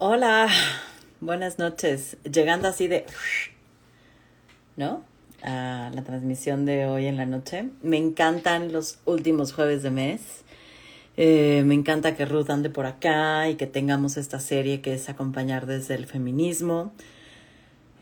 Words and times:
Hola, 0.00 0.48
buenas 1.20 1.58
noches. 1.58 2.18
Llegando 2.22 2.68
así 2.68 2.86
de, 2.86 3.04
¿no? 4.76 5.02
A 5.42 5.90
la 5.92 6.04
transmisión 6.04 6.64
de 6.66 6.86
hoy 6.86 7.06
en 7.06 7.16
la 7.16 7.26
noche. 7.26 7.70
Me 7.82 7.96
encantan 7.96 8.70
los 8.72 9.00
últimos 9.06 9.52
jueves 9.52 9.82
de 9.82 9.90
mes. 9.90 10.44
Eh, 11.16 11.64
me 11.66 11.74
encanta 11.74 12.14
que 12.14 12.26
Ruth 12.26 12.48
ande 12.50 12.70
por 12.70 12.86
acá 12.86 13.48
y 13.48 13.56
que 13.56 13.66
tengamos 13.66 14.16
esta 14.16 14.38
serie 14.38 14.82
que 14.82 14.94
es 14.94 15.08
acompañar 15.08 15.66
desde 15.66 15.96
el 15.96 16.06
feminismo. 16.06 16.92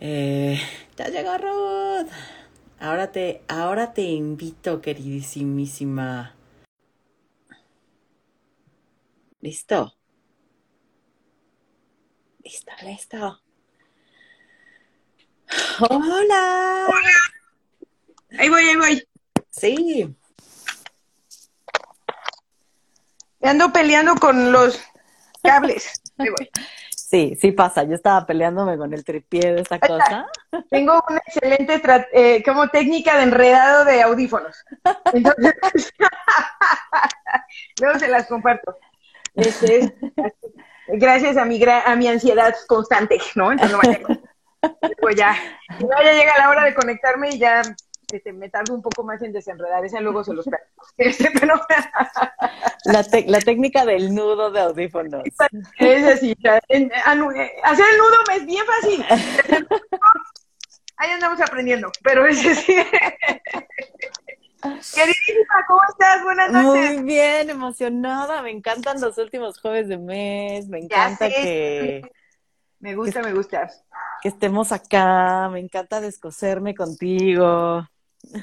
Eh, 0.01 0.61
ya 0.99 1.09
llegó 1.09 1.39
Ruth. 1.39 2.11
Ahora 2.79 3.11
te, 3.11 3.41
ahora 3.49 3.95
te 3.95 4.03
invito, 4.03 4.83
queridísimísima. 4.83 6.35
¿Listo? 9.41 9.96
Listo, 12.47 12.71
listo. 12.85 13.41
Hola. 15.81 16.87
Ahí 18.39 18.49
voy, 18.49 18.63
ahí 18.69 18.77
voy. 18.77 19.09
Sí. 19.51 20.17
Me 23.41 23.49
ando 23.51 23.73
peleando 23.73 24.15
con 24.15 24.53
los 24.53 24.81
cables. 25.43 26.01
Ahí 26.19 26.29
voy. 26.29 26.49
Sí, 26.97 27.37
sí 27.41 27.51
pasa. 27.51 27.83
Yo 27.83 27.95
estaba 27.97 28.25
peleándome 28.25 28.79
con 28.79 28.95
el 28.95 29.05
tripié 29.05 29.53
de 29.53 29.63
esta 29.63 29.81
cosa. 29.81 30.29
Tengo 30.71 31.03
una 31.09 31.19
excelente 31.27 31.83
eh, 32.13 32.45
como 32.45 32.69
técnica 32.69 33.17
de 33.17 33.25
enredado 33.25 33.85
de 33.87 34.03
audífonos. 34.03 34.57
Entonces, 35.13 35.53
luego 37.81 37.99
se 37.99 38.07
las 38.07 38.29
comparto. 38.29 38.79
Este 39.35 39.79
es- 39.81 39.93
gracias 40.89 41.37
a 41.37 41.45
mi 41.45 41.63
a 41.65 41.97
mi 41.97 42.09
ansiedad 42.09 42.55
constante, 42.67 43.19
¿no? 43.35 43.53
Entonces 43.53 43.77
no 43.77 43.83
vaya. 43.83 44.21
Pues 45.01 45.15
ya, 45.15 45.37
no, 45.79 46.03
ya 46.03 46.13
llega 46.13 46.39
la 46.39 46.49
hora 46.49 46.65
de 46.65 46.75
conectarme 46.75 47.29
y 47.29 47.39
ya 47.39 47.63
este, 48.13 48.33
me 48.33 48.49
tardo 48.49 48.75
un 48.75 48.83
poco 48.83 49.03
más 49.03 49.21
en 49.23 49.33
desenredar. 49.33 49.85
Esa 49.85 50.01
luego 50.01 50.23
se 50.25 50.33
los. 50.33 50.49
Este, 50.97 51.31
pero 51.39 51.55
La, 52.85 53.41
técnica 53.41 53.85
del 53.85 54.15
nudo 54.15 54.51
de 54.51 54.61
audífonos. 54.61 55.25
es 55.79 56.07
así. 56.07 56.35
eh, 56.43 56.91
hacer 57.65 57.85
el 57.93 57.99
nudo 57.99 58.17
me 58.29 58.37
es 58.37 58.47
bien 58.47 58.65
fácil. 58.65 59.05
Ahí 60.97 61.11
andamos 61.11 61.41
aprendiendo, 61.41 61.91
pero 62.03 62.27
es 62.27 62.47
así. 62.47 62.75
Queridísima, 64.95 65.65
¿cómo 65.67 65.81
estás? 65.89 66.23
Buenas 66.23 66.53
noches. 66.53 66.95
Muy 66.95 67.05
bien, 67.05 67.51
emocionada. 67.51 68.43
Me 68.43 68.51
encantan 68.51 69.01
los 69.01 69.19
últimos 69.19 69.61
jueves 69.61 69.89
de 69.89 69.99
mes. 69.99 70.69
Me 70.69 70.81
encanta 70.81 71.29
que, 71.29 72.03
Me 72.81 72.95
gusta, 72.95 73.23
me 73.23 73.33
gusta. 73.33 73.69
que 74.23 74.29
estemos 74.29 74.73
acá. 74.73 75.49
Me 75.51 75.61
encanta 75.61 76.01
descoserme 76.01 76.75
contigo. 76.75 77.87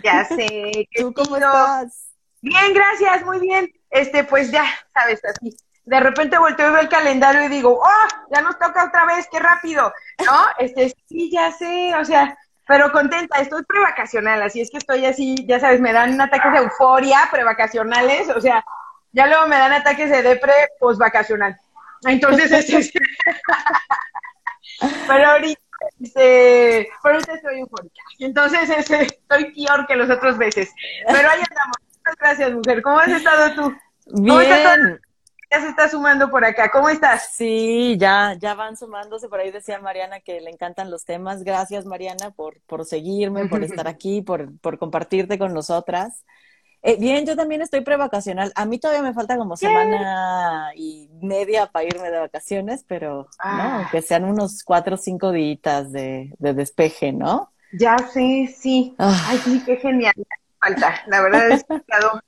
Ya 0.03 0.25
sé. 0.25 0.87
¿Tú 0.95 1.13
cómo 1.13 1.35
estás? 1.35 2.09
Bien, 2.41 2.73
gracias, 2.73 3.25
muy 3.25 3.39
bien. 3.39 3.71
Este, 3.89 4.23
pues 4.23 4.51
ya, 4.51 4.65
sabes, 4.93 5.23
así. 5.23 5.55
De 5.85 5.99
repente 5.99 6.37
volteo 6.37 6.69
y 6.69 6.71
veo 6.71 6.81
el 6.81 6.89
calendario 6.89 7.43
y 7.43 7.49
digo, 7.49 7.79
¡oh! 7.81 8.07
Ya 8.33 8.41
nos 8.41 8.57
toca 8.57 8.85
otra 8.85 9.05
vez, 9.05 9.27
qué 9.31 9.39
rápido, 9.39 9.91
¿no? 10.25 10.45
Este, 10.57 10.93
sí, 11.07 11.29
ya 11.29 11.51
sé, 11.51 11.93
o 11.95 12.05
sea, 12.05 12.37
pero 12.67 12.91
contenta, 12.91 13.39
estoy 13.39 13.63
prevacacional, 13.63 14.41
así 14.41 14.61
es 14.61 14.71
que 14.71 14.77
estoy 14.77 15.05
así, 15.05 15.35
ya 15.47 15.59
sabes, 15.59 15.81
me 15.81 15.93
dan 15.93 16.19
ataques 16.19 16.51
de 16.51 16.59
euforia 16.59 17.19
prevacacionales, 17.31 18.29
o 18.29 18.39
sea, 18.39 18.63
ya 19.11 19.27
luego 19.27 19.47
me 19.47 19.57
dan 19.57 19.73
ataques 19.73 20.09
de 20.09 20.21
depre 20.21 20.53
posvacacional. 20.79 21.57
Entonces, 22.05 22.51
este, 22.69 22.99
pero 25.07 25.27
ahorita, 25.29 25.61
este, 26.01 26.89
pero 27.01 27.15
ahorita 27.15 27.33
estoy 27.33 27.59
eufórica. 27.59 28.01
Entonces, 28.19 28.69
este, 28.69 29.03
estoy 29.03 29.53
peor 29.53 29.85
que 29.87 29.95
los 29.95 30.09
otros 30.09 30.37
veces. 30.37 30.71
Pero 31.07 31.29
ahí 31.29 31.41
andamos. 31.49 31.77
Muchas 31.97 32.15
gracias, 32.19 32.51
mujer. 32.51 32.81
¿Cómo 32.81 32.99
has 32.99 33.09
estado 33.09 33.55
tú? 33.55 33.77
¿Cómo 34.11 34.41
está 34.41 34.75
Bien. 34.75 35.01
Ya 35.53 35.61
se 35.61 35.67
está 35.69 35.87
sumando 35.87 36.31
por 36.31 36.43
acá. 36.43 36.71
¿Cómo 36.71 36.89
estás? 36.89 37.29
Sí, 37.33 37.95
ya, 37.99 38.35
ya 38.39 38.55
van 38.55 38.75
sumándose. 38.75 39.29
Por 39.29 39.39
ahí 39.39 39.51
decía 39.51 39.77
Mariana 39.79 40.19
que 40.19 40.41
le 40.41 40.49
encantan 40.49 40.89
los 40.89 41.05
temas. 41.05 41.43
Gracias, 41.43 41.85
Mariana, 41.85 42.31
por, 42.31 42.59
por 42.61 42.85
seguirme, 42.85 43.45
por 43.47 43.63
estar 43.63 43.87
aquí, 43.87 44.21
por, 44.23 44.57
por 44.59 44.79
compartirte 44.79 45.37
con 45.37 45.53
nosotras. 45.53 46.25
Eh, 46.81 46.97
bien, 46.99 47.25
yo 47.27 47.35
también 47.35 47.61
estoy 47.61 47.81
prevacacional. 47.81 48.51
A 48.55 48.65
mí 48.65 48.79
todavía 48.79 49.03
me 49.03 49.13
falta 49.13 49.37
como 49.37 49.55
semana 49.55 50.71
y 50.75 51.07
media 51.21 51.67
para 51.67 51.85
irme 51.85 52.09
de 52.09 52.17
vacaciones, 52.19 52.83
pero 52.87 53.27
Ah. 53.39 53.57
no, 53.57 53.77
aunque 53.79 54.01
sean 54.01 54.25
unos 54.25 54.63
cuatro 54.63 54.95
o 54.95 54.97
cinco 54.97 55.31
días 55.31 55.91
de, 55.91 56.33
de 56.39 56.53
despeje, 56.53 57.13
¿no? 57.13 57.53
Ya 57.73 57.95
sé, 57.99 58.53
sí. 58.57 58.95
Ah. 58.97 59.27
Ay, 59.29 59.37
sí, 59.37 59.61
qué 59.65 59.77
genial. 59.77 60.13
Falta. 60.59 60.95
La 61.07 61.21
verdad 61.21 61.51
es 61.51 61.63
que 61.63 61.73
ha 61.75 61.77
estado 61.77 62.21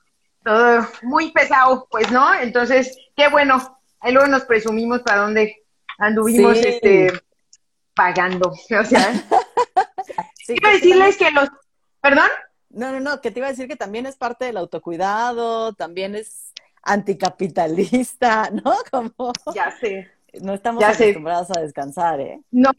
todo 0.46 0.88
muy 1.02 1.32
pesado, 1.32 1.88
pues, 1.92 2.10
¿no? 2.12 2.34
Entonces, 2.36 2.96
qué 3.18 3.28
bueno. 3.28 3.78
Ahí 4.00 4.14
luego 4.14 4.28
nos 4.30 4.44
presumimos 4.46 5.02
para 5.02 5.22
dónde 5.22 5.64
anduvimos, 5.98 6.58
Sí. 6.60 6.68
este, 6.68 7.12
pagando. 7.96 8.52
O 8.80 8.84
sea, 8.86 9.12
Sí, 10.46 10.56
quiero 10.56 10.70
que 10.70 10.74
decirles 10.76 11.18
que 11.18 11.32
los, 11.32 11.50
¿perdón? 12.00 12.30
No, 12.70 12.92
no, 12.92 13.00
no, 13.00 13.20
que 13.22 13.32
te 13.32 13.40
iba 13.40 13.48
a 13.48 13.52
decir 13.52 13.68
que 13.68 13.76
también 13.76 14.06
es 14.06 14.16
parte 14.16 14.46
del 14.46 14.58
autocuidado, 14.58 15.74
también 15.74 16.14
es 16.14 16.52
anticapitalista, 16.84 18.50
¿no? 18.64 18.76
Como 18.92 19.34
Ya 19.56 19.72
sé. 19.80 20.12
no 20.42 20.54
estamos 20.54 20.82
Ya 20.82 20.94
sé. 20.94 21.06
acostumbrados 21.06 21.50
a 21.58 21.62
descansar, 21.62 22.20
¿eh? 22.22 22.42
No, 22.52 22.70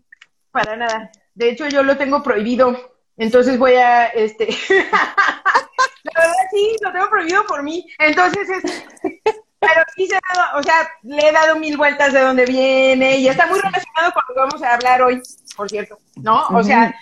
para 0.52 0.76
nada. 0.76 1.10
De 1.34 1.50
hecho, 1.50 1.66
yo 1.68 1.82
lo 1.82 1.96
tengo 1.96 2.22
prohibido. 2.22 2.76
Entonces 3.16 3.58
voy 3.58 3.72
a, 3.74 4.06
este, 4.08 4.48
la 6.14 6.20
verdad 6.20 6.34
sí, 6.50 6.76
lo 6.82 6.92
tengo 6.92 7.10
prohibido 7.10 7.44
por 7.46 7.62
mí. 7.62 7.86
Entonces 7.98 8.48
es, 8.48 8.84
pero 9.60 9.82
sí 9.94 10.06
se 10.06 10.16
ha 10.16 10.34
dado, 10.34 10.58
o 10.58 10.62
sea, 10.62 10.88
le 11.02 11.28
he 11.28 11.32
dado 11.32 11.56
mil 11.56 11.76
vueltas 11.76 12.12
de 12.12 12.20
dónde 12.20 12.46
viene 12.46 13.16
y 13.16 13.28
está 13.28 13.46
muy 13.46 13.58
relacionado 13.58 14.12
con 14.12 14.22
lo 14.28 14.34
que 14.34 14.40
vamos 14.40 14.62
a 14.62 14.74
hablar 14.74 15.02
hoy, 15.02 15.22
por 15.56 15.68
cierto, 15.68 15.98
¿no? 16.16 16.46
O 16.48 16.62
sea, 16.62 16.94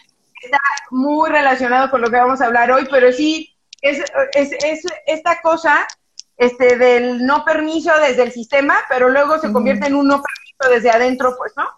está 0.43 0.59
muy 0.91 1.31
relacionado 1.31 1.91
con 1.91 2.01
lo 2.01 2.11
que 2.11 2.17
vamos 2.17 2.41
a 2.41 2.47
hablar 2.47 2.71
hoy, 2.71 2.87
pero 2.91 3.13
sí, 3.13 3.55
es, 3.81 4.03
es, 4.33 4.53
es 4.65 4.85
esta 5.07 5.41
cosa, 5.43 5.87
este, 6.37 6.77
del 6.77 7.25
no 7.27 7.45
permiso 7.45 7.93
desde 7.99 8.23
el 8.23 8.33
sistema, 8.33 8.77
pero 8.89 9.09
luego 9.09 9.39
se 9.39 9.53
convierte 9.53 9.87
en 9.87 9.95
un 9.95 10.09
no 10.09 10.23
permiso 10.23 10.75
desde 10.75 10.91
adentro, 10.91 11.37
pues, 11.37 11.53
¿no? 11.57 11.69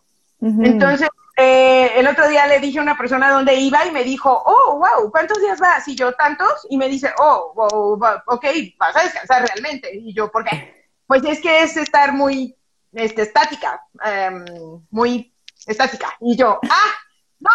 Entonces, 0.64 1.08
eh, 1.38 1.92
el 1.96 2.06
otro 2.06 2.26
día 2.28 2.46
le 2.46 2.60
dije 2.60 2.78
a 2.78 2.82
una 2.82 2.96
persona 2.96 3.30
dónde 3.30 3.54
iba 3.54 3.84
y 3.84 3.90
me 3.90 4.04
dijo, 4.04 4.42
oh, 4.46 4.78
wow, 4.78 5.10
¿cuántos 5.10 5.38
días 5.40 5.60
vas? 5.60 5.86
Y 5.86 5.94
yo, 5.94 6.12
tantos. 6.12 6.66
Y 6.70 6.78
me 6.78 6.88
dice, 6.88 7.12
oh, 7.18 7.52
wow, 7.54 8.00
ok, 8.26 8.46
vas 8.78 8.96
a 8.96 9.02
descansar 9.02 9.46
realmente. 9.46 9.94
Y 9.94 10.14
yo, 10.14 10.30
¿por 10.30 10.44
qué? 10.44 10.86
Pues 11.06 11.22
es 11.24 11.40
que 11.40 11.62
es 11.62 11.76
estar 11.76 12.14
muy 12.14 12.56
este, 12.92 13.22
estática, 13.22 13.82
em, 14.02 14.44
muy 14.90 15.34
estática. 15.66 16.16
Y 16.20 16.36
yo, 16.36 16.58
ah, 16.70 16.92
no. 17.40 17.50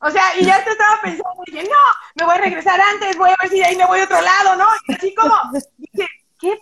O 0.00 0.10
sea, 0.10 0.38
y 0.38 0.44
ya 0.44 0.62
te 0.62 0.70
estaba 0.70 1.00
pensando, 1.00 1.42
y 1.46 1.52
dije, 1.52 1.64
no, 1.64 1.76
me 2.16 2.26
voy 2.26 2.34
a 2.34 2.42
regresar 2.42 2.78
antes, 2.92 3.16
voy 3.16 3.30
a 3.30 3.36
ver 3.40 3.48
si 3.48 3.58
de 3.58 3.64
ahí 3.64 3.76
me 3.76 3.86
voy 3.86 4.00
a 4.00 4.04
otro 4.04 4.20
lado, 4.20 4.56
¿no? 4.56 4.66
Y 4.86 4.92
así 4.92 5.14
como, 5.14 5.34
dije, 5.78 6.06
¿qué 6.38 6.60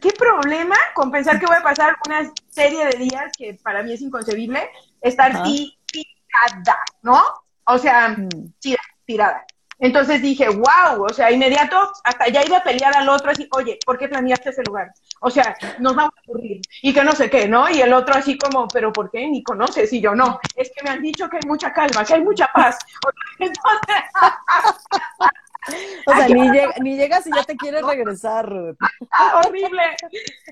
¿Qué 0.00 0.12
problema 0.12 0.76
con 0.94 1.10
pensar 1.10 1.40
que 1.40 1.46
voy 1.46 1.56
a 1.56 1.62
pasar 1.62 1.96
una 2.06 2.30
serie 2.48 2.86
de 2.86 2.96
días 2.98 3.32
que 3.36 3.58
para 3.62 3.82
mí 3.82 3.92
es 3.92 4.02
inconcebible 4.02 4.70
estar 5.04 5.30
Ajá. 5.32 5.44
tirada, 5.44 6.78
¿no? 7.02 7.22
O 7.66 7.78
sea, 7.78 8.08
Mm. 8.08 8.52
tira- 8.60 8.82
tirada. 9.06 9.44
Entonces 9.80 10.22
dije, 10.22 10.48
wow, 10.48 11.04
o 11.04 11.08
sea, 11.12 11.30
inmediato, 11.32 11.92
hasta 12.04 12.28
ya 12.28 12.44
iba 12.44 12.58
a 12.58 12.62
pelear 12.62 12.96
al 12.96 13.08
otro 13.08 13.30
así, 13.32 13.48
oye, 13.52 13.78
¿por 13.84 13.98
qué 13.98 14.08
planeaste 14.08 14.50
ese 14.50 14.62
lugar? 14.62 14.92
O 15.20 15.30
sea, 15.30 15.56
nos 15.80 15.94
vamos 15.96 16.14
a 16.16 16.20
aburrir 16.30 16.60
y 16.80 16.94
que 16.94 17.02
no 17.02 17.12
sé 17.12 17.28
qué, 17.28 17.48
¿no? 17.48 17.68
Y 17.68 17.82
el 17.82 17.92
otro 17.92 18.14
así 18.14 18.38
como, 18.38 18.68
¿pero 18.68 18.92
por 18.92 19.10
qué? 19.10 19.26
Ni 19.28 19.42
conoces. 19.42 19.92
Y 19.92 20.00
yo, 20.00 20.14
no, 20.14 20.38
es 20.54 20.70
que 20.74 20.82
me 20.84 20.90
han 20.90 21.02
dicho 21.02 21.28
que 21.28 21.36
hay 21.38 21.46
mucha 21.46 21.72
calma, 21.72 22.04
que 22.04 22.14
hay 22.14 22.22
mucha 22.22 22.46
paz. 22.52 22.78
O 23.02 23.10
sea, 23.10 23.46
Entonces, 23.46 24.04
O 26.06 26.12
sea, 26.14 26.24
Ay, 26.26 26.34
ni, 26.34 26.50
llega- 26.50 26.74
ni 26.80 26.96
llegas 26.96 27.26
y 27.26 27.30
ya 27.34 27.42
te 27.42 27.56
quieres 27.56 27.82
regresar, 27.82 28.46
Ruth. 28.48 28.76
Ah, 29.10 29.40
horrible. 29.42 29.82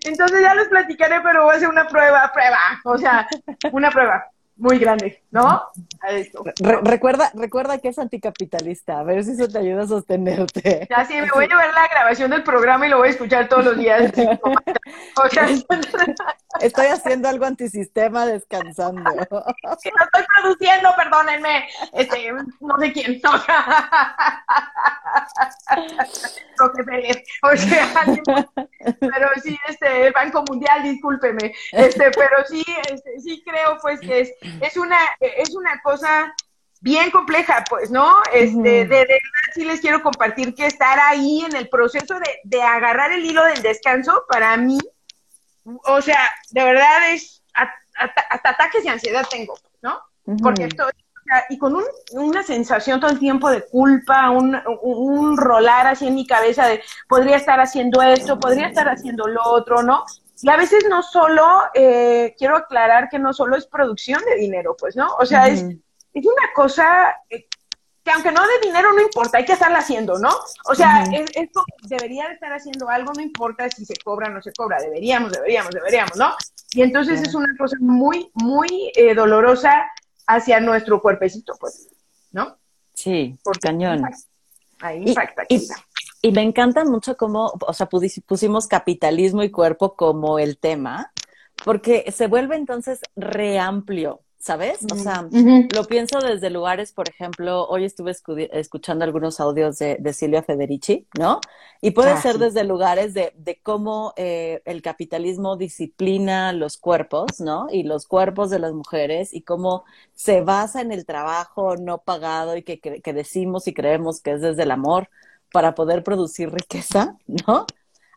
Entonces 0.04 0.40
ya 0.40 0.54
les 0.54 0.68
platicaré, 0.68 1.20
pero 1.20 1.44
voy 1.44 1.52
a 1.52 1.56
hacer 1.58 1.68
una 1.68 1.86
prueba, 1.86 2.30
prueba, 2.32 2.58
o 2.84 2.96
sea, 2.96 3.28
una 3.72 3.90
prueba 3.90 4.24
muy 4.62 4.78
grande, 4.78 5.20
¿no? 5.32 5.60
Re- 6.00 6.80
recuerda, 6.84 7.32
recuerda 7.34 7.78
que 7.78 7.88
es 7.88 7.98
anticapitalista, 7.98 9.00
a 9.00 9.02
ver 9.02 9.24
si 9.24 9.32
eso 9.32 9.48
te 9.48 9.58
ayuda 9.58 9.82
a 9.82 9.86
sostenerte. 9.88 10.86
Ya 10.88 11.04
sí, 11.04 11.14
me 11.14 11.28
voy 11.34 11.46
a 11.46 11.48
llevar 11.48 11.74
la 11.74 11.88
grabación 11.88 12.30
del 12.30 12.44
programa 12.44 12.86
y 12.86 12.90
lo 12.90 12.98
voy 12.98 13.08
a 13.08 13.10
escuchar 13.10 13.48
todos 13.48 13.64
los 13.64 13.76
días. 13.76 14.12
O 15.24 15.28
sea, 15.28 15.46
Estoy 16.60 16.86
haciendo 16.86 17.28
algo 17.28 17.44
antisistema 17.44 18.26
descansando. 18.26 19.02
Que 19.10 19.90
no 19.90 20.04
estoy 20.04 20.24
produciendo, 20.40 20.90
perdónenme. 20.96 21.66
Este, 21.92 22.32
no 22.60 22.78
sé 22.78 22.92
quién. 22.92 23.20
No. 23.22 23.30
O 27.42 27.56
sea, 27.56 27.88
pero 29.00 29.28
sí, 29.42 29.58
este, 29.68 30.06
el 30.06 30.12
Banco 30.12 30.44
Mundial, 30.48 30.82
discúlpeme. 30.82 31.52
Este, 31.72 32.10
pero 32.10 32.44
sí, 32.48 32.64
este, 32.90 33.20
sí 33.20 33.42
creo 33.44 33.78
pues 33.80 34.00
que 34.00 34.20
es, 34.20 34.32
es 34.60 34.76
una, 34.76 34.98
es 35.20 35.54
una 35.54 35.80
cosa 35.82 36.34
bien 36.80 37.10
compleja, 37.10 37.64
pues, 37.68 37.90
¿no? 37.90 38.16
Este, 38.32 38.84
de, 38.84 38.84
verdad 38.84 39.52
sí 39.54 39.64
les 39.64 39.80
quiero 39.80 40.02
compartir 40.02 40.54
que 40.54 40.66
estar 40.66 40.98
ahí 40.98 41.44
en 41.48 41.54
el 41.56 41.68
proceso 41.68 42.14
de, 42.14 42.40
de 42.44 42.62
agarrar 42.62 43.12
el 43.12 43.24
hilo 43.24 43.44
del 43.44 43.62
descanso, 43.62 44.24
para 44.28 44.56
mí, 44.56 44.78
o 45.64 46.02
sea, 46.02 46.18
de 46.50 46.64
verdad 46.64 47.12
es, 47.12 47.42
hasta, 47.54 48.50
ataques 48.50 48.82
de 48.82 48.90
ansiedad 48.90 49.26
tengo, 49.30 49.54
¿no? 49.80 50.00
Porque 50.42 50.64
estoy, 50.64 50.92
y 51.50 51.58
con 51.58 51.74
un, 51.76 51.84
una 52.12 52.42
sensación 52.42 53.00
todo 53.00 53.10
el 53.10 53.18
tiempo 53.18 53.50
de 53.50 53.64
culpa, 53.64 54.30
un, 54.30 54.60
un, 54.82 55.36
rolar 55.36 55.86
así 55.86 56.06
en 56.08 56.14
mi 56.14 56.26
cabeza 56.26 56.66
de 56.66 56.82
podría 57.08 57.36
estar 57.36 57.60
haciendo 57.60 58.02
esto, 58.02 58.38
podría 58.38 58.68
estar 58.68 58.88
haciendo 58.88 59.26
lo 59.28 59.42
otro, 59.44 59.82
¿no? 59.82 60.04
Y 60.42 60.48
a 60.50 60.56
veces 60.56 60.84
no 60.88 61.02
solo, 61.02 61.46
eh, 61.74 62.34
quiero 62.36 62.56
aclarar 62.56 63.08
que 63.08 63.18
no 63.18 63.32
solo 63.32 63.56
es 63.56 63.66
producción 63.66 64.20
de 64.24 64.34
dinero, 64.36 64.76
pues, 64.78 64.96
¿no? 64.96 65.14
O 65.18 65.24
sea, 65.24 65.48
es 65.48 65.64
es 66.14 66.26
una 66.26 66.52
cosa 66.54 67.16
eh, 67.30 67.46
que 68.04 68.10
aunque 68.10 68.32
no 68.32 68.42
de 68.42 68.66
dinero 68.66 68.92
no 68.92 69.00
importa, 69.00 69.38
hay 69.38 69.44
que 69.44 69.52
estarla 69.52 69.78
haciendo, 69.78 70.18
¿no? 70.18 70.30
O 70.66 70.74
sea, 70.74 71.04
es, 71.04 71.30
debería 71.84 72.26
de 72.26 72.34
estar 72.34 72.52
haciendo 72.52 72.88
algo, 72.88 73.12
no 73.12 73.22
importa 73.22 73.70
si 73.70 73.84
se 73.84 73.94
cobra 74.02 74.28
o 74.28 74.30
no 74.30 74.42
se 74.42 74.52
cobra, 74.52 74.80
deberíamos, 74.80 75.30
deberíamos, 75.32 75.72
deberíamos, 75.72 76.16
¿no? 76.16 76.34
Y 76.72 76.82
entonces 76.82 77.22
es 77.22 77.34
una 77.34 77.54
cosa 77.56 77.76
muy, 77.80 78.30
muy 78.34 78.90
eh, 78.96 79.14
dolorosa 79.14 79.88
hacia 80.26 80.58
nuestro 80.58 81.00
cuerpecito, 81.00 81.54
pues, 81.60 81.88
¿no? 82.32 82.58
Sí, 82.92 83.38
por 83.44 83.58
cañón. 83.60 84.04
Ahí 84.80 85.08
impacta. 85.08 85.44
Y, 85.48 85.68
y, 86.22 86.32
me 86.32 86.42
encanta 86.42 86.84
mucho 86.84 87.16
cómo, 87.16 87.52
o 87.60 87.72
sea, 87.72 87.88
pusimos 87.88 88.66
capitalismo 88.66 89.42
y 89.42 89.50
cuerpo 89.50 89.96
como 89.96 90.38
el 90.38 90.58
tema, 90.58 91.12
porque 91.64 92.10
se 92.12 92.28
vuelve 92.28 92.56
entonces 92.56 93.00
reamplio. 93.16 94.20
¿sabes? 94.42 94.80
O 94.92 94.96
sea, 94.96 95.28
lo 95.72 95.84
pienso 95.84 96.18
desde 96.18 96.50
lugares, 96.50 96.92
por 96.92 97.08
ejemplo, 97.08 97.64
hoy 97.68 97.84
estuve 97.84 98.12
escuchando 98.50 99.04
algunos 99.04 99.38
audios 99.38 99.78
de, 99.78 100.12
Silvia 100.12 100.42
Federici, 100.42 101.06
¿no? 101.16 101.40
Y 101.80 101.92
puede 101.92 102.10
ah, 102.10 102.20
ser 102.20 102.38
desde 102.38 102.64
lugares 102.64 103.14
de, 103.14 103.32
de 103.36 103.60
cómo 103.62 104.14
eh, 104.16 104.60
el 104.64 104.82
capitalismo 104.82 105.56
disciplina 105.56 106.52
los 106.52 106.76
cuerpos, 106.76 107.38
¿no? 107.38 107.68
Y 107.70 107.84
los 107.84 108.08
cuerpos 108.08 108.50
de 108.50 108.58
las 108.58 108.72
mujeres 108.72 109.32
y 109.32 109.42
cómo 109.42 109.84
se 110.12 110.40
basa 110.40 110.80
en 110.80 110.90
el 110.90 111.06
trabajo 111.06 111.76
no 111.76 111.98
pagado 111.98 112.56
y 112.56 112.64
que, 112.64 112.80
que 112.80 113.12
decimos 113.12 113.68
y 113.68 113.74
creemos 113.74 114.20
que 114.20 114.32
es 114.32 114.40
desde 114.40 114.64
el 114.64 114.72
amor 114.72 115.08
para 115.52 115.74
poder 115.74 116.02
producir 116.02 116.50
riqueza, 116.50 117.16
¿no? 117.26 117.66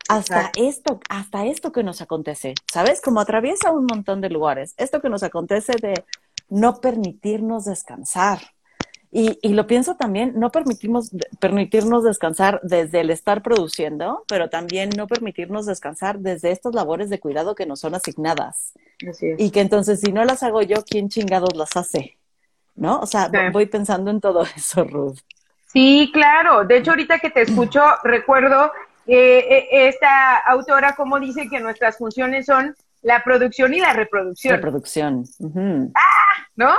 hasta 0.08 0.52
esto, 0.56 1.00
hasta 1.08 1.46
esto 1.46 1.72
que 1.72 1.82
nos 1.82 2.00
acontece, 2.00 2.54
¿sabes? 2.72 3.00
Como 3.00 3.20
atraviesa 3.20 3.72
un 3.72 3.86
montón 3.86 4.20
de 4.20 4.30
lugares. 4.30 4.74
Esto 4.76 5.00
que 5.00 5.08
nos 5.08 5.22
acontece 5.22 5.72
de 5.80 6.04
no 6.48 6.80
permitirnos 6.80 7.64
descansar. 7.64 8.40
Y, 9.10 9.38
y 9.40 9.54
lo 9.54 9.66
pienso 9.66 9.96
también, 9.96 10.34
no 10.36 10.50
permitimos, 10.50 11.10
permitirnos 11.40 12.04
descansar 12.04 12.60
desde 12.62 13.00
el 13.00 13.10
estar 13.10 13.42
produciendo, 13.42 14.24
pero 14.28 14.50
también 14.50 14.90
no 14.96 15.06
permitirnos 15.06 15.64
descansar 15.64 16.18
desde 16.18 16.50
estas 16.50 16.74
labores 16.74 17.08
de 17.08 17.20
cuidado 17.20 17.54
que 17.54 17.66
nos 17.66 17.80
son 17.80 17.94
asignadas. 17.94 18.74
Así 19.08 19.28
es. 19.28 19.40
Y 19.40 19.50
que 19.50 19.60
entonces, 19.60 20.00
si 20.00 20.12
no 20.12 20.24
las 20.24 20.42
hago 20.42 20.60
yo, 20.62 20.84
¿quién 20.84 21.08
chingados 21.08 21.56
las 21.56 21.76
hace? 21.76 22.18
¿No? 22.74 23.00
O 23.00 23.06
sea, 23.06 23.30
voy 23.52 23.66
pensando 23.66 24.10
en 24.10 24.20
todo 24.20 24.42
eso, 24.56 24.84
Ruth. 24.84 25.18
Sí, 25.66 26.10
claro. 26.12 26.64
De 26.64 26.78
hecho, 26.78 26.90
ahorita 26.90 27.18
que 27.18 27.30
te 27.30 27.42
escucho, 27.42 27.82
recuerdo 28.04 28.72
eh, 29.06 29.38
eh, 29.38 29.88
esta 29.88 30.36
autora 30.38 30.96
como 30.96 31.20
dice 31.20 31.48
que 31.48 31.60
nuestras 31.60 31.96
funciones 31.96 32.46
son 32.46 32.74
la 33.02 33.22
producción 33.22 33.72
y 33.74 33.80
la 33.80 33.92
reproducción. 33.92 34.56
Reproducción. 34.56 35.24
¡Ah! 35.94 36.46
¿No? 36.56 36.74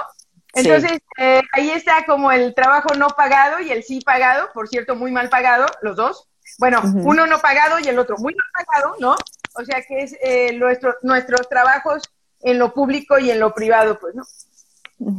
Entonces, 0.53 0.99
eh, 1.17 1.41
ahí 1.53 1.69
está 1.69 2.05
como 2.05 2.31
el 2.31 2.53
trabajo 2.55 2.89
no 2.97 3.09
pagado 3.09 3.59
y 3.59 3.69
el 3.69 3.83
sí 3.83 4.01
pagado, 4.01 4.49
por 4.53 4.67
cierto, 4.67 4.95
muy 4.95 5.11
mal 5.11 5.29
pagado, 5.29 5.67
los 5.81 5.95
dos. 5.95 6.27
Bueno, 6.57 6.81
uno 7.03 7.27
no 7.27 7.39
pagado 7.39 7.77
y 7.79 7.87
el 7.87 7.99
otro 7.99 8.17
muy 8.17 8.33
mal 8.33 8.65
pagado, 8.65 8.95
¿no? 8.99 9.15
O 9.53 9.63
sea 9.63 9.83
que 9.87 9.99
es 9.99 10.15
nuestro, 10.57 10.95
nuestros 11.03 11.47
trabajos 11.47 12.01
en 12.41 12.57
lo 12.57 12.73
público 12.73 13.19
y 13.19 13.29
en 13.29 13.39
lo 13.39 13.53
privado, 13.53 13.99
pues, 13.99 14.15
¿no? 14.15 14.23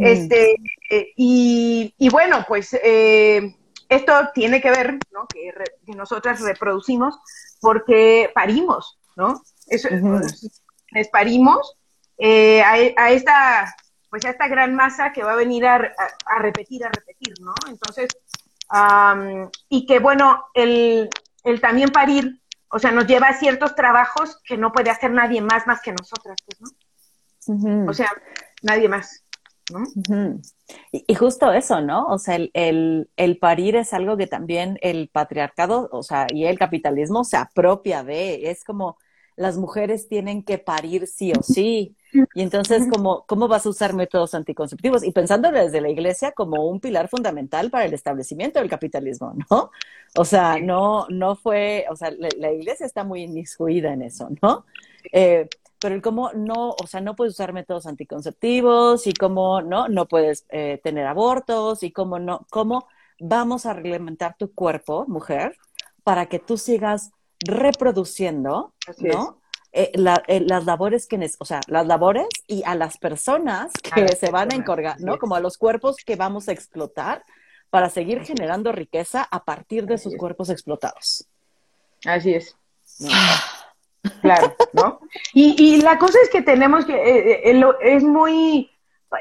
Este, 0.00 0.56
y, 1.16 1.94
y, 1.96 2.08
bueno, 2.08 2.44
pues 2.48 2.76
eh, 2.82 3.54
esto 3.88 4.12
tiene 4.34 4.60
que 4.60 4.70
ver, 4.70 4.98
¿no? 5.12 5.26
Que, 5.28 5.52
nosotras 5.94 6.40
reproducimos 6.40 7.18
porque 7.60 8.30
parimos, 8.34 8.98
¿no? 9.16 9.40
Eso, 9.68 9.88
es 10.92 11.08
parimos 11.08 11.76
eh, 12.16 12.62
a, 12.62 13.10
esta, 13.10 13.74
pues 14.10 14.24
a 14.24 14.30
esta 14.30 14.48
gran 14.48 14.74
masa 14.74 15.12
que 15.12 15.22
va 15.22 15.32
a 15.32 15.36
venir 15.36 15.66
a, 15.66 15.78
repetir, 16.40 16.84
a 16.84 16.90
repetir, 16.90 17.34
¿no? 17.40 17.54
Entonces, 17.68 18.08
y 19.68 19.86
que 19.86 19.98
bueno, 20.00 20.46
el, 20.54 21.08
el 21.44 21.60
también 21.60 21.90
parir, 21.90 22.40
o 22.70 22.78
sea, 22.78 22.90
nos 22.90 23.06
lleva 23.06 23.28
a 23.28 23.38
ciertos 23.38 23.74
trabajos 23.74 24.40
que 24.44 24.56
no 24.56 24.72
puede 24.72 24.90
hacer 24.90 25.12
nadie 25.12 25.40
más 25.40 25.66
más 25.66 25.80
que 25.80 25.92
nosotras, 25.92 26.36
pues, 26.44 26.60
¿no? 26.60 26.68
O 27.88 27.94
sea, 27.94 28.10
nadie 28.62 28.88
más. 28.88 29.24
Y, 30.92 31.14
justo 31.14 31.52
eso, 31.52 31.80
¿no? 31.80 32.06
O 32.06 32.18
sea, 32.18 32.36
el, 32.36 33.08
el, 33.16 33.38
parir 33.38 33.76
es 33.76 33.92
algo 33.92 34.16
que 34.16 34.26
también 34.26 34.78
el 34.82 35.08
patriarcado, 35.08 35.88
o 35.92 36.02
sea, 36.02 36.26
y 36.30 36.44
el 36.44 36.58
capitalismo 36.58 37.24
se 37.24 37.36
apropia 37.36 38.02
de, 38.02 38.50
es 38.50 38.64
como 38.64 38.96
las 39.38 39.56
mujeres 39.56 40.08
tienen 40.08 40.42
que 40.42 40.58
parir 40.58 41.06
sí 41.06 41.32
o 41.32 41.42
sí. 41.42 41.94
Y 42.34 42.42
entonces, 42.42 42.88
¿cómo, 42.90 43.24
¿cómo 43.26 43.46
vas 43.46 43.66
a 43.66 43.68
usar 43.68 43.94
métodos 43.94 44.34
anticonceptivos? 44.34 45.04
Y 45.04 45.12
pensando 45.12 45.52
desde 45.52 45.80
la 45.80 45.90
iglesia 45.90 46.32
como 46.32 46.68
un 46.68 46.80
pilar 46.80 47.08
fundamental 47.08 47.70
para 47.70 47.84
el 47.84 47.94
establecimiento 47.94 48.58
del 48.58 48.68
capitalismo, 48.68 49.34
¿no? 49.50 49.70
O 50.16 50.24
sea, 50.24 50.58
no, 50.58 51.06
no 51.08 51.36
fue, 51.36 51.86
o 51.88 51.94
sea, 51.94 52.10
la, 52.10 52.52
iglesia 52.52 52.84
está 52.84 53.04
muy 53.04 53.22
inmiscuida 53.22 53.92
en 53.92 54.02
eso, 54.02 54.28
¿no? 54.42 54.64
Eh, 55.12 55.48
pero 55.80 55.94
el 55.94 56.02
cómo 56.02 56.32
no, 56.34 56.70
o 56.70 56.86
sea, 56.86 57.00
no 57.00 57.14
puedes 57.16 57.34
usar 57.34 57.52
métodos 57.52 57.86
anticonceptivos 57.86 59.06
y 59.06 59.12
cómo 59.12 59.62
no, 59.62 59.88
no 59.88 60.06
puedes 60.06 60.44
eh, 60.48 60.80
tener 60.82 61.06
abortos 61.06 61.82
y 61.82 61.92
cómo 61.92 62.18
no, 62.18 62.46
cómo 62.50 62.88
vamos 63.20 63.66
a 63.66 63.72
reglamentar 63.72 64.36
tu 64.38 64.52
cuerpo, 64.52 65.04
mujer, 65.08 65.56
para 66.04 66.26
que 66.26 66.38
tú 66.38 66.56
sigas 66.56 67.10
reproduciendo, 67.40 68.72
¿no? 68.98 69.40
Eh, 69.72 69.92
eh, 69.94 70.40
las 70.40 70.64
labores 70.64 71.06
que, 71.06 71.30
o 71.38 71.44
sea, 71.44 71.60
las 71.66 71.86
labores 71.86 72.26
y 72.46 72.62
a 72.64 72.74
las 72.74 72.96
personas 72.98 73.72
que 73.94 74.08
se 74.08 74.30
van 74.30 74.52
a 74.52 74.56
encargar, 74.56 75.00
¿no? 75.00 75.18
Como 75.18 75.34
a 75.34 75.40
los 75.40 75.58
cuerpos 75.58 75.96
que 75.96 76.16
vamos 76.16 76.48
a 76.48 76.52
explotar 76.52 77.22
para 77.70 77.90
seguir 77.90 78.24
generando 78.24 78.72
riqueza 78.72 79.28
a 79.30 79.44
partir 79.44 79.86
de 79.86 79.98
sus 79.98 80.16
cuerpos 80.16 80.48
explotados. 80.48 81.28
Así 82.04 82.34
es. 82.34 82.56
Claro, 84.22 84.54
¿no? 84.72 85.00
Y, 85.32 85.54
y 85.58 85.82
la 85.82 85.98
cosa 85.98 86.18
es 86.22 86.30
que 86.30 86.42
tenemos 86.42 86.84
que, 86.84 86.94
eh, 86.94 87.50
eh, 87.50 87.64
es 87.82 88.02
muy, 88.02 88.70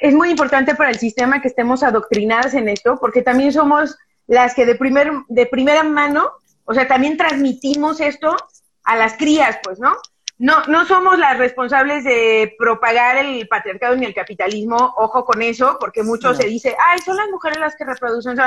es 0.02 0.14
muy 0.14 0.30
importante 0.30 0.76
para 0.76 0.90
el 0.90 1.00
sistema 1.00 1.42
que 1.42 1.48
estemos 1.48 1.84
adoctrinadas 1.84 2.54
en 2.54 2.70
esto, 2.70 2.98
porque 3.00 3.22
también 3.22 3.54
somos 3.54 3.98
las 4.28 4.54
que 4.54 4.66
de, 4.66 4.76
primer, 4.76 5.12
de 5.28 5.46
primera 5.46 5.84
mano, 5.84 6.32
o 6.66 6.74
sea, 6.74 6.88
también 6.88 7.18
transmitimos 7.18 8.02
esto 8.02 8.36
a 8.84 8.96
las 8.96 9.14
crías, 9.16 9.58
pues, 9.64 9.80
¿no? 9.80 9.96
No, 10.40 10.64
no 10.68 10.86
somos 10.86 11.18
las 11.18 11.38
responsables 11.40 12.04
de 12.04 12.54
propagar 12.60 13.18
el 13.18 13.48
patriarcado 13.48 13.96
ni 13.96 14.06
el 14.06 14.14
capitalismo, 14.14 14.94
ojo 14.98 15.26
con 15.26 15.42
eso, 15.42 15.78
porque 15.80 16.04
mucho 16.04 16.36
se 16.36 16.46
dice, 16.46 16.76
ay, 16.92 17.00
son 17.00 17.18
las 17.18 17.28
mujeres 17.30 17.58
las 17.58 17.76
que 17.76 17.86
reproducen. 17.86 18.38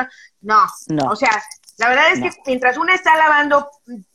No, 0.40 0.66
no, 0.88 1.10
o 1.10 1.16
sea, 1.16 1.42
la 1.78 1.88
verdad 1.88 2.12
es 2.12 2.20
que 2.20 2.30
mientras 2.46 2.76
una 2.76 2.94
está 2.94 3.16
lavando 3.16 3.68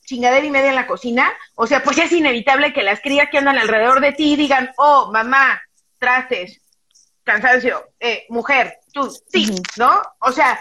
chingadera 0.05 0.45
y 0.45 0.51
media 0.51 0.69
en 0.69 0.75
la 0.75 0.87
cocina, 0.87 1.31
o 1.55 1.67
sea, 1.67 1.83
pues 1.83 1.97
es 1.97 2.11
inevitable 2.11 2.73
que 2.73 2.83
las 2.83 3.01
crías 3.01 3.29
que 3.29 3.39
andan 3.39 3.57
alrededor 3.57 3.99
de 3.99 4.13
ti 4.13 4.35
digan, 4.35 4.71
oh, 4.77 5.11
mamá, 5.11 5.61
trastes, 5.97 6.61
cansancio, 7.23 7.89
eh, 7.99 8.25
mujer, 8.29 8.77
tú, 8.93 9.11
sí, 9.27 9.53
¿no? 9.77 10.01
O 10.19 10.31
sea, 10.31 10.59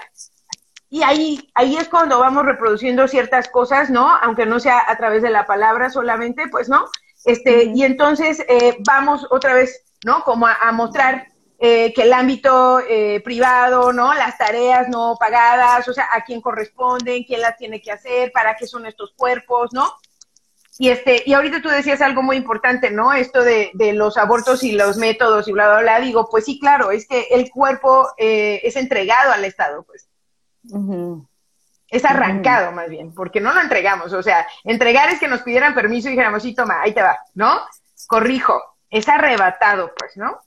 y 0.89 1.03
ahí, 1.03 1.51
ahí 1.55 1.77
es 1.77 1.89
cuando 1.89 2.19
vamos 2.19 2.45
reproduciendo 2.45 3.09
ciertas 3.09 3.49
cosas, 3.49 3.91
¿no? 3.91 4.09
Aunque 4.17 4.47
no 4.47 4.61
sea 4.61 4.83
a 4.87 4.97
través 4.97 5.23
de 5.23 5.31
la 5.31 5.47
palabra 5.47 5.91
solamente, 5.91 6.49
pues, 6.49 6.69
¿no? 6.69 6.87
Este, 7.25 7.73
y 7.75 7.85
entonces 7.85 8.45
eh, 8.49 8.77
vamos 8.87 9.27
otra 9.31 9.55
vez, 9.55 9.85
¿no? 10.05 10.23
Como 10.23 10.47
a 10.47 10.73
mostrar 10.73 11.27
eh, 11.59 11.93
que 11.95 12.03
el 12.03 12.13
ámbito 12.13 12.81
eh, 12.81 13.21
privado, 13.25 13.93
¿no? 13.93 14.13
Las 14.15 14.37
tareas 14.37 14.89
no 14.89 15.17
pagadas, 15.19 15.89
o 15.89 15.93
sea, 15.93 16.09
a 16.13 16.25
quién 16.25 16.41
corresponden, 16.41 17.25
quién 17.25 17.41
las 17.41 17.57
tiene 17.57 17.81
que 17.81 17.93
hacer, 17.93 18.33
para 18.33 18.57
qué 18.57 18.67
son 18.67 18.87
estos 18.87 19.13
cuerpos, 19.17 19.73
¿no? 19.73 19.95
y 20.77 20.89
este, 20.89 21.23
y 21.25 21.35
ahorita 21.35 21.63
tú 21.63 21.69
decías 21.69 22.01
algo 22.01 22.23
muy 22.23 22.37
importante, 22.37 22.91
¿no? 22.91 23.13
Esto 23.13 23.43
de, 23.43 23.71
de 23.75 23.93
los 23.93 24.17
abortos 24.17 24.65
y 24.65 24.73
los 24.73 24.97
métodos 24.97 25.47
y 25.47 25.53
bla, 25.53 25.69
bla, 25.69 25.81
bla. 25.81 26.01
Digo, 26.01 26.29
pues 26.29 26.47
sí, 26.47 26.59
claro, 26.59 26.91
es 26.91 27.07
que 27.07 27.29
el 27.31 27.49
cuerpo 27.51 28.09
eh, 28.19 28.61
es 28.65 28.75
entregado 28.75 29.33
al 29.33 29.45
Estado, 29.45 29.85
pues. 29.85 30.09
Es 31.89 32.05
arrancado 32.05 32.73
más 32.73 32.89
bien, 32.89 33.15
porque 33.15 33.41
no 33.41 33.53
lo 33.53 33.61
entregamos. 33.61 34.13
O 34.13 34.23
sea, 34.23 34.49
entregar 34.65 35.11
es 35.11 35.21
que 35.21 35.29
nos 35.29 35.43
pidieran 35.43 35.75
permiso 35.75 36.09
y 36.09 36.13
dijéramos, 36.13 36.43
sí, 36.43 36.55
toma, 36.55 36.81
ahí 36.83 36.93
te 36.93 37.03
va, 37.03 37.19
¿no? 37.35 37.61
Corrijo, 38.09 38.61
es 38.91 39.09
arrebatado, 39.09 39.93
pues, 39.97 40.17
¿no? 40.17 40.41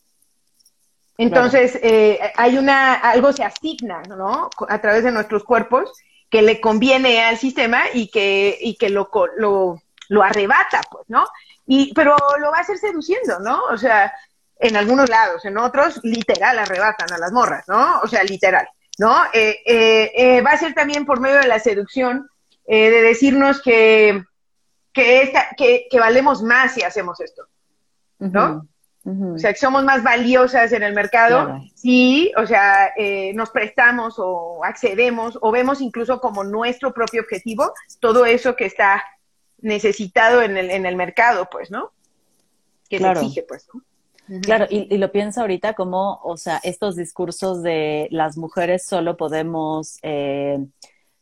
Entonces, 1.18 1.80
eh, 1.82 2.32
hay 2.36 2.58
una, 2.58 2.94
algo 2.94 3.34
se 3.34 3.44
asigna, 3.44 4.04
¿no? 4.04 4.50
A 4.70 4.80
través 4.80 5.04
de 5.04 5.12
nuestros 5.12 5.44
cuerpos 5.44 5.92
que 6.30 6.42
le 6.42 6.62
conviene 6.62 7.24
al 7.24 7.38
sistema 7.38 7.84
y 7.94 8.10
que, 8.10 8.58
y 8.60 8.76
que 8.76 8.90
lo, 8.90 9.10
lo, 9.38 9.82
lo 10.10 10.24
arrebata, 10.24 10.82
pues, 10.92 11.06
¿no? 11.08 11.26
Y, 11.66 11.94
pero 11.94 12.16
lo 12.40 12.52
va 12.52 12.58
a 12.58 12.62
hacer 12.62 12.78
seduciendo, 12.78 13.40
¿no? 13.40 13.64
O 13.66 13.78
sea, 13.78 14.14
en 14.60 14.76
algunos 14.76 15.10
lados, 15.10 15.46
en 15.46 15.58
otros, 15.58 16.00
literal 16.04 16.58
arrebatan 16.60 17.12
a 17.14 17.18
las 17.18 17.32
morras, 17.32 17.66
¿no? 17.68 18.00
O 18.02 18.08
sea, 18.08 18.24
literal, 18.24 18.68
¿no? 18.98 19.16
Eh, 19.34 19.60
eh, 19.66 20.12
eh, 20.16 20.42
va 20.42 20.52
a 20.52 20.58
ser 20.58 20.74
también 20.74 21.06
por 21.06 21.20
medio 21.20 21.40
de 21.40 21.48
la 21.48 21.60
seducción, 21.60 22.30
de 22.66 23.02
decirnos 23.02 23.62
que, 23.62 24.26
que, 24.92 25.22
esta, 25.22 25.48
que, 25.56 25.88
que, 25.90 26.00
valemos 26.02 26.44
más 26.44 26.74
si 26.74 26.84
hacemos 26.84 27.22
esto, 27.22 27.48
¿no? 28.20 28.68
O 29.08 29.38
sea, 29.38 29.54
que 29.54 29.60
somos 29.60 29.86
más 29.86 30.04
valiosas 30.04 30.74
en 30.74 30.84
el 30.84 30.94
mercado 30.94 31.62
si, 31.76 32.34
o 32.36 32.46
sea, 32.46 32.92
nos 33.34 33.52
prestamos 33.52 34.16
o 34.18 34.64
accedemos 34.66 35.40
o 35.42 35.50
vemos 35.52 35.80
incluso 35.80 36.20
como 36.20 36.44
nuestro 36.44 36.94
propio 36.94 37.22
objetivo 37.22 37.72
todo 38.02 38.26
eso 38.26 38.56
que 38.58 38.66
está 38.66 39.04
necesitado 39.60 40.42
en 40.42 40.58
el, 40.58 40.70
en 40.72 40.86
el 40.86 40.96
mercado, 40.96 41.48
pues, 41.50 41.72
¿no? 41.72 41.92
Que 42.90 43.00
se 43.00 43.10
exige, 43.10 43.44
pues, 43.44 43.68
¿no? 43.74 43.82
Claro, 44.42 44.66
y, 44.70 44.98
lo 44.98 45.10
pienso 45.12 45.40
ahorita 45.40 45.74
como, 45.74 46.20
o 46.22 46.36
sea, 46.36 46.60
estos 46.64 46.98
discursos 46.98 47.64
de 47.64 48.10
las 48.12 48.36
mujeres 48.38 48.86
solo 48.86 49.16
podemos 49.16 50.00
eh, 50.02 50.58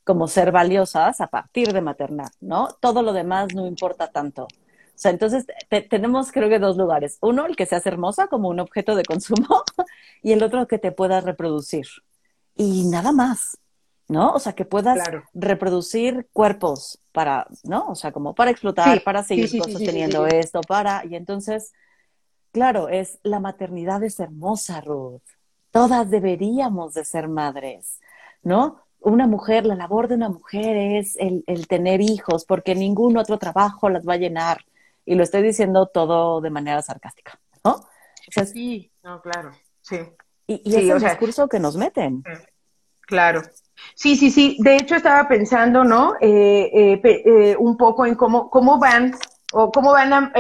como 0.04 0.28
ser 0.28 0.52
valiosas 0.52 1.22
a 1.22 1.28
partir 1.28 1.72
de 1.72 1.82
maternar, 1.82 2.32
¿no? 2.42 2.70
Todo 2.80 3.04
lo 3.04 3.14
demás 3.14 3.54
no 3.54 3.68
importa 3.68 4.08
tanto. 4.08 4.48
O 4.96 4.98
sea, 4.98 5.12
entonces 5.12 5.46
tenemos 5.90 6.32
creo 6.32 6.50
que 6.50 6.60
dos 6.60 6.78
lugares. 6.78 7.18
Uno, 7.22 7.46
el 7.46 7.56
que 7.56 7.66
seas 7.66 7.86
hermosa 7.86 8.28
como 8.28 8.50
un 8.50 8.60
objeto 8.60 8.96
de 8.96 9.04
consumo 9.04 9.64
y 10.24 10.32
el 10.32 10.42
otro 10.42 10.68
que 10.68 10.80
te 10.80 10.92
puedas 10.92 11.24
reproducir. 11.24 11.86
Y 12.56 12.86
nada 12.86 13.12
más. 13.12 13.58
¿no? 14.08 14.34
O 14.34 14.40
sea, 14.40 14.54
que 14.54 14.66
puedas 14.66 15.00
reproducir 15.34 16.28
cuerpos 16.32 17.00
para, 17.12 17.48
¿no? 17.64 17.88
O 17.88 17.96
sea, 17.96 18.12
como 18.12 18.36
para 18.36 18.52
explotar, 18.52 19.04
para 19.04 19.24
seguir 19.24 19.50
sosteniendo 19.50 20.28
esto, 20.28 20.62
para, 20.62 21.04
y 21.06 21.16
entonces, 21.16 21.74
claro, 22.52 22.88
es, 22.90 23.20
la 23.24 23.40
maternidad 23.40 24.04
es 24.04 24.20
hermosa, 24.20 24.82
Ruth. 24.82 25.24
Todas 25.72 26.10
deberíamos 26.10 26.94
de 26.94 27.04
ser 27.04 27.28
madres, 27.28 28.00
¿no? 28.44 28.82
Una 29.00 29.28
mujer, 29.28 29.66
la 29.66 29.76
labor 29.76 30.08
de 30.08 30.16
una 30.16 30.30
mujer 30.30 30.78
es 30.78 31.16
el, 31.18 31.44
el 31.48 31.68
tener 31.68 32.02
hijos, 32.02 32.46
porque 32.46 32.76
ningún 32.76 33.18
otro 33.18 33.38
trabajo 33.38 33.90
las 33.90 34.08
va 34.08 34.14
a 34.14 34.18
llenar. 34.18 34.66
Y 35.06 35.16
lo 35.16 35.24
estoy 35.24 35.44
diciendo 35.44 35.88
todo 35.88 36.42
de 36.42 36.50
manera 36.50 36.82
sarcástica, 36.82 37.40
¿no? 37.64 37.72
O 37.72 38.32
sea, 38.32 38.46
sí, 38.46 38.92
no, 39.04 39.22
claro, 39.22 39.52
sí. 39.82 39.98
Y, 40.48 40.62
y 40.64 40.76
es 40.76 40.90
el 40.90 41.00
discurso 41.00 41.48
que 41.48 41.60
nos 41.60 41.78
meten. 41.78 42.24
Claro, 43.02 43.42
Sí, 43.94 44.16
sí, 44.16 44.32
sí. 44.32 44.58
De 44.60 44.78
hecho, 44.78 44.96
estaba 44.96 45.28
pensando, 45.28 45.84
¿no? 45.84 46.16
Eh, 46.22 46.70
eh, 46.74 47.02
eh, 47.04 47.56
un 47.58 47.78
poco 47.78 48.06
en 48.06 48.16
cómo, 48.16 48.50
cómo 48.50 48.80
van 48.80 49.16
o 49.54 49.72
cómo 49.72 49.92
van 49.92 50.32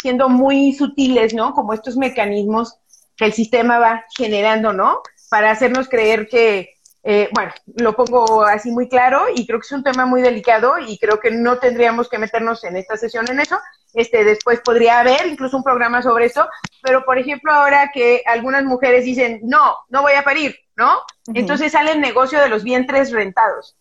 siendo 0.00 0.28
muy 0.28 0.72
sutiles, 0.72 1.34
¿no? 1.34 1.52
Como 1.52 1.72
estos 1.72 1.96
mecanismos 1.96 2.78
que 3.16 3.26
el 3.26 3.32
sistema 3.32 3.78
va 3.78 4.04
generando, 4.16 4.72
¿no? 4.72 5.00
Para 5.30 5.50
hacernos 5.50 5.88
creer 5.88 6.28
que, 6.28 6.76
bueno, 7.02 7.52
lo 7.76 7.94
pongo 7.94 8.42
así 8.42 8.70
muy 8.70 8.88
claro 8.88 9.24
y 9.34 9.46
creo 9.46 9.58
que 9.58 9.66
es 9.66 9.72
un 9.72 9.82
tema 9.82 10.06
muy 10.06 10.22
delicado 10.22 10.78
y 10.78 10.98
creo 10.98 11.18
que 11.18 11.30
no 11.30 11.58
tendríamos 11.58 12.08
que 12.08 12.18
meternos 12.18 12.62
en 12.64 12.76
esta 12.76 12.96
sesión 12.96 13.26
en 13.30 13.40
eso. 13.40 13.58
Este, 13.92 14.24
después 14.24 14.60
podría 14.60 15.00
haber 15.00 15.26
incluso 15.26 15.56
un 15.56 15.64
programa 15.64 16.02
sobre 16.02 16.26
eso, 16.26 16.46
pero 16.82 17.04
por 17.04 17.18
ejemplo 17.18 17.52
ahora 17.52 17.90
que 17.92 18.22
algunas 18.26 18.64
mujeres 18.64 19.04
dicen, 19.04 19.40
no, 19.42 19.76
no 19.88 20.02
voy 20.02 20.12
a 20.12 20.22
parir, 20.22 20.54
¿no? 20.76 21.00
Entonces 21.34 21.72
sale 21.72 21.92
el 21.92 22.00
negocio 22.00 22.40
de 22.40 22.48
los 22.48 22.62
vientres 22.62 23.10
rentados. 23.10 23.76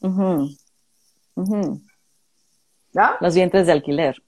¿No? 0.00 0.48
Los 3.20 3.34
vientres 3.34 3.66
de 3.66 3.72
alquiler. 3.72 4.22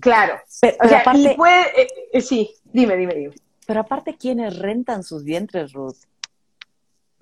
Claro. 0.00 0.40
Pero, 0.60 0.76
o 0.80 0.88
sea, 0.88 1.00
aparte, 1.00 1.36
eh, 1.76 1.88
eh, 2.12 2.20
sí, 2.20 2.50
dime, 2.64 2.96
dime, 2.96 3.14
dime. 3.14 3.34
Pero 3.66 3.80
aparte, 3.80 4.16
¿quiénes 4.16 4.58
rentan 4.58 5.02
sus 5.02 5.24
vientres, 5.24 5.72
Ruth? 5.72 5.96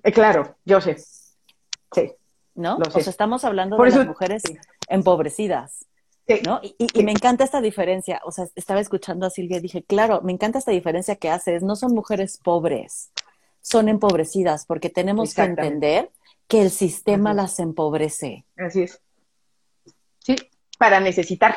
Eh, 0.03 0.11
claro, 0.11 0.57
yo 0.65 0.81
sé. 0.81 0.97
Sí. 0.97 2.11
¿No? 2.55 2.77
O 2.77 2.99
sea, 2.99 3.09
estamos 3.09 3.43
hablando 3.45 3.77
de 3.77 3.89
las 3.89 4.05
mujeres 4.05 4.43
empobrecidas. 4.87 5.85
Sí. 6.27 6.41
¿no? 6.45 6.61
Y, 6.61 7.03
me 7.03 7.11
encanta 7.11 7.43
esta 7.43 7.61
diferencia. 7.61 8.21
O 8.25 8.31
sea, 8.31 8.47
estaba 8.55 8.79
escuchando 8.79 9.25
a 9.25 9.29
Silvia 9.29 9.57
y 9.57 9.61
dije, 9.61 9.83
claro, 9.83 10.21
me 10.21 10.31
encanta 10.31 10.59
esta 10.59 10.71
diferencia 10.71 11.15
que 11.15 11.29
haces. 11.29 11.63
No 11.63 11.75
son 11.75 11.93
mujeres 11.93 12.37
pobres, 12.37 13.11
son 13.61 13.89
empobrecidas, 13.89 14.65
porque 14.65 14.89
tenemos 14.89 15.33
que 15.33 15.41
entender 15.41 16.11
que 16.47 16.61
el 16.61 16.69
sistema 16.69 17.33
las 17.33 17.59
empobrece. 17.59 18.45
Así 18.57 18.83
es. 18.83 19.01
Sí, 20.19 20.35
para 20.77 20.99
necesitar. 20.99 21.55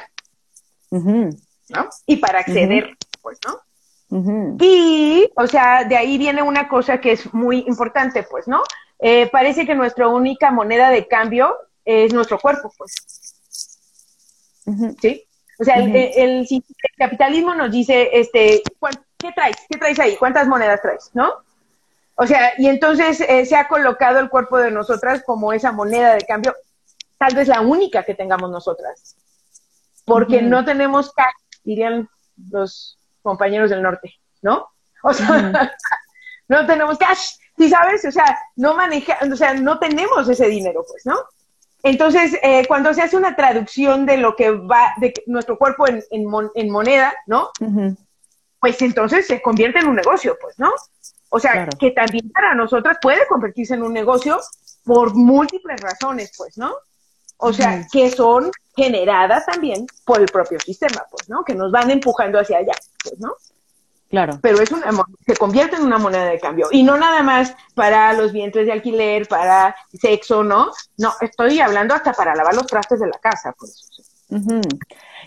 ¿No? 0.90 1.88
Y 2.06 2.16
para 2.16 2.40
acceder, 2.40 2.96
pues, 3.22 3.38
¿no? 3.46 3.60
Y, 4.08 5.30
o 5.36 5.46
sea, 5.46 5.84
de 5.84 5.96
ahí 5.96 6.16
viene 6.16 6.42
una 6.42 6.68
cosa 6.68 7.00
que 7.00 7.12
es 7.12 7.32
muy 7.34 7.64
importante, 7.66 8.22
pues, 8.22 8.46
¿no? 8.46 8.62
Eh, 8.98 9.28
parece 9.30 9.66
que 9.66 9.74
nuestra 9.74 10.08
única 10.08 10.50
moneda 10.50 10.90
de 10.90 11.06
cambio 11.06 11.56
es 11.84 12.12
nuestro 12.12 12.38
cuerpo, 12.38 12.72
pues. 12.78 12.94
¿Sí? 15.00 15.24
O 15.58 15.64
sea, 15.64 15.76
el, 15.76 15.94
el, 15.94 16.46
capitalismo 16.96 17.54
nos 17.54 17.70
dice, 17.70 18.10
este, 18.12 18.62
¿qué 19.18 19.32
traes? 19.32 19.56
¿Qué 19.68 19.78
traes 19.78 19.98
ahí? 19.98 20.16
¿Cuántas 20.16 20.46
monedas 20.46 20.82
traes? 20.82 21.10
¿No? 21.14 21.32
O 22.16 22.26
sea, 22.26 22.52
y 22.58 22.66
entonces 22.66 23.20
eh, 23.20 23.44
se 23.44 23.56
ha 23.56 23.68
colocado 23.68 24.18
el 24.18 24.30
cuerpo 24.30 24.58
de 24.58 24.70
nosotras 24.70 25.22
como 25.24 25.52
esa 25.52 25.72
moneda 25.72 26.14
de 26.14 26.24
cambio, 26.24 26.54
tal 27.18 27.34
vez 27.34 27.48
la 27.48 27.60
única 27.60 28.04
que 28.04 28.14
tengamos 28.14 28.50
nosotras. 28.50 29.16
Porque 30.04 30.40
no 30.40 30.64
tenemos 30.64 31.12
cash, 31.12 31.34
dirían 31.64 32.08
los 32.50 32.98
compañeros 33.26 33.70
del 33.70 33.82
norte, 33.82 34.14
¿no? 34.40 34.68
O 35.02 35.12
sea, 35.12 35.28
no 36.48 36.64
tenemos 36.64 36.96
cash, 36.96 37.32
¿sí 37.58 37.68
sabes? 37.68 38.04
O 38.04 38.12
sea, 38.12 38.38
no 38.54 38.74
maneja, 38.76 39.18
o 39.20 39.34
sea, 39.34 39.52
no 39.54 39.80
tenemos 39.80 40.28
ese 40.28 40.46
dinero, 40.46 40.84
pues, 40.88 41.04
¿no? 41.04 41.16
Entonces, 41.82 42.38
eh, 42.42 42.64
cuando 42.68 42.94
se 42.94 43.02
hace 43.02 43.16
una 43.16 43.34
traducción 43.34 44.06
de 44.06 44.16
lo 44.18 44.36
que 44.36 44.52
va, 44.52 44.94
de 44.98 45.12
nuestro 45.26 45.58
cuerpo 45.58 45.88
en, 45.88 46.04
en, 46.10 46.70
moneda, 46.70 47.12
¿no? 47.26 47.50
Pues 48.60 48.80
entonces 48.82 49.26
se 49.26 49.42
convierte 49.42 49.80
en 49.80 49.88
un 49.88 49.96
negocio, 49.96 50.36
pues, 50.40 50.58
¿no? 50.58 50.72
O 51.28 51.40
sea, 51.40 51.68
que 51.78 51.90
también 51.90 52.30
para 52.30 52.54
nosotras 52.54 52.98
puede 53.02 53.26
convertirse 53.26 53.74
en 53.74 53.82
un 53.82 53.92
negocio 53.92 54.40
por 54.84 55.14
múltiples 55.14 55.80
razones, 55.80 56.32
pues, 56.36 56.56
¿no? 56.56 56.72
O 57.38 57.52
sea, 57.52 57.86
que 57.92 58.10
son 58.10 58.50
generadas 58.74 59.46
también 59.46 59.86
por 60.04 60.20
el 60.20 60.26
propio 60.26 60.58
sistema, 60.60 61.04
pues, 61.10 61.28
¿no? 61.28 61.44
Que 61.44 61.54
nos 61.54 61.70
van 61.70 61.90
empujando 61.90 62.38
hacia 62.38 62.58
allá, 62.58 62.74
pues, 63.02 63.18
¿no? 63.18 63.34
Claro. 64.08 64.38
Pero 64.40 64.60
es 64.60 64.70
una, 64.70 64.86
se 65.26 65.36
convierte 65.36 65.76
en 65.76 65.82
una 65.82 65.98
moneda 65.98 66.26
de 66.26 66.38
cambio. 66.38 66.68
Y 66.70 66.82
no 66.84 66.96
nada 66.96 67.22
más 67.22 67.54
para 67.74 68.12
los 68.12 68.32
vientres 68.32 68.66
de 68.66 68.72
alquiler, 68.72 69.26
para 69.26 69.74
sexo, 69.92 70.44
¿no? 70.44 70.70
No, 70.96 71.12
estoy 71.20 71.60
hablando 71.60 71.94
hasta 71.94 72.12
para 72.12 72.34
lavar 72.34 72.54
los 72.54 72.66
trastes 72.66 73.00
de 73.00 73.08
la 73.08 73.18
casa, 73.18 73.54
pues. 73.58 73.90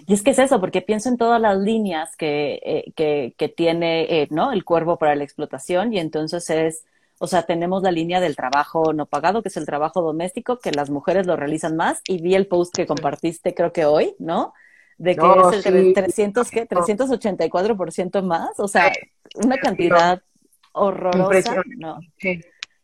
Y 0.07 0.13
es 0.13 0.23
que 0.23 0.31
es 0.31 0.39
eso, 0.39 0.59
porque 0.59 0.81
pienso 0.81 1.09
en 1.09 1.17
todas 1.17 1.41
las 1.41 1.57
líneas 1.57 2.15
que, 2.15 2.59
eh, 2.63 2.91
que, 2.95 3.33
que 3.37 3.49
tiene 3.49 4.21
eh, 4.21 4.27
¿no? 4.29 4.51
el 4.51 4.63
cuervo 4.63 4.97
para 4.97 5.15
la 5.15 5.23
explotación 5.23 5.93
y 5.93 5.99
entonces 5.99 6.49
es, 6.49 6.83
o 7.19 7.27
sea, 7.27 7.43
tenemos 7.43 7.83
la 7.83 7.91
línea 7.91 8.21
del 8.21 8.35
trabajo 8.35 8.93
no 8.93 9.05
pagado, 9.05 9.41
que 9.41 9.49
es 9.49 9.57
el 9.57 9.65
trabajo 9.65 10.01
doméstico, 10.01 10.57
que 10.57 10.71
las 10.71 10.89
mujeres 10.89 11.27
lo 11.27 11.35
realizan 11.35 11.75
más 11.75 12.01
y 12.07 12.21
vi 12.21 12.33
el 12.33 12.47
post 12.47 12.73
que 12.73 12.87
compartiste 12.87 13.53
creo 13.53 13.73
que 13.73 13.85
hoy, 13.85 14.15
¿no? 14.19 14.53
De 14.97 15.15
que 15.15 15.25
es 15.53 15.65
el 15.65 15.93
300, 15.93 16.49
¿qué? 16.49 16.67
384% 16.67 18.21
más, 18.23 18.59
o 18.59 18.67
sea, 18.67 18.91
una 19.35 19.57
cantidad 19.57 20.21
horrorosa. 20.71 21.61
No. 21.77 21.99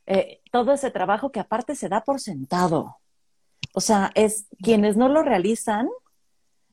Eh, 0.08 0.42
todo 0.52 0.74
ese 0.74 0.92
trabajo 0.92 1.32
que 1.32 1.40
aparte 1.40 1.76
se 1.76 1.90
da 1.90 2.02
por 2.02 2.20
sentado. 2.20 2.98
O 3.74 3.82
sea, 3.82 4.12
es 4.16 4.48
quienes 4.62 4.98
no 4.98 5.10
lo 5.10 5.24
realizan, 5.24 5.90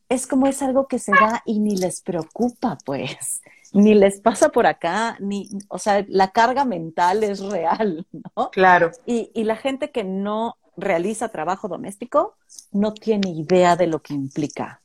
es 0.09 0.27
como 0.27 0.47
es 0.47 0.63
algo 0.63 0.89
que 0.89 0.99
se 0.99 1.13
da 1.13 1.43
y 1.47 1.59
ni 1.61 1.77
les 1.77 2.03
preocupa, 2.03 2.77
pues, 2.85 3.41
ni 3.73 3.95
les 3.95 4.21
pasa 4.21 4.51
por 4.51 4.67
acá, 4.67 5.17
ni, 5.21 5.49
o 5.69 5.79
sea, 5.79 6.05
la 6.09 6.31
carga 6.31 6.65
mental 6.65 7.25
es 7.25 7.41
real, 7.41 8.07
¿no? 8.37 8.51
Claro. 8.51 8.91
Y, 9.07 9.31
y 9.35 9.45
la 9.45 9.57
gente 9.57 9.91
que 9.91 10.05
no 10.05 10.57
realiza 10.77 11.29
trabajo 11.29 11.69
doméstico 11.69 12.37
no 12.73 12.95
tiene 12.95 13.31
idea 13.31 13.77
de 13.77 13.87
lo 13.87 14.01
que 14.01 14.15
implica. 14.15 14.83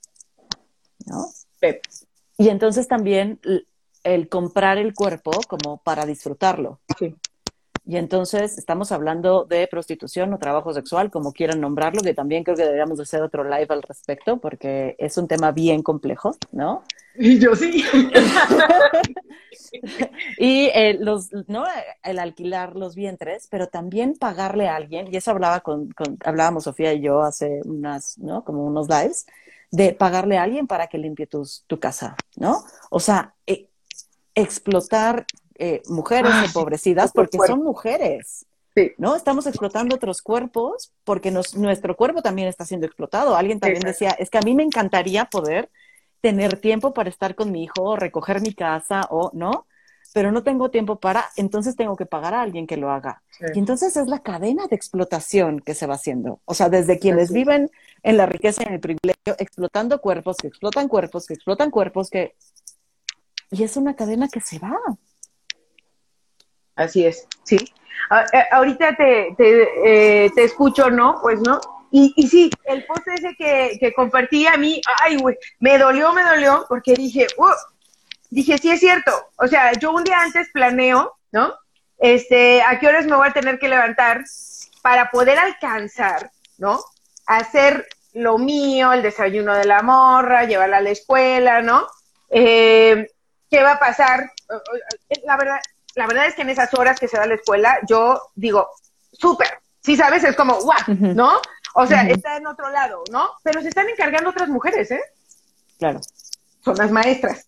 ¿no? 1.05 1.27
Y 2.37 2.49
entonces 2.49 2.87
también 2.87 3.39
el 4.03 4.29
comprar 4.29 4.77
el 4.77 4.93
cuerpo 4.93 5.31
como 5.47 5.77
para 5.77 6.05
disfrutarlo. 6.05 6.79
Sí. 6.99 7.15
Y 7.85 7.95
entonces 7.95 8.57
estamos 8.57 8.91
hablando 8.91 9.45
de 9.45 9.65
prostitución 9.67 10.33
o 10.33 10.39
trabajo 10.39 10.73
sexual, 10.73 11.09
como 11.09 11.31
quieran 11.31 11.61
nombrarlo, 11.61 12.01
que 12.01 12.13
también 12.13 12.43
creo 12.43 12.57
que 12.57 12.63
deberíamos 12.63 12.99
hacer 12.99 13.21
otro 13.21 13.45
live 13.45 13.67
al 13.69 13.81
respecto, 13.81 14.37
porque 14.37 14.95
es 14.99 15.17
un 15.17 15.27
tema 15.27 15.51
bien 15.51 15.81
complejo, 15.81 16.35
¿no? 16.51 16.83
Y 17.15 17.39
yo 17.39 17.55
sí. 17.55 17.83
y 20.37 20.69
eh, 20.73 20.97
los, 20.99 21.29
¿no? 21.47 21.65
el 22.03 22.19
alquilar 22.19 22.75
los 22.75 22.95
vientres, 22.95 23.47
pero 23.49 23.67
también 23.67 24.15
pagarle 24.15 24.67
a 24.67 24.75
alguien, 24.75 25.11
y 25.11 25.17
eso 25.17 25.31
hablaba 25.31 25.61
con, 25.61 25.93
hablábamos 26.23 26.65
Sofía 26.65 26.93
y 26.93 27.01
yo 27.01 27.21
hace 27.21 27.61
unas, 27.65 28.17
¿no? 28.17 28.43
Como 28.43 28.65
unos 28.65 28.87
lives, 28.87 29.25
de 29.71 29.93
pagarle 29.93 30.37
a 30.37 30.43
alguien 30.43 30.67
para 30.67 30.87
que 30.87 30.97
limpie 30.97 31.27
tu 31.27 31.79
casa, 31.79 32.15
¿no? 32.35 32.63
O 32.89 32.99
sea, 32.99 33.33
eh, 33.45 33.67
explotar 34.35 35.25
eh, 35.59 35.81
mujeres 35.87 36.31
empobrecidas 36.45 37.11
porque 37.11 37.37
son 37.45 37.63
mujeres. 37.63 38.45
¿No? 38.99 39.15
Estamos 39.15 39.47
explotando 39.47 39.95
otros 39.95 40.21
cuerpos 40.21 40.91
porque 41.03 41.31
nuestro 41.31 41.95
cuerpo 41.95 42.21
también 42.21 42.47
está 42.47 42.63
siendo 42.63 42.85
explotado. 42.85 43.35
Alguien 43.35 43.59
también 43.59 43.81
decía, 43.81 44.11
es 44.11 44.29
que 44.29 44.37
a 44.37 44.41
mí 44.41 44.53
me 44.53 44.61
encantaría 44.61 45.25
poder 45.25 45.71
tener 46.21 46.59
tiempo 46.59 46.93
para 46.93 47.09
estar 47.09 47.35
con 47.35 47.51
mi 47.51 47.63
hijo, 47.63 47.83
o 47.83 47.95
recoger 47.95 48.41
mi 48.41 48.53
casa 48.53 49.07
o 49.09 49.31
no, 49.33 49.67
pero 50.13 50.31
no 50.31 50.43
tengo 50.43 50.71
tiempo 50.71 50.99
para, 50.99 51.25
entonces 51.35 51.75
tengo 51.75 51.95
que 51.95 52.05
pagar 52.05 52.33
a 52.33 52.41
alguien 52.41 52.65
que 52.65 52.77
lo 52.77 52.89
haga. 52.91 53.21
Y 53.53 53.59
entonces 53.59 53.95
es 53.97 54.07
la 54.07 54.19
cadena 54.19 54.67
de 54.67 54.75
explotación 54.75 55.59
que 55.59 55.75
se 55.75 55.85
va 55.85 55.95
haciendo. 55.95 56.41
O 56.45 56.53
sea, 56.53 56.69
desde 56.69 56.97
quienes 56.97 57.31
viven 57.31 57.69
en 58.03 58.17
la 58.17 58.25
riqueza 58.25 58.63
y 58.63 58.67
en 58.67 58.73
el 58.73 58.79
privilegio, 58.79 59.35
explotando 59.37 60.01
cuerpos, 60.01 60.37
que 60.37 60.47
explotan 60.47 60.87
cuerpos, 60.87 61.27
que 61.27 61.33
explotan 61.35 61.71
cuerpos, 61.71 62.09
que... 62.09 62.35
Y 63.51 63.63
es 63.63 63.77
una 63.77 63.95
cadena 63.95 64.27
que 64.27 64.41
se 64.41 64.59
va. 64.59 64.77
Así 66.75 67.05
es, 67.05 67.27
sí. 67.43 67.57
Eh, 67.57 68.43
ahorita 68.51 68.95
te, 68.95 69.35
te, 69.37 70.25
eh, 70.25 70.31
te, 70.33 70.43
escucho, 70.43 70.89
¿no? 70.89 71.19
Pues, 71.21 71.39
¿no? 71.41 71.59
Y, 71.91 72.13
y 72.15 72.27
sí, 72.27 72.49
el 72.65 72.85
post 72.85 73.07
ese 73.07 73.35
que, 73.37 73.77
que 73.79 73.93
compartí 73.93 74.45
a 74.47 74.57
mí, 74.57 74.81
ay, 75.01 75.17
güey, 75.17 75.37
me 75.59 75.77
dolió, 75.77 76.13
me 76.13 76.23
dolió, 76.23 76.65
porque 76.67 76.93
dije, 76.93 77.27
uh, 77.37 77.51
dije, 78.29 78.57
sí 78.57 78.69
es 78.71 78.79
cierto. 78.79 79.11
O 79.37 79.47
sea, 79.47 79.73
yo 79.73 79.91
un 79.91 80.03
día 80.03 80.21
antes 80.21 80.49
planeo, 80.53 81.17
¿no? 81.31 81.53
Este, 81.97 82.61
a 82.61 82.79
qué 82.79 82.87
horas 82.87 83.05
me 83.05 83.15
voy 83.15 83.27
a 83.27 83.33
tener 83.33 83.59
que 83.59 83.69
levantar 83.69 84.23
para 84.81 85.09
poder 85.09 85.39
alcanzar, 85.39 86.31
¿no? 86.57 86.79
Hacer 87.25 87.87
lo 88.13 88.37
mío, 88.37 88.93
el 88.93 89.01
desayuno 89.01 89.55
de 89.55 89.65
la 89.65 89.81
morra, 89.81 90.45
llevarla 90.45 90.77
a 90.77 90.81
la 90.81 90.89
escuela, 90.89 91.61
¿no? 91.61 91.87
Eh, 92.29 93.07
¿Qué 93.49 93.63
va 93.63 93.73
a 93.73 93.79
pasar? 93.79 94.31
La 95.25 95.37
verdad, 95.37 95.59
la 95.95 96.07
verdad 96.07 96.27
es 96.27 96.35
que 96.35 96.41
en 96.41 96.49
esas 96.49 96.73
horas 96.73 96.99
que 96.99 97.07
se 97.07 97.17
va 97.17 97.23
a 97.23 97.27
la 97.27 97.35
escuela, 97.35 97.79
yo 97.87 98.21
digo, 98.35 98.69
súper, 99.11 99.59
sí 99.81 99.95
sabes, 99.95 100.23
es 100.23 100.35
como, 100.35 100.59
guau, 100.61 100.79
¿no? 100.87 101.39
O 101.79 101.85
sea, 101.85 102.01
está 102.07 102.37
en 102.37 102.47
otro 102.47 102.71
lado, 102.71 103.03
¿no? 103.11 103.29
Pero 103.43 103.61
se 103.61 103.67
están 103.67 103.87
encargando 103.87 104.31
otras 104.31 104.49
mujeres, 104.49 104.89
¿eh? 104.89 105.01
Claro. 105.77 106.01
Son 106.65 106.75
las 106.75 106.89
maestras, 106.89 107.47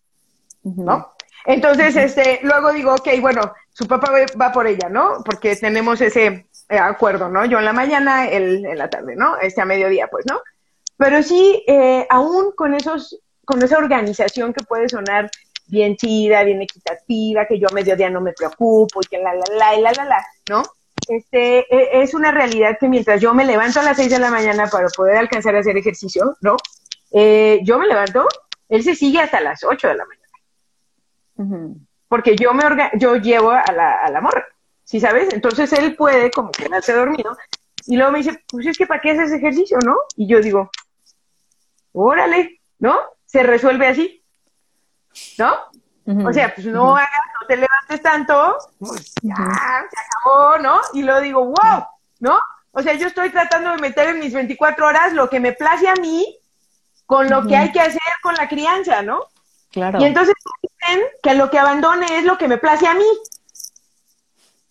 ¿no? 0.61 1.15
Entonces, 1.45 1.95
este, 1.95 2.39
luego 2.43 2.71
digo, 2.71 2.93
ok, 2.93 3.07
bueno, 3.21 3.51
su 3.71 3.87
papá 3.87 4.11
va 4.39 4.51
por 4.51 4.67
ella, 4.67 4.87
¿no? 4.87 5.23
Porque 5.25 5.55
tenemos 5.55 5.99
ese 6.01 6.47
eh, 6.69 6.77
acuerdo, 6.77 7.27
¿no? 7.27 7.43
Yo 7.45 7.57
en 7.57 7.65
la 7.65 7.73
mañana, 7.73 8.29
él 8.29 8.63
en 8.67 8.77
la 8.77 8.87
tarde, 8.87 9.15
¿no? 9.15 9.35
Este 9.39 9.61
a 9.61 9.65
mediodía, 9.65 10.07
pues, 10.11 10.25
¿no? 10.29 10.39
Pero 10.95 11.23
sí, 11.23 11.63
eh, 11.67 12.05
aún 12.07 12.51
con 12.51 12.75
esos, 12.75 13.19
con 13.45 13.63
esa 13.63 13.79
organización 13.79 14.53
que 14.53 14.63
puede 14.63 14.89
sonar 14.89 15.31
bien 15.65 15.95
chida, 15.95 16.43
bien 16.43 16.61
equitativa, 16.61 17.47
que 17.47 17.57
yo 17.57 17.67
a 17.67 17.73
mediodía 17.73 18.11
no 18.11 18.21
me 18.21 18.33
preocupo 18.33 18.99
y 19.01 19.07
que 19.07 19.17
la, 19.17 19.33
la, 19.33 19.45
la, 19.55 19.75
y 19.75 19.81
la, 19.81 19.91
la, 19.93 20.05
la, 20.05 20.25
¿no? 20.49 20.61
Este, 21.07 21.59
e, 21.73 22.01
es 22.01 22.13
una 22.13 22.31
realidad 22.31 22.77
que 22.79 22.87
mientras 22.87 23.21
yo 23.21 23.33
me 23.33 23.45
levanto 23.45 23.79
a 23.79 23.83
las 23.83 23.97
6 23.97 24.09
de 24.09 24.19
la 24.19 24.29
mañana 24.29 24.67
para 24.67 24.87
poder 24.89 25.17
alcanzar 25.17 25.55
a 25.55 25.59
hacer 25.59 25.77
ejercicio, 25.77 26.35
¿no? 26.41 26.57
Eh, 27.11 27.59
yo 27.63 27.79
me 27.79 27.87
levanto, 27.87 28.27
él 28.67 28.83
se 28.83 28.95
sigue 28.95 29.19
hasta 29.19 29.41
las 29.41 29.63
8 29.63 29.87
de 29.87 29.95
la 29.95 30.05
mañana. 30.05 31.75
Porque 32.07 32.35
yo 32.35 32.53
me 32.53 32.63
yo 32.95 33.15
llevo 33.15 33.51
a 33.51 33.71
la, 33.71 33.93
a 34.03 34.11
la 34.11 34.19
morra, 34.19 34.45
¿sí 34.83 34.99
sabes? 34.99 35.33
Entonces 35.33 35.71
él 35.73 35.95
puede 35.95 36.31
como 36.31 36.51
quedarse 36.51 36.93
dormido 36.93 37.37
y 37.87 37.95
luego 37.95 38.11
me 38.11 38.17
dice, 38.19 38.43
pues 38.47 38.65
es 38.65 38.77
que 38.77 38.85
¿para 38.85 38.99
qué 38.99 39.11
haces 39.11 39.31
ejercicio, 39.31 39.77
no? 39.85 39.95
Y 40.17 40.27
yo 40.27 40.41
digo, 40.41 40.69
órale, 41.93 42.59
¿no? 42.79 42.99
Se 43.25 43.43
resuelve 43.43 43.87
así. 43.87 44.19
¿no? 45.37 45.55
O 46.27 46.33
sea, 46.33 46.53
pues 46.53 46.65
no 46.65 46.95
hagas, 46.95 47.09
no 47.38 47.38
te 47.49 47.57
levantes 47.57 48.01
tanto, 48.03 48.59
pues 48.77 49.11
ya, 49.23 49.35
se 49.35 49.97
acabó, 49.99 50.59
¿no? 50.59 50.79
Y 50.93 51.01
luego 51.01 51.19
digo, 51.19 51.45
wow, 51.45 51.83
¿no? 52.19 52.39
O 52.71 52.83
sea, 52.83 52.93
yo 52.93 53.07
estoy 53.07 53.31
tratando 53.31 53.71
de 53.71 53.77
meter 53.77 54.09
en 54.09 54.19
mis 54.19 54.33
24 54.33 54.85
horas 54.85 55.13
lo 55.13 55.31
que 55.31 55.39
me 55.39 55.53
place 55.53 55.89
a 55.89 55.95
mí 55.95 56.37
con 57.07 57.27
lo 57.27 57.47
que 57.47 57.57
hay 57.57 57.71
que 57.71 57.81
hacer 57.81 57.99
con 58.21 58.35
la 58.35 58.47
crianza, 58.47 59.01
¿no? 59.01 59.25
Claro. 59.71 59.99
Y 59.99 60.05
entonces 60.05 60.35
dicen 60.61 61.01
que 61.23 61.33
lo 61.33 61.49
que 61.49 61.57
abandone 61.57 62.19
es 62.19 62.23
lo 62.23 62.37
que 62.37 62.47
me 62.47 62.59
place 62.59 62.85
a 62.85 62.93
mí. 62.93 63.09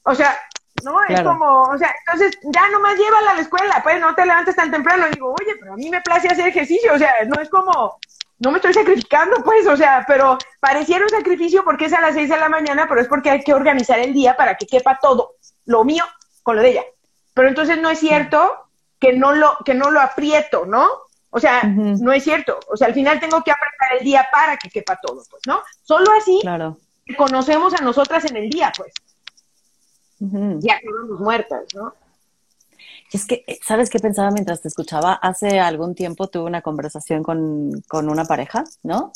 O 0.04 0.14
sea, 0.14 0.38
¿no? 0.84 1.02
Es 1.08 1.20
como, 1.22 1.62
o 1.62 1.78
sea, 1.78 1.92
entonces 2.06 2.38
ya 2.44 2.68
nomás 2.68 2.96
llévala 2.96 3.32
a 3.32 3.34
la 3.34 3.40
escuela, 3.40 3.80
pues 3.82 4.00
no 4.00 4.14
te 4.14 4.24
levantes 4.24 4.54
tan 4.54 4.70
temprano. 4.70 5.08
Y 5.08 5.14
digo, 5.14 5.34
oye, 5.34 5.56
pero 5.58 5.72
a 5.72 5.76
mí 5.76 5.90
me 5.90 6.00
place 6.00 6.28
hacer 6.28 6.46
ejercicio, 6.46 6.94
o 6.94 6.98
sea, 6.98 7.12
no 7.26 7.42
es 7.42 7.50
como, 7.50 7.98
no 8.38 8.50
me 8.50 8.58
estoy 8.58 8.72
sacrificando, 8.72 9.42
pues, 9.42 9.66
o 9.66 9.76
sea, 9.76 10.04
pero 10.06 10.38
pareciera 10.60 11.04
un 11.04 11.10
sacrificio 11.10 11.64
porque 11.64 11.86
es 11.86 11.92
a 11.92 12.00
las 12.00 12.14
seis 12.14 12.28
de 12.28 12.36
la 12.36 12.48
mañana, 12.48 12.86
pero 12.88 13.00
es 13.00 13.08
porque 13.08 13.30
hay 13.30 13.42
que 13.42 13.54
organizar 13.54 13.98
el 13.98 14.12
día 14.12 14.36
para 14.36 14.56
que 14.56 14.66
quepa 14.66 14.98
todo, 15.00 15.34
lo 15.66 15.84
mío 15.84 16.04
con 16.42 16.56
lo 16.56 16.62
de 16.62 16.70
ella. 16.70 16.84
Pero 17.34 17.48
entonces 17.48 17.78
no 17.78 17.90
es 17.90 17.98
cierto 17.98 18.50
que 19.00 19.12
no 19.12 19.32
lo, 19.32 19.58
que 19.64 19.74
no 19.74 19.90
lo 19.90 20.00
aprieto, 20.00 20.66
¿no? 20.66 20.88
O 21.30 21.40
sea, 21.40 21.62
no 21.62 22.12
es 22.12 22.24
cierto. 22.24 22.58
O 22.68 22.76
sea, 22.76 22.86
al 22.86 22.94
final 22.94 23.20
tengo 23.20 23.42
que 23.42 23.50
apretar 23.50 23.98
el 23.98 24.04
día 24.04 24.26
para 24.32 24.56
que 24.56 24.70
quepa 24.70 24.98
todo, 25.00 25.22
pues, 25.30 25.42
¿no? 25.46 25.62
Solo 25.82 26.10
así 26.18 26.40
conocemos 27.16 27.74
a 27.74 27.82
nosotras 27.82 28.24
en 28.24 28.36
el 28.36 28.48
día, 28.50 28.72
pues. 28.76 28.92
Ya 30.60 30.78
quedamos 30.80 31.20
muertas, 31.20 31.64
¿no? 31.74 31.94
Y 33.12 33.16
es 33.16 33.26
que, 33.26 33.44
eh, 33.46 33.58
¿sabes 33.62 33.90
qué 33.90 33.98
pensaba 33.98 34.30
mientras 34.30 34.60
te 34.60 34.68
escuchaba? 34.68 35.14
Hace 35.14 35.60
algún 35.60 35.94
tiempo 35.94 36.28
tuve 36.28 36.44
una 36.44 36.62
conversación 36.62 37.22
con, 37.22 37.82
con 37.88 38.10
una 38.10 38.24
pareja, 38.24 38.64
¿no? 38.82 39.12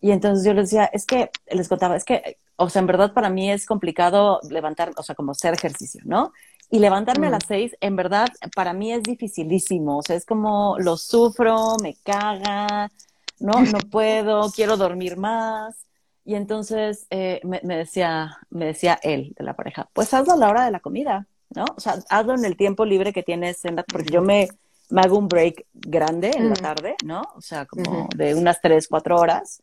Y 0.00 0.10
entonces 0.10 0.44
yo 0.44 0.52
les 0.52 0.70
decía, 0.70 0.86
es 0.86 1.06
que, 1.06 1.30
les 1.50 1.68
contaba, 1.68 1.96
es 1.96 2.04
que, 2.04 2.38
o 2.56 2.68
sea, 2.68 2.80
en 2.80 2.86
verdad 2.86 3.12
para 3.12 3.30
mí 3.30 3.50
es 3.50 3.66
complicado 3.66 4.40
levantar, 4.50 4.92
o 4.96 5.02
sea, 5.02 5.14
como 5.14 5.32
hacer 5.32 5.54
ejercicio, 5.54 6.02
¿no? 6.04 6.32
Y 6.70 6.80
levantarme 6.80 7.28
a 7.28 7.30
las 7.30 7.44
seis, 7.46 7.76
en 7.80 7.96
verdad, 7.96 8.28
para 8.54 8.72
mí 8.72 8.92
es 8.92 9.02
dificilísimo. 9.02 9.98
O 9.98 10.02
sea, 10.02 10.16
es 10.16 10.26
como 10.26 10.76
lo 10.78 10.96
sufro, 10.96 11.76
me 11.82 11.94
caga, 12.02 12.90
no, 13.38 13.60
no 13.60 13.78
puedo, 13.90 14.50
quiero 14.50 14.76
dormir 14.76 15.16
más. 15.16 15.86
Y 16.24 16.34
entonces 16.34 17.06
eh, 17.10 17.40
me, 17.44 17.60
me, 17.62 17.76
decía, 17.76 18.38
me 18.50 18.66
decía 18.66 18.98
él 19.02 19.34
de 19.38 19.44
la 19.44 19.54
pareja, 19.54 19.88
pues 19.92 20.12
hazlo 20.14 20.32
a 20.34 20.36
la 20.36 20.48
hora 20.50 20.64
de 20.64 20.70
la 20.70 20.80
comida. 20.80 21.26
¿No? 21.54 21.64
O 21.76 21.80
sea, 21.80 21.98
hazlo 22.08 22.34
en 22.34 22.44
el 22.44 22.56
tiempo 22.56 22.84
libre 22.84 23.12
que 23.12 23.22
tienes, 23.22 23.64
en 23.64 23.76
porque 23.76 24.12
yo 24.12 24.22
me, 24.22 24.48
me, 24.90 25.00
hago 25.00 25.18
un 25.18 25.28
break 25.28 25.66
grande 25.72 26.30
en 26.34 26.50
la 26.50 26.56
tarde, 26.56 26.96
¿no? 27.04 27.22
O 27.36 27.40
sea, 27.40 27.66
como 27.66 28.08
de 28.14 28.34
unas 28.34 28.60
tres, 28.60 28.88
cuatro 28.88 29.16
horas. 29.16 29.62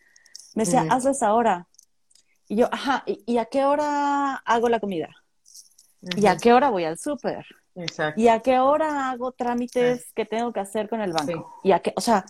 Me 0.56 0.64
decía, 0.64 0.86
hazlo 0.90 1.12
esa 1.12 1.34
hora. 1.34 1.68
Y 2.48 2.58
yo, 2.58 2.70
ajá, 2.72 3.04
¿y, 3.06 3.38
a 3.38 3.46
qué 3.46 3.66
hora 3.66 4.36
hago 4.36 4.70
la 4.70 4.80
comida? 4.80 5.10
¿Y 6.16 6.26
a 6.26 6.38
qué 6.38 6.54
hora 6.54 6.70
voy 6.70 6.86
al 6.86 6.98
súper? 6.98 7.46
¿Y 8.16 8.28
a 8.28 8.40
qué 8.40 8.60
hora 8.60 9.12
hago 9.12 9.32
trámites 9.32 10.12
que 10.14 10.26
tengo 10.26 10.52
que 10.52 10.60
hacer 10.60 10.90
con 10.90 11.02
el 11.02 11.14
banco? 11.14 11.60
¿Y 11.64 11.72
a 11.72 11.80
qué? 11.80 11.94
O 11.96 12.02
sea, 12.02 12.26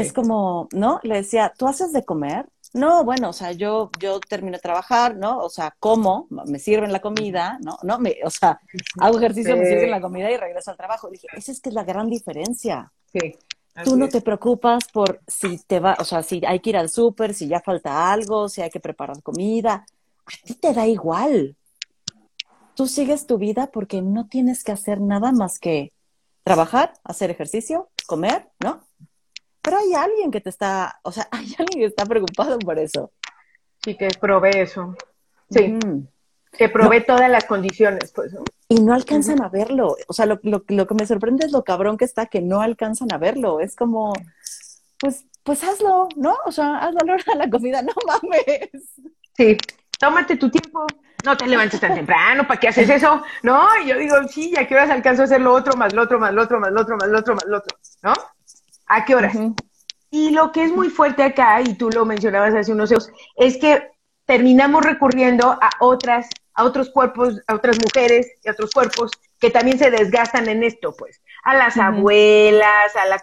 es 0.00 0.12
como, 0.12 0.68
¿no? 0.72 1.00
Le 1.02 1.16
decía, 1.16 1.52
¿tú 1.56 1.66
haces 1.66 1.92
de 1.92 2.04
comer? 2.04 2.46
No, 2.74 3.04
bueno, 3.04 3.30
o 3.30 3.32
sea, 3.32 3.52
yo, 3.52 3.90
yo 3.98 4.20
termino 4.20 4.56
de 4.56 4.62
trabajar, 4.62 5.16
¿no? 5.16 5.38
O 5.38 5.48
sea, 5.48 5.74
como, 5.80 6.26
me 6.30 6.58
sirven 6.58 6.92
la 6.92 7.00
comida, 7.00 7.58
¿no? 7.62 7.78
No, 7.82 7.98
me, 7.98 8.16
o 8.24 8.30
sea, 8.30 8.60
hago 9.00 9.18
ejercicio, 9.18 9.56
me 9.56 9.66
sirven 9.66 9.90
la 9.90 10.00
comida 10.00 10.30
y 10.30 10.36
regreso 10.36 10.70
al 10.70 10.76
trabajo. 10.76 11.08
dije, 11.08 11.26
esa 11.32 11.52
es 11.52 11.60
que 11.60 11.70
es 11.70 11.74
la 11.74 11.84
gran 11.84 12.08
diferencia. 12.08 12.92
Sí. 13.12 13.36
Tú 13.84 13.96
no 13.96 14.08
te 14.08 14.20
preocupas 14.20 14.88
por 14.92 15.20
si 15.26 15.58
te 15.58 15.78
va, 15.78 15.96
o 16.00 16.04
sea, 16.04 16.22
si 16.22 16.42
hay 16.44 16.58
que 16.58 16.70
ir 16.70 16.76
al 16.76 16.88
súper, 16.88 17.32
si 17.32 17.46
ya 17.46 17.60
falta 17.60 18.12
algo, 18.12 18.48
si 18.48 18.60
hay 18.60 18.70
que 18.70 18.80
preparar 18.80 19.22
comida. 19.22 19.86
A 20.26 20.46
ti 20.46 20.54
te 20.54 20.74
da 20.74 20.86
igual. 20.86 21.56
Tú 22.74 22.86
sigues 22.86 23.26
tu 23.26 23.38
vida 23.38 23.70
porque 23.72 24.02
no 24.02 24.26
tienes 24.26 24.64
que 24.64 24.72
hacer 24.72 25.00
nada 25.00 25.30
más 25.30 25.60
que 25.60 25.92
trabajar, 26.42 26.92
hacer 27.04 27.30
ejercicio, 27.30 27.88
comer, 28.06 28.48
¿no? 28.58 28.87
Pero 29.62 29.78
hay 29.78 29.94
alguien 29.94 30.30
que 30.30 30.40
te 30.40 30.50
está, 30.50 31.00
o 31.02 31.12
sea, 31.12 31.28
hay 31.32 31.54
alguien 31.58 31.80
que 31.80 31.84
está 31.86 32.04
preocupado 32.06 32.58
por 32.58 32.78
eso. 32.78 33.12
Sí, 33.84 33.96
que 33.96 34.08
provee 34.20 34.58
eso. 34.58 34.96
Sí. 35.50 35.78
Que 36.52 36.68
provee 36.68 37.04
todas 37.04 37.30
las 37.30 37.44
condiciones, 37.44 38.12
pues. 38.12 38.34
Y 38.68 38.80
no 38.80 38.94
alcanzan 38.94 39.42
a 39.42 39.48
verlo. 39.48 39.96
O 40.08 40.12
sea, 40.12 40.26
lo, 40.26 40.40
lo, 40.42 40.64
lo, 40.68 40.86
que 40.86 40.94
me 40.94 41.06
sorprende 41.06 41.46
es 41.46 41.52
lo 41.52 41.62
cabrón 41.62 41.96
que 41.96 42.04
está, 42.04 42.26
que 42.26 42.40
no 42.40 42.60
alcanzan 42.60 43.12
a 43.12 43.18
verlo. 43.18 43.60
Es 43.60 43.76
como, 43.76 44.12
pues, 44.98 45.24
pues 45.42 45.64
hazlo, 45.64 46.08
¿no? 46.16 46.36
O 46.44 46.52
sea, 46.52 46.78
hazlo 46.78 47.00
a 47.00 47.04
la 47.06 47.12
hora 47.14 47.24
de 47.26 47.34
la 47.36 47.50
comida, 47.50 47.82
no 47.82 47.92
mames. 48.06 48.70
Sí, 49.36 49.56
tómate 49.98 50.36
tu 50.36 50.50
tiempo, 50.50 50.86
no 51.24 51.36
te 51.36 51.46
levantes 51.46 51.80
tan 51.80 51.94
temprano, 51.94 52.46
¿para 52.46 52.60
qué 52.60 52.68
haces 52.68 52.88
eso? 52.90 53.22
No, 53.42 53.66
y 53.82 53.88
yo 53.88 53.96
digo, 53.96 54.16
sí, 54.28 54.54
¿a 54.56 54.66
qué 54.66 54.74
horas 54.74 54.90
alcanzo 54.90 55.22
a 55.22 55.24
hacer 55.24 55.40
lo 55.40 55.52
otro, 55.52 55.76
más 55.76 55.92
lo 55.92 56.02
otro, 56.02 56.18
más 56.18 56.32
lo 56.32 56.42
otro, 56.42 56.60
más 56.60 56.70
lo 56.70 56.80
otro, 56.80 56.96
más 56.96 57.08
lo 57.08 57.18
otro, 57.18 57.34
más 57.34 57.44
lo 57.46 57.56
otro? 57.58 57.78
¿No? 58.02 58.12
¿A 58.88 59.04
qué 59.04 59.14
horas? 59.14 59.36
Y 60.10 60.30
lo 60.30 60.52
que 60.52 60.64
es 60.64 60.72
muy 60.72 60.88
fuerte 60.88 61.22
acá, 61.22 61.60
y 61.60 61.74
tú 61.74 61.90
lo 61.90 62.04
mencionabas 62.04 62.54
hace 62.54 62.72
unos 62.72 62.88
segundos, 62.88 63.12
es 63.36 63.58
que 63.58 63.90
terminamos 64.24 64.84
recurriendo 64.84 65.50
a 65.50 65.70
otras, 65.80 66.28
a 66.54 66.64
otros 66.64 66.90
cuerpos, 66.90 67.40
a 67.46 67.54
otras 67.54 67.78
mujeres 67.78 68.26
y 68.42 68.48
a 68.48 68.52
otros 68.52 68.70
cuerpos 68.70 69.10
que 69.38 69.50
también 69.50 69.78
se 69.78 69.90
desgastan 69.90 70.48
en 70.48 70.64
esto, 70.64 70.94
pues. 70.96 71.22
A 71.44 71.54
las 71.54 71.76
abuelas, 71.76 72.96
a 72.96 73.06
la, 73.06 73.22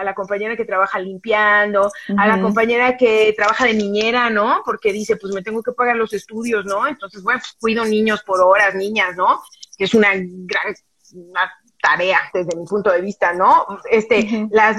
a 0.00 0.04
la 0.04 0.14
compañera 0.14 0.56
que 0.56 0.64
trabaja 0.64 0.98
limpiando, 0.98 1.90
a 2.18 2.26
la 2.26 2.40
compañera 2.40 2.96
que 2.96 3.32
trabaja 3.36 3.66
de 3.66 3.74
niñera, 3.74 4.28
¿no? 4.28 4.62
Porque 4.64 4.92
dice, 4.92 5.16
pues 5.16 5.32
me 5.32 5.42
tengo 5.42 5.62
que 5.62 5.72
pagar 5.72 5.96
los 5.96 6.12
estudios, 6.12 6.64
¿no? 6.64 6.88
Entonces, 6.88 7.22
bueno, 7.22 7.40
pues, 7.40 7.56
cuido 7.60 7.84
niños 7.84 8.22
por 8.24 8.40
horas, 8.40 8.74
niñas, 8.74 9.14
¿no? 9.16 9.40
Que 9.78 9.84
es 9.84 9.94
una 9.94 10.10
gran 10.14 10.74
tarea 11.82 12.20
desde 12.32 12.56
mi 12.56 12.64
punto 12.64 12.90
de 12.90 13.00
vista, 13.00 13.34
¿no? 13.34 13.66
Este, 13.90 14.48
las 14.50 14.78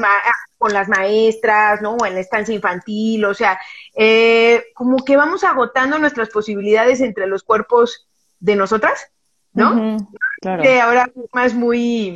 con 0.57 0.73
las 0.73 0.87
maestras, 0.87 1.81
¿no? 1.81 1.95
O 1.97 2.05
en 2.05 2.15
la 2.15 2.21
estancia 2.21 2.55
infantil, 2.55 3.25
o 3.25 3.33
sea, 3.33 3.59
eh, 3.93 4.63
como 4.73 5.03
que 5.03 5.17
vamos 5.17 5.43
agotando 5.43 5.99
nuestras 5.99 6.29
posibilidades 6.29 7.01
entre 7.01 7.27
los 7.27 7.43
cuerpos 7.43 8.07
de 8.39 8.55
nosotras, 8.55 9.11
¿no? 9.51 9.97
claro. 10.41 10.63
Que 10.63 10.79
ahora 10.79 11.11
más 11.33 11.53
muy, 11.53 12.13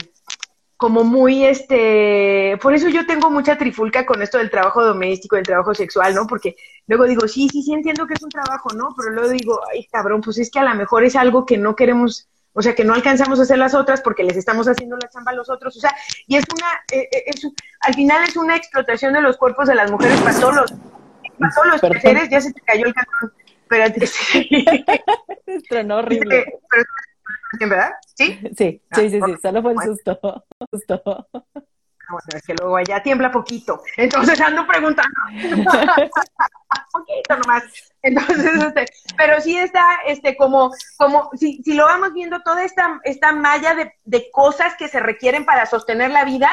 como 0.78 1.04
muy, 1.04 1.44
este, 1.44 2.58
por 2.62 2.74
eso 2.74 2.88
yo 2.88 3.06
tengo 3.06 3.30
mucha 3.30 3.58
trifulca 3.58 4.06
con 4.06 4.22
esto 4.22 4.38
del 4.38 4.50
trabajo 4.50 4.86
doméstico, 4.86 5.36
del 5.36 5.46
trabajo 5.46 5.74
sexual, 5.74 6.16
¿no? 6.16 6.26
Porque 6.28 6.56
luego 6.88 7.04
digo, 7.06 7.28
sí, 7.28 7.50
sí, 7.50 7.62
sí 7.62 7.74
entiendo 7.74 8.08
que 8.08 8.14
es 8.14 8.24
un 8.24 8.30
trabajo, 8.30 8.70
¿no? 8.74 8.96
Pero 8.96 9.12
luego 9.12 9.30
digo, 9.30 9.60
ay, 9.70 9.86
cabrón, 9.92 10.22
pues 10.22 10.38
es 10.38 10.50
que 10.50 10.60
a 10.60 10.64
lo 10.64 10.74
mejor 10.76 11.04
es 11.04 11.18
algo 11.18 11.46
que 11.46 11.58
no 11.58 11.76
queremos 11.76 12.30
o 12.58 12.62
sea, 12.64 12.74
que 12.74 12.84
no 12.84 12.96
alcanzamos 12.96 13.40
a 13.40 13.44
hacer 13.44 13.60
las 13.60 13.76
otras 13.76 14.02
porque 14.02 14.24
les 14.24 14.36
estamos 14.36 14.68
haciendo 14.68 14.98
la 14.98 15.08
chamba 15.10 15.32
a 15.32 15.36
los 15.36 15.48
otros, 15.48 15.78
o 15.78 15.80
sea, 15.80 15.96
y 16.26 16.38
es 16.38 16.46
una, 16.52 16.66
eh, 16.92 17.08
eh, 17.12 17.24
es, 17.28 17.48
al 17.82 17.94
final 17.94 18.24
es 18.28 18.36
una 18.36 18.56
explotación 18.56 19.14
de 19.14 19.22
los 19.22 19.38
cuerpos 19.38 19.68
de 19.68 19.76
las 19.76 19.92
mujeres 19.92 20.20
para 20.22 20.40
todos 20.40 20.56
los, 20.56 20.72
para 21.38 21.54
todos 21.54 21.68
los 21.68 21.82
placeres, 21.82 22.30
ya 22.32 22.42
se 22.42 22.52
te 22.52 22.62
cayó 22.62 22.88
el 22.88 22.96
cartón, 22.96 23.32
espérate. 23.62 24.10
Tronó 25.70 25.98
horrible. 25.98 26.46
¿Verdad? 27.60 27.92
¿Sí? 28.16 28.40
Sí, 28.58 28.82
sí, 28.92 29.10
sí, 29.12 29.20
sí, 29.24 29.36
solo 29.40 29.62
fue 29.62 29.74
el 29.74 29.80
susto, 29.84 30.46
susto. 30.72 31.28
Bueno, 32.10 32.28
es 32.34 32.44
que 32.44 32.54
luego 32.54 32.78
allá 32.78 33.04
tiembla 33.04 33.32
poquito, 33.32 33.82
entonces 33.98 34.40
ando 34.40 34.66
preguntando. 34.66 35.20
poquito 36.92 37.38
nomás. 37.38 37.64
Entonces, 38.02 38.64
este, 38.64 38.86
pero 39.18 39.42
sí 39.42 39.58
está, 39.58 39.84
este, 40.06 40.38
como, 40.38 40.72
como, 40.98 41.30
si, 41.34 41.62
si 41.64 41.74
lo 41.74 41.86
vamos 41.86 42.14
viendo, 42.14 42.42
toda 42.42 42.64
esta, 42.64 43.00
esta 43.04 43.32
malla 43.34 43.76
de, 43.76 43.94
de 44.06 44.30
cosas 44.32 44.76
que 44.78 44.88
se 44.88 45.00
requieren 45.00 45.46
para 45.46 45.66
sostener 45.66 46.12
la 46.12 46.24
vida, 46.24 46.50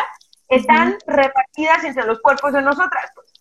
están 0.49 0.99
repartidas 1.07 1.85
entre 1.85 2.05
los 2.07 2.21
cuerpos 2.21 2.53
de 2.53 2.63
nosotras. 2.63 3.11
Pues. 3.15 3.33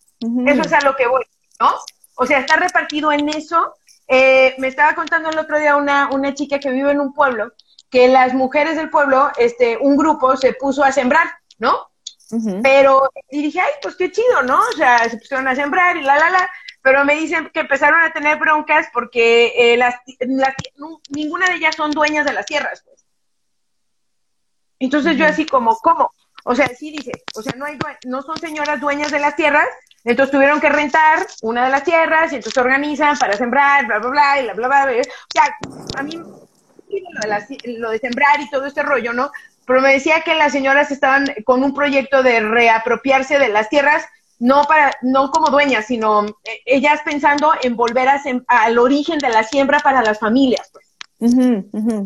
Eso 0.46 0.62
es 0.62 0.72
a 0.72 0.80
lo 0.80 0.96
que 0.96 1.06
voy, 1.06 1.24
¿no? 1.60 1.72
O 2.16 2.26
sea, 2.26 2.38
está 2.38 2.56
repartido 2.56 3.12
en 3.12 3.28
eso. 3.28 3.74
Eh, 4.08 4.54
me 4.58 4.68
estaba 4.68 4.94
contando 4.94 5.30
el 5.30 5.38
otro 5.38 5.58
día 5.58 5.76
una, 5.76 6.10
una 6.10 6.34
chica 6.34 6.58
que 6.58 6.70
vive 6.70 6.90
en 6.92 7.00
un 7.00 7.12
pueblo, 7.12 7.52
que 7.90 8.08
las 8.08 8.34
mujeres 8.34 8.76
del 8.76 8.90
pueblo, 8.90 9.30
este, 9.36 9.76
un 9.78 9.96
grupo 9.96 10.36
se 10.36 10.52
puso 10.52 10.84
a 10.84 10.92
sembrar, 10.92 11.26
¿no? 11.58 11.88
Pero, 12.62 13.10
y 13.30 13.42
dije, 13.42 13.60
ay, 13.60 13.72
pues 13.82 13.96
qué 13.96 14.10
chido, 14.10 14.42
¿no? 14.42 14.58
O 14.58 14.72
sea, 14.72 15.08
se 15.08 15.18
pusieron 15.18 15.46
a 15.46 15.54
sembrar 15.54 15.96
y 15.96 16.02
la, 16.02 16.18
la, 16.18 16.30
la. 16.30 16.50
Pero 16.82 17.04
me 17.04 17.14
dicen 17.14 17.50
que 17.52 17.60
empezaron 17.60 18.02
a 18.02 18.12
tener 18.12 18.38
broncas 18.38 18.88
porque 18.92 19.52
eh, 19.56 19.76
las, 19.76 19.96
ninguna 21.08 21.46
de 21.46 21.56
ellas 21.56 21.76
son 21.76 21.90
dueñas 21.92 22.24
de 22.26 22.32
las 22.32 22.46
tierras, 22.46 22.82
pues. 22.84 23.04
Entonces 24.78 25.16
yo 25.16 25.26
así 25.26 25.46
como, 25.46 25.76
¿cómo? 25.76 26.10
O 26.44 26.54
sea, 26.54 26.68
sí 26.68 26.90
dice, 26.90 27.12
o 27.34 27.42
sea, 27.42 27.54
no 27.56 27.64
hay 27.64 27.78
no 28.06 28.20
son 28.22 28.36
señoras 28.38 28.80
dueñas 28.80 29.10
de 29.10 29.18
las 29.18 29.34
tierras, 29.34 29.66
entonces 30.04 30.30
tuvieron 30.30 30.60
que 30.60 30.68
rentar 30.68 31.26
una 31.40 31.64
de 31.64 31.70
las 31.70 31.84
tierras 31.84 32.32
y 32.32 32.36
entonces 32.36 32.52
se 32.52 32.60
organizan 32.60 33.16
para 33.16 33.34
sembrar, 33.34 33.86
bla, 33.86 33.98
bla, 33.98 34.10
bla, 34.10 34.40
y 34.40 34.44
bla, 34.44 34.52
bla, 34.52 34.68
bla. 34.68 35.00
O 35.00 35.04
sea, 35.32 35.56
a 35.96 36.02
mí 36.02 36.20
lo 37.78 37.90
de 37.90 37.98
sembrar 37.98 38.40
y 38.40 38.50
todo 38.50 38.66
este 38.66 38.82
rollo, 38.82 39.14
¿no? 39.14 39.30
Pero 39.66 39.80
me 39.80 39.92
decía 39.92 40.22
que 40.22 40.34
las 40.34 40.52
señoras 40.52 40.90
estaban 40.90 41.26
con 41.44 41.62
un 41.62 41.74
proyecto 41.74 42.22
de 42.22 42.40
reapropiarse 42.40 43.38
de 43.38 43.48
las 43.48 43.68
tierras, 43.68 44.04
no 44.38 44.64
para, 44.64 44.92
no 45.02 45.30
como 45.30 45.50
dueñas, 45.50 45.86
sino 45.86 46.26
eh, 46.26 46.60
ellas 46.66 47.00
pensando 47.04 47.52
en 47.62 47.76
volver 47.76 48.08
a 48.08 48.20
al 48.48 48.78
origen 48.78 49.18
de 49.18 49.30
la 49.30 49.42
siembra 49.42 49.78
para 49.80 50.02
las 50.02 50.18
familias, 50.18 50.70
pues. 50.72 50.86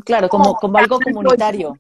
claro, 0.05 0.29
como, 0.29 0.55
como, 0.55 0.79
algo 0.79 1.01
comunitario. 1.01 1.77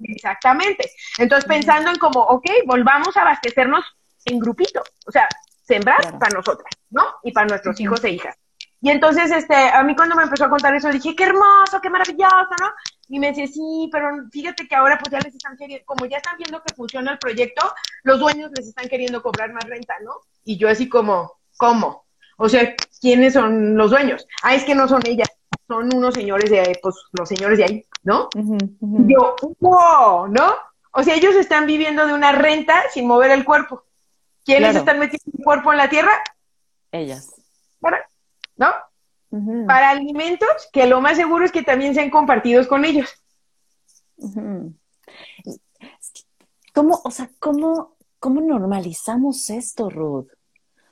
Exactamente. 0.00 0.90
Entonces, 1.18 1.46
pensando 1.46 1.90
en 1.90 1.96
como, 1.96 2.20
ok, 2.20 2.46
volvamos 2.66 3.16
a 3.16 3.22
abastecernos 3.22 3.84
en 4.24 4.38
grupito, 4.38 4.82
o 5.06 5.12
sea, 5.12 5.28
sembrar 5.62 6.18
para 6.18 6.34
nosotras, 6.34 6.70
¿no? 6.90 7.04
Y 7.22 7.32
para 7.32 7.46
nuestros 7.46 7.78
hijos 7.80 8.02
e 8.04 8.10
hijas. 8.10 8.36
Y 8.80 8.90
entonces, 8.90 9.30
este, 9.30 9.54
a 9.54 9.82
mí 9.82 9.94
cuando 9.96 10.14
me 10.14 10.22
empezó 10.22 10.44
a 10.44 10.50
contar 10.50 10.74
eso, 10.74 10.90
dije, 10.90 11.14
qué 11.16 11.24
hermoso, 11.24 11.80
qué 11.82 11.90
maravilloso, 11.90 12.54
¿no? 12.60 12.70
Y 13.08 13.18
me 13.18 13.28
decía, 13.28 13.46
sí, 13.46 13.88
pero 13.90 14.10
fíjate 14.30 14.68
que 14.68 14.74
ahora 14.74 14.98
pues 14.98 15.10
ya 15.10 15.18
les 15.20 15.34
están 15.34 15.56
queriendo, 15.56 15.84
como 15.86 16.06
ya 16.06 16.18
están 16.18 16.36
viendo 16.36 16.62
que 16.62 16.74
funciona 16.74 17.12
el 17.12 17.18
proyecto, 17.18 17.72
los 18.02 18.20
dueños 18.20 18.50
les 18.54 18.68
están 18.68 18.88
queriendo 18.88 19.22
cobrar 19.22 19.52
más 19.52 19.64
renta, 19.64 19.94
¿no? 20.02 20.12
Y 20.44 20.58
yo 20.58 20.68
así 20.68 20.88
como, 20.88 21.32
¿cómo? 21.56 22.04
O 22.36 22.48
sea, 22.48 22.74
¿quiénes 23.00 23.32
son 23.32 23.76
los 23.76 23.90
dueños? 23.90 24.26
Ah, 24.42 24.54
es 24.54 24.64
que 24.64 24.74
no 24.74 24.86
son 24.86 25.02
ellas, 25.06 25.28
son 25.66 25.94
unos 25.94 26.14
señores 26.14 26.50
de 26.50 26.60
ahí, 26.60 26.72
pues 26.82 26.94
los 27.12 27.28
señores 27.28 27.58
de 27.58 27.64
ahí, 27.64 27.86
¿no? 28.02 28.28
Y 28.34 29.12
yo, 29.12 29.36
wow, 29.60 30.28
¿no? 30.28 30.54
O 30.92 31.02
sea, 31.02 31.14
ellos 31.14 31.34
están 31.34 31.66
viviendo 31.66 32.06
de 32.06 32.12
una 32.12 32.32
renta 32.32 32.82
sin 32.92 33.06
mover 33.06 33.30
el 33.30 33.44
cuerpo. 33.44 33.84
¿Quiénes 34.44 34.76
están 34.76 34.98
metiendo 34.98 35.30
el 35.38 35.44
cuerpo 35.44 35.72
en 35.72 35.78
la 35.78 35.88
tierra? 35.88 36.12
Ellas. 36.92 37.34
¿No? 38.56 38.68
Para 39.66 39.90
alimentos 39.90 40.48
que 40.72 40.86
lo 40.86 41.00
más 41.00 41.16
seguro 41.16 41.44
es 41.44 41.52
que 41.52 41.62
también 41.62 41.94
sean 41.94 42.10
compartidos 42.10 42.66
con 42.66 42.84
ellos. 42.84 43.08
¿Cómo, 46.74 47.00
o 47.04 47.10
sea, 47.10 47.30
cómo, 47.38 47.96
cómo 48.18 48.40
normalizamos 48.40 49.50
esto, 49.50 49.90
Ruth? 49.90 50.28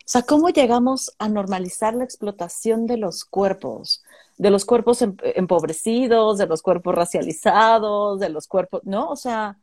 O 0.06 0.08
sea, 0.08 0.22
¿cómo 0.22 0.50
llegamos 0.50 1.14
a 1.18 1.28
normalizar 1.28 1.94
la 1.94 2.04
explotación 2.04 2.86
de 2.86 2.96
los 2.96 3.24
cuerpos? 3.24 4.04
De 4.36 4.50
los 4.50 4.64
cuerpos 4.64 5.02
em, 5.02 5.16
empobrecidos, 5.34 6.38
de 6.38 6.46
los 6.46 6.62
cuerpos 6.62 6.94
racializados, 6.94 8.20
de 8.20 8.28
los 8.28 8.46
cuerpos, 8.46 8.82
¿no? 8.84 9.08
O 9.08 9.16
sea, 9.16 9.58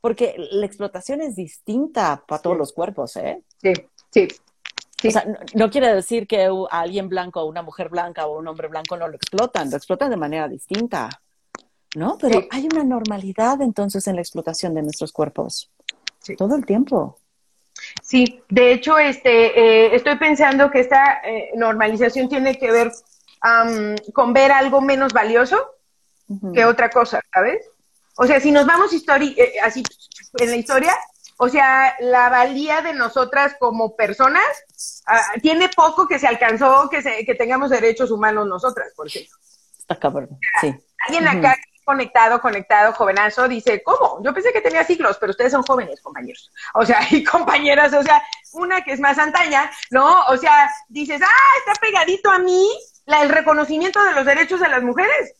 porque 0.00 0.36
la 0.52 0.64
explotación 0.64 1.20
es 1.20 1.36
distinta 1.36 2.24
para 2.26 2.40
todos 2.40 2.56
los 2.56 2.72
cuerpos, 2.72 3.16
¿eh? 3.16 3.42
Sí, 3.60 3.72
sí. 4.10 4.28
O 5.06 5.10
sea, 5.10 5.24
no, 5.54 5.70
quiere 5.70 5.94
decir 5.94 6.26
que 6.26 6.44
a 6.44 6.80
alguien 6.80 7.08
blanco, 7.08 7.40
o 7.40 7.46
una 7.46 7.62
mujer 7.62 7.88
blanca 7.88 8.26
o 8.26 8.38
un 8.38 8.48
hombre 8.48 8.68
blanco 8.68 8.96
no 8.96 9.08
lo 9.08 9.16
explotan, 9.16 9.70
lo 9.70 9.76
explotan 9.76 10.10
de 10.10 10.16
manera 10.16 10.48
distinta, 10.48 11.08
¿no? 11.94 12.16
Pero 12.20 12.44
hay 12.50 12.66
una 12.72 12.84
normalidad 12.84 13.60
entonces 13.62 14.06
en 14.06 14.16
la 14.16 14.22
explotación 14.22 14.74
de 14.74 14.82
nuestros 14.82 15.12
cuerpos, 15.12 15.70
todo 16.38 16.56
el 16.56 16.64
tiempo. 16.64 17.18
Sí, 18.02 18.42
de 18.48 18.72
hecho, 18.72 18.98
este, 18.98 19.58
eh, 19.58 19.94
estoy 19.94 20.16
pensando 20.16 20.70
que 20.70 20.80
esta 20.80 21.20
eh, 21.24 21.50
normalización 21.56 22.28
tiene 22.28 22.56
que 22.58 22.70
ver 22.70 22.92
con 24.14 24.32
ver 24.32 24.52
algo 24.52 24.80
menos 24.80 25.12
valioso 25.12 25.58
que 26.54 26.64
otra 26.64 26.88
cosa, 26.88 27.20
¿sabes? 27.32 27.62
O 28.16 28.26
sea, 28.26 28.40
si 28.40 28.50
nos 28.50 28.66
vamos 28.66 28.90
eh, 28.92 29.52
así 29.62 29.82
en 30.38 30.50
la 30.50 30.56
historia, 30.56 30.94
o 31.36 31.48
sea, 31.48 31.96
la 32.00 32.28
valía 32.28 32.80
de 32.80 32.94
nosotras 32.94 33.56
como 33.58 33.96
personas 33.96 34.44
ah, 35.06 35.20
tiene 35.42 35.68
poco 35.68 36.06
que 36.06 36.18
se 36.18 36.26
alcanzó 36.26 36.88
que, 36.88 37.02
se, 37.02 37.24
que 37.24 37.34
tengamos 37.34 37.70
derechos 37.70 38.10
humanos 38.10 38.46
nosotras, 38.46 38.92
por 38.94 39.06
ejemplo. 39.06 39.36
Está 39.78 39.98
cabrón, 39.98 40.38
sí. 40.60 40.74
Alguien 41.06 41.28
acá 41.28 41.54
conectado, 41.84 42.40
conectado, 42.40 42.92
jovenazo, 42.92 43.46
dice, 43.46 43.82
¿cómo? 43.82 44.22
Yo 44.24 44.32
pensé 44.32 44.52
que 44.52 44.60
tenía 44.60 44.84
siglos, 44.84 45.18
pero 45.20 45.30
ustedes 45.30 45.52
son 45.52 45.62
jóvenes, 45.62 46.00
compañeros. 46.00 46.50
O 46.74 46.84
sea, 46.84 47.00
y 47.10 47.22
compañeras, 47.22 47.92
o 47.92 48.02
sea, 48.02 48.22
una 48.52 48.82
que 48.82 48.92
es 48.92 49.00
más 49.00 49.18
antaña, 49.18 49.70
¿no? 49.90 50.22
O 50.28 50.36
sea, 50.36 50.70
dices, 50.88 51.20
ah, 51.22 51.58
está 51.58 51.80
pegadito 51.80 52.30
a 52.30 52.38
mí 52.38 52.66
la, 53.04 53.22
el 53.22 53.28
reconocimiento 53.28 54.02
de 54.02 54.12
los 54.12 54.24
derechos 54.24 54.60
de 54.60 54.68
las 54.68 54.82
mujeres. 54.82 55.34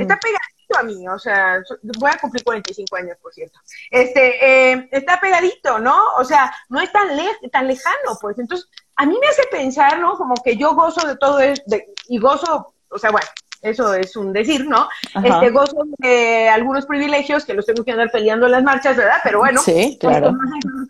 Está 0.00 0.18
pegadito 0.66 0.78
a 0.78 0.82
mí, 0.82 1.08
o 1.08 1.18
sea, 1.18 1.62
voy 1.98 2.10
a 2.10 2.18
cumplir 2.18 2.44
45 2.44 2.96
años, 2.96 3.16
por 3.20 3.32
cierto. 3.32 3.58
Este, 3.90 4.72
eh, 4.72 4.88
está 4.92 5.20
pegadito, 5.20 5.78
¿no? 5.78 5.96
O 6.18 6.24
sea, 6.24 6.54
no 6.68 6.80
es 6.80 6.90
tan, 6.92 7.08
tan 7.50 7.66
lejano, 7.66 8.18
pues. 8.20 8.38
Entonces, 8.38 8.68
a 8.96 9.06
mí 9.06 9.16
me 9.20 9.28
hace 9.28 9.44
pensar, 9.50 9.98
¿no? 9.98 10.16
Como 10.16 10.34
que 10.42 10.56
yo 10.56 10.74
gozo 10.74 11.06
de 11.06 11.16
todo 11.16 11.40
esto, 11.40 11.76
y 12.08 12.18
gozo, 12.18 12.74
o 12.88 12.98
sea, 12.98 13.10
bueno, 13.10 13.26
eso 13.62 13.94
es 13.94 14.16
un 14.16 14.32
decir, 14.32 14.66
¿no? 14.66 14.88
Este 15.22 15.50
gozo 15.50 15.84
de 15.98 16.48
algunos 16.48 16.86
privilegios 16.86 17.44
que 17.44 17.54
los 17.54 17.66
tengo 17.66 17.84
que 17.84 17.92
andar 17.92 18.10
peleando 18.10 18.46
en 18.46 18.52
las 18.52 18.62
marchas, 18.62 18.96
¿verdad? 18.96 19.18
Pero 19.24 19.38
bueno, 19.38 19.60
sí, 19.60 19.96
claro. 20.00 20.36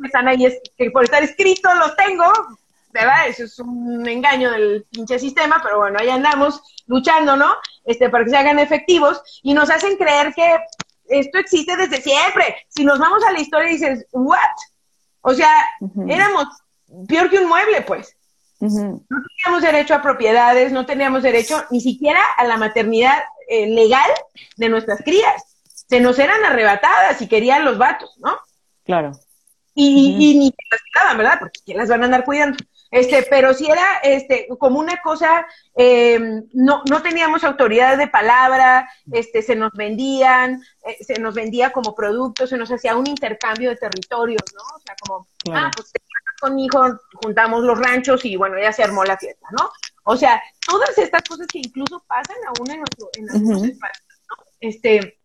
que 0.01 0.07
están 0.07 0.29
ahí 0.29 0.47
es 0.47 0.61
que 0.77 0.91
por 0.91 1.05
estar 1.05 1.23
escrito 1.23 1.75
los 1.75 1.97
tengo, 1.97 2.25
¿verdad? 3.01 3.29
Eso 3.29 3.45
es 3.45 3.59
un 3.59 4.07
engaño 4.07 4.51
del 4.51 4.87
pinche 4.91 5.19
sistema, 5.19 5.61
pero 5.63 5.79
bueno, 5.79 5.99
ahí 6.01 6.09
andamos 6.09 6.61
luchando, 6.87 7.37
¿no? 7.37 7.53
Este, 7.85 8.09
para 8.09 8.25
que 8.25 8.31
se 8.31 8.37
hagan 8.37 8.59
efectivos 8.59 9.23
y 9.43 9.55
nos 9.55 9.71
hacen 9.71 9.97
creer 9.97 10.35
que 10.35 10.59
esto 11.09 11.39
existe 11.39 11.77
desde 11.77 12.01
siempre. 12.01 12.57
Si 12.69 12.85
nos 12.85 12.99
vamos 12.99 13.23
a 13.25 13.33
la 13.33 13.41
historia 13.41 13.71
y 13.71 13.75
dices, 13.75 14.07
¿what? 14.13 14.39
O 15.21 15.35
sea, 15.35 15.51
éramos 16.09 16.47
peor 17.09 17.31
que 17.31 17.39
un 17.39 17.49
mueble, 17.49 17.83
pues. 17.83 18.17
No 18.61 19.01
teníamos 19.09 19.63
derecho 19.63 19.95
a 19.95 20.03
propiedades, 20.03 20.73
no 20.73 20.87
teníamos 20.87 21.23
derecho 21.23 21.65
ni 21.71 21.81
siquiera 21.81 22.21
a 22.37 22.45
la 22.45 22.57
maternidad 22.57 23.23
eh, 23.49 23.69
legal 23.69 24.11
de 24.57 24.69
nuestras 24.69 25.03
crías. 25.03 25.57
Se 25.65 26.01
nos 26.01 26.19
eran 26.19 26.45
arrebatadas 26.45 27.21
y 27.21 27.29
querían 27.29 27.65
los 27.65 27.79
vatos, 27.79 28.17
¿no? 28.19 28.39
Claro. 28.85 29.13
Y, 29.75 30.17
y 30.19 30.39
ni 30.39 30.55
las 30.71 30.81
cuidaban, 30.81 31.19
¿verdad? 31.19 31.39
Porque 31.39 31.61
¿quién 31.65 31.77
las 31.77 31.89
van 31.89 32.03
a 32.03 32.07
andar 32.07 32.25
cuidando? 32.25 32.57
Este, 32.91 33.27
pero 33.29 33.53
si 33.53 33.67
era 33.67 33.99
este, 34.03 34.49
como 34.59 34.79
una 34.79 35.01
cosa, 35.03 35.47
eh, 35.77 36.19
no, 36.53 36.83
no 36.89 37.03
teníamos 37.03 37.45
autoridad 37.45 37.99
de 37.99 38.09
palabra, 38.09 38.89
este, 39.13 39.43
se 39.43 39.57
nos 39.57 39.73
vendían, 39.73 40.63
eh, 40.85 40.97
se 41.05 41.19
nos 41.19 41.35
vendía 41.35 41.73
como 41.73 41.95
producto, 41.95 42.47
se 42.47 42.57
nos 42.57 42.71
hacía 42.71 42.97
un 42.97 43.07
intercambio 43.07 43.71
de 43.71 43.77
territorios, 43.77 44.43
¿no? 44.55 44.63
O 44.77 44.81
sea, 44.81 44.95
como, 45.01 45.27
ah, 45.53 45.71
pues 45.75 45.93
con 46.41 46.55
mi 46.55 46.67
hijo 46.67 46.85
juntamos 47.23 47.65
los 47.65 47.79
ranchos 47.79 48.25
y 48.25 48.37
bueno, 48.37 48.59
ya 48.59 48.73
se 48.73 48.83
armó 48.83 49.05
la 49.05 49.17
fiesta, 49.17 49.47
¿no? 49.59 49.71
O 50.05 50.17
sea, 50.17 50.41
todas 50.67 50.97
estas 50.99 51.23
cosas 51.23 51.47
que 51.47 51.59
incluso 51.59 52.03
pasan 52.07 52.37
aún 52.47 52.71
en 52.71 52.79
nuestro, 52.81 53.09
en 53.15 53.27
nuestros 53.27 53.71
espacios, 53.71 54.07
¿no? 54.29 54.45
Este, 54.61 55.19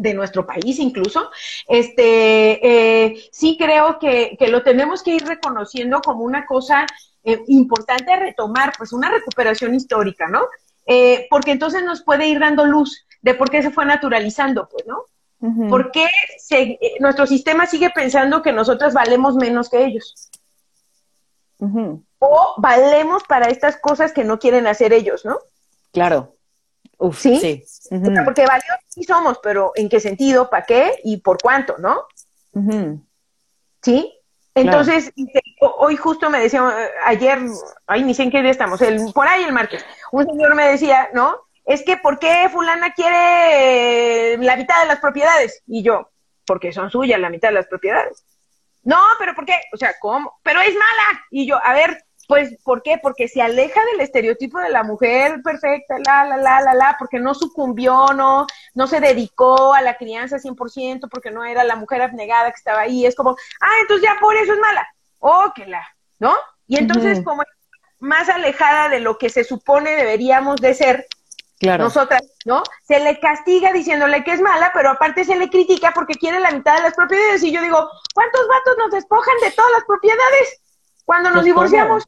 de 0.00 0.14
nuestro 0.14 0.46
país 0.46 0.78
incluso, 0.78 1.30
este, 1.68 2.66
eh, 2.66 3.28
sí 3.30 3.56
creo 3.58 3.98
que, 3.98 4.36
que, 4.38 4.48
lo 4.48 4.62
tenemos 4.62 5.02
que 5.02 5.14
ir 5.14 5.24
reconociendo 5.26 6.00
como 6.00 6.24
una 6.24 6.46
cosa 6.46 6.86
eh, 7.22 7.42
importante 7.48 8.12
a 8.12 8.18
retomar, 8.18 8.72
pues 8.78 8.92
una 8.92 9.10
recuperación 9.10 9.74
histórica, 9.74 10.26
¿no? 10.28 10.46
Eh, 10.86 11.26
porque 11.28 11.52
entonces 11.52 11.84
nos 11.84 12.02
puede 12.02 12.26
ir 12.28 12.40
dando 12.40 12.64
luz 12.64 13.06
de 13.20 13.34
por 13.34 13.50
qué 13.50 13.62
se 13.62 13.70
fue 13.70 13.84
naturalizando, 13.84 14.68
pues, 14.68 14.86
¿no? 14.86 15.04
¿Por 15.70 15.90
qué 15.90 16.06
se, 16.38 16.78
nuestro 17.00 17.26
sistema 17.26 17.64
sigue 17.64 17.88
pensando 17.88 18.42
que 18.42 18.52
nosotros 18.52 18.92
valemos 18.92 19.36
menos 19.36 19.70
que 19.70 19.82
ellos? 19.86 20.28
O 22.18 22.54
valemos 22.58 23.22
para 23.24 23.48
estas 23.48 23.78
cosas 23.78 24.12
que 24.12 24.22
no 24.22 24.38
quieren 24.38 24.66
hacer 24.66 24.92
ellos, 24.92 25.24
¿no? 25.24 25.38
Claro. 25.92 26.34
Sí. 27.12 27.64
sí. 27.66 27.90
porque 28.24 28.46
valiosos 28.46 28.78
sí 28.88 29.04
somos, 29.04 29.38
pero 29.42 29.72
¿en 29.74 29.88
qué 29.88 30.00
sentido? 30.00 30.50
¿Para 30.50 30.66
qué? 30.66 31.00
¿Y 31.04 31.18
por 31.18 31.38
cuánto, 31.40 31.76
no? 31.78 32.04
¿Sí? 33.82 34.14
Entonces, 34.54 35.12
hoy 35.60 35.96
justo 35.96 36.28
me 36.28 36.40
decía, 36.40 36.62
ayer, 37.04 37.38
ay, 37.86 38.02
ni 38.02 38.14
sé 38.14 38.24
en 38.24 38.30
qué 38.30 38.42
día 38.42 38.50
estamos, 38.50 38.80
el, 38.82 39.12
por 39.12 39.26
ahí 39.26 39.44
el 39.44 39.52
martes, 39.52 39.84
un 40.12 40.26
señor 40.26 40.54
me 40.54 40.68
decía, 40.68 41.08
¿no? 41.14 41.36
Es 41.64 41.82
que, 41.82 41.96
¿por 41.96 42.18
qué 42.18 42.48
fulana 42.50 42.92
quiere 42.92 44.36
la 44.38 44.56
mitad 44.56 44.80
de 44.82 44.88
las 44.88 44.98
propiedades? 44.98 45.62
Y 45.66 45.82
yo, 45.82 46.10
porque 46.44 46.72
son 46.72 46.90
suyas 46.90 47.20
la 47.20 47.30
mitad 47.30 47.48
de 47.48 47.54
las 47.54 47.66
propiedades. 47.66 48.24
No, 48.82 48.98
pero 49.18 49.34
¿por 49.34 49.44
qué? 49.44 49.54
O 49.72 49.76
sea, 49.76 49.94
¿cómo? 50.00 50.40
Pero 50.42 50.60
es 50.60 50.74
mala. 50.74 51.24
Y 51.30 51.46
yo, 51.46 51.60
a 51.62 51.72
ver, 51.72 52.04
pues, 52.30 52.56
¿por 52.62 52.82
qué? 52.82 52.98
Porque 53.02 53.28
se 53.28 53.42
aleja 53.42 53.80
del 53.92 54.00
estereotipo 54.00 54.58
de 54.60 54.70
la 54.70 54.84
mujer 54.84 55.42
perfecta, 55.42 55.96
la, 56.06 56.24
la, 56.24 56.36
la, 56.36 56.60
la, 56.60 56.74
la, 56.74 56.96
porque 56.98 57.18
no 57.18 57.34
sucumbió, 57.34 58.06
no, 58.14 58.46
no 58.74 58.86
se 58.86 59.00
dedicó 59.00 59.74
a 59.74 59.82
la 59.82 59.96
crianza 59.96 60.38
100%, 60.38 61.08
porque 61.10 61.30
no 61.30 61.44
era 61.44 61.64
la 61.64 61.76
mujer 61.76 62.00
abnegada 62.00 62.50
que 62.50 62.56
estaba 62.56 62.82
ahí. 62.82 63.04
Es 63.04 63.16
como, 63.16 63.36
ah, 63.60 63.72
entonces 63.82 64.08
ya 64.08 64.18
por 64.20 64.36
eso 64.36 64.52
es 64.52 64.58
mala. 64.60 64.86
Oh, 65.18 65.52
que 65.54 65.66
la, 65.66 65.84
¿no? 66.18 66.34
Y 66.68 66.78
entonces, 66.78 67.22
como 67.24 67.42
más 67.98 68.28
alejada 68.28 68.88
de 68.88 69.00
lo 69.00 69.18
que 69.18 69.28
se 69.28 69.44
supone 69.44 69.90
deberíamos 69.90 70.60
de 70.60 70.74
ser, 70.74 71.06
nosotras, 71.60 72.22
¿no? 72.44 72.62
Se 72.86 73.00
le 73.00 73.20
castiga 73.20 73.72
diciéndole 73.72 74.24
que 74.24 74.32
es 74.32 74.40
mala, 74.40 74.70
pero 74.72 74.90
aparte 74.90 75.24
se 75.24 75.36
le 75.36 75.50
critica 75.50 75.92
porque 75.94 76.14
quiere 76.14 76.40
la 76.40 76.52
mitad 76.52 76.76
de 76.76 76.82
las 76.82 76.94
propiedades. 76.94 77.42
Y 77.42 77.52
yo 77.52 77.60
digo, 77.60 77.90
¿cuántos 78.14 78.48
vatos 78.48 78.76
nos 78.78 78.90
despojan 78.92 79.34
de 79.42 79.50
todas 79.50 79.70
las 79.72 79.84
propiedades 79.84 80.62
cuando 81.04 81.30
nos 81.30 81.44
divorciamos? 81.44 82.04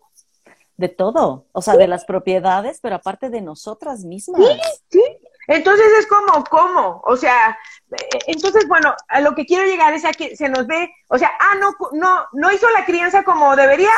De 0.82 0.88
todo, 0.88 1.46
o 1.52 1.62
sea, 1.62 1.76
de 1.76 1.86
las 1.86 2.04
propiedades, 2.04 2.80
pero 2.82 2.96
aparte 2.96 3.30
de 3.30 3.40
nosotras 3.40 4.00
mismas. 4.00 4.42
Sí, 4.42 4.58
sí. 4.90 5.02
Entonces 5.46 5.86
es 6.00 6.08
como, 6.08 6.42
¿cómo? 6.42 7.00
O 7.04 7.16
sea, 7.16 7.56
eh, 7.92 8.18
entonces, 8.26 8.66
bueno, 8.66 8.92
a 9.06 9.20
lo 9.20 9.36
que 9.36 9.46
quiero 9.46 9.64
llegar 9.64 9.92
es 9.92 10.04
a 10.04 10.10
que 10.10 10.36
se 10.36 10.48
nos 10.48 10.66
ve, 10.66 10.92
o 11.06 11.18
sea, 11.18 11.30
ah, 11.38 11.54
no, 11.60 11.76
no, 11.92 12.26
no 12.32 12.50
hizo 12.50 12.68
la 12.70 12.84
crianza 12.84 13.22
como 13.22 13.54
debería, 13.54 13.92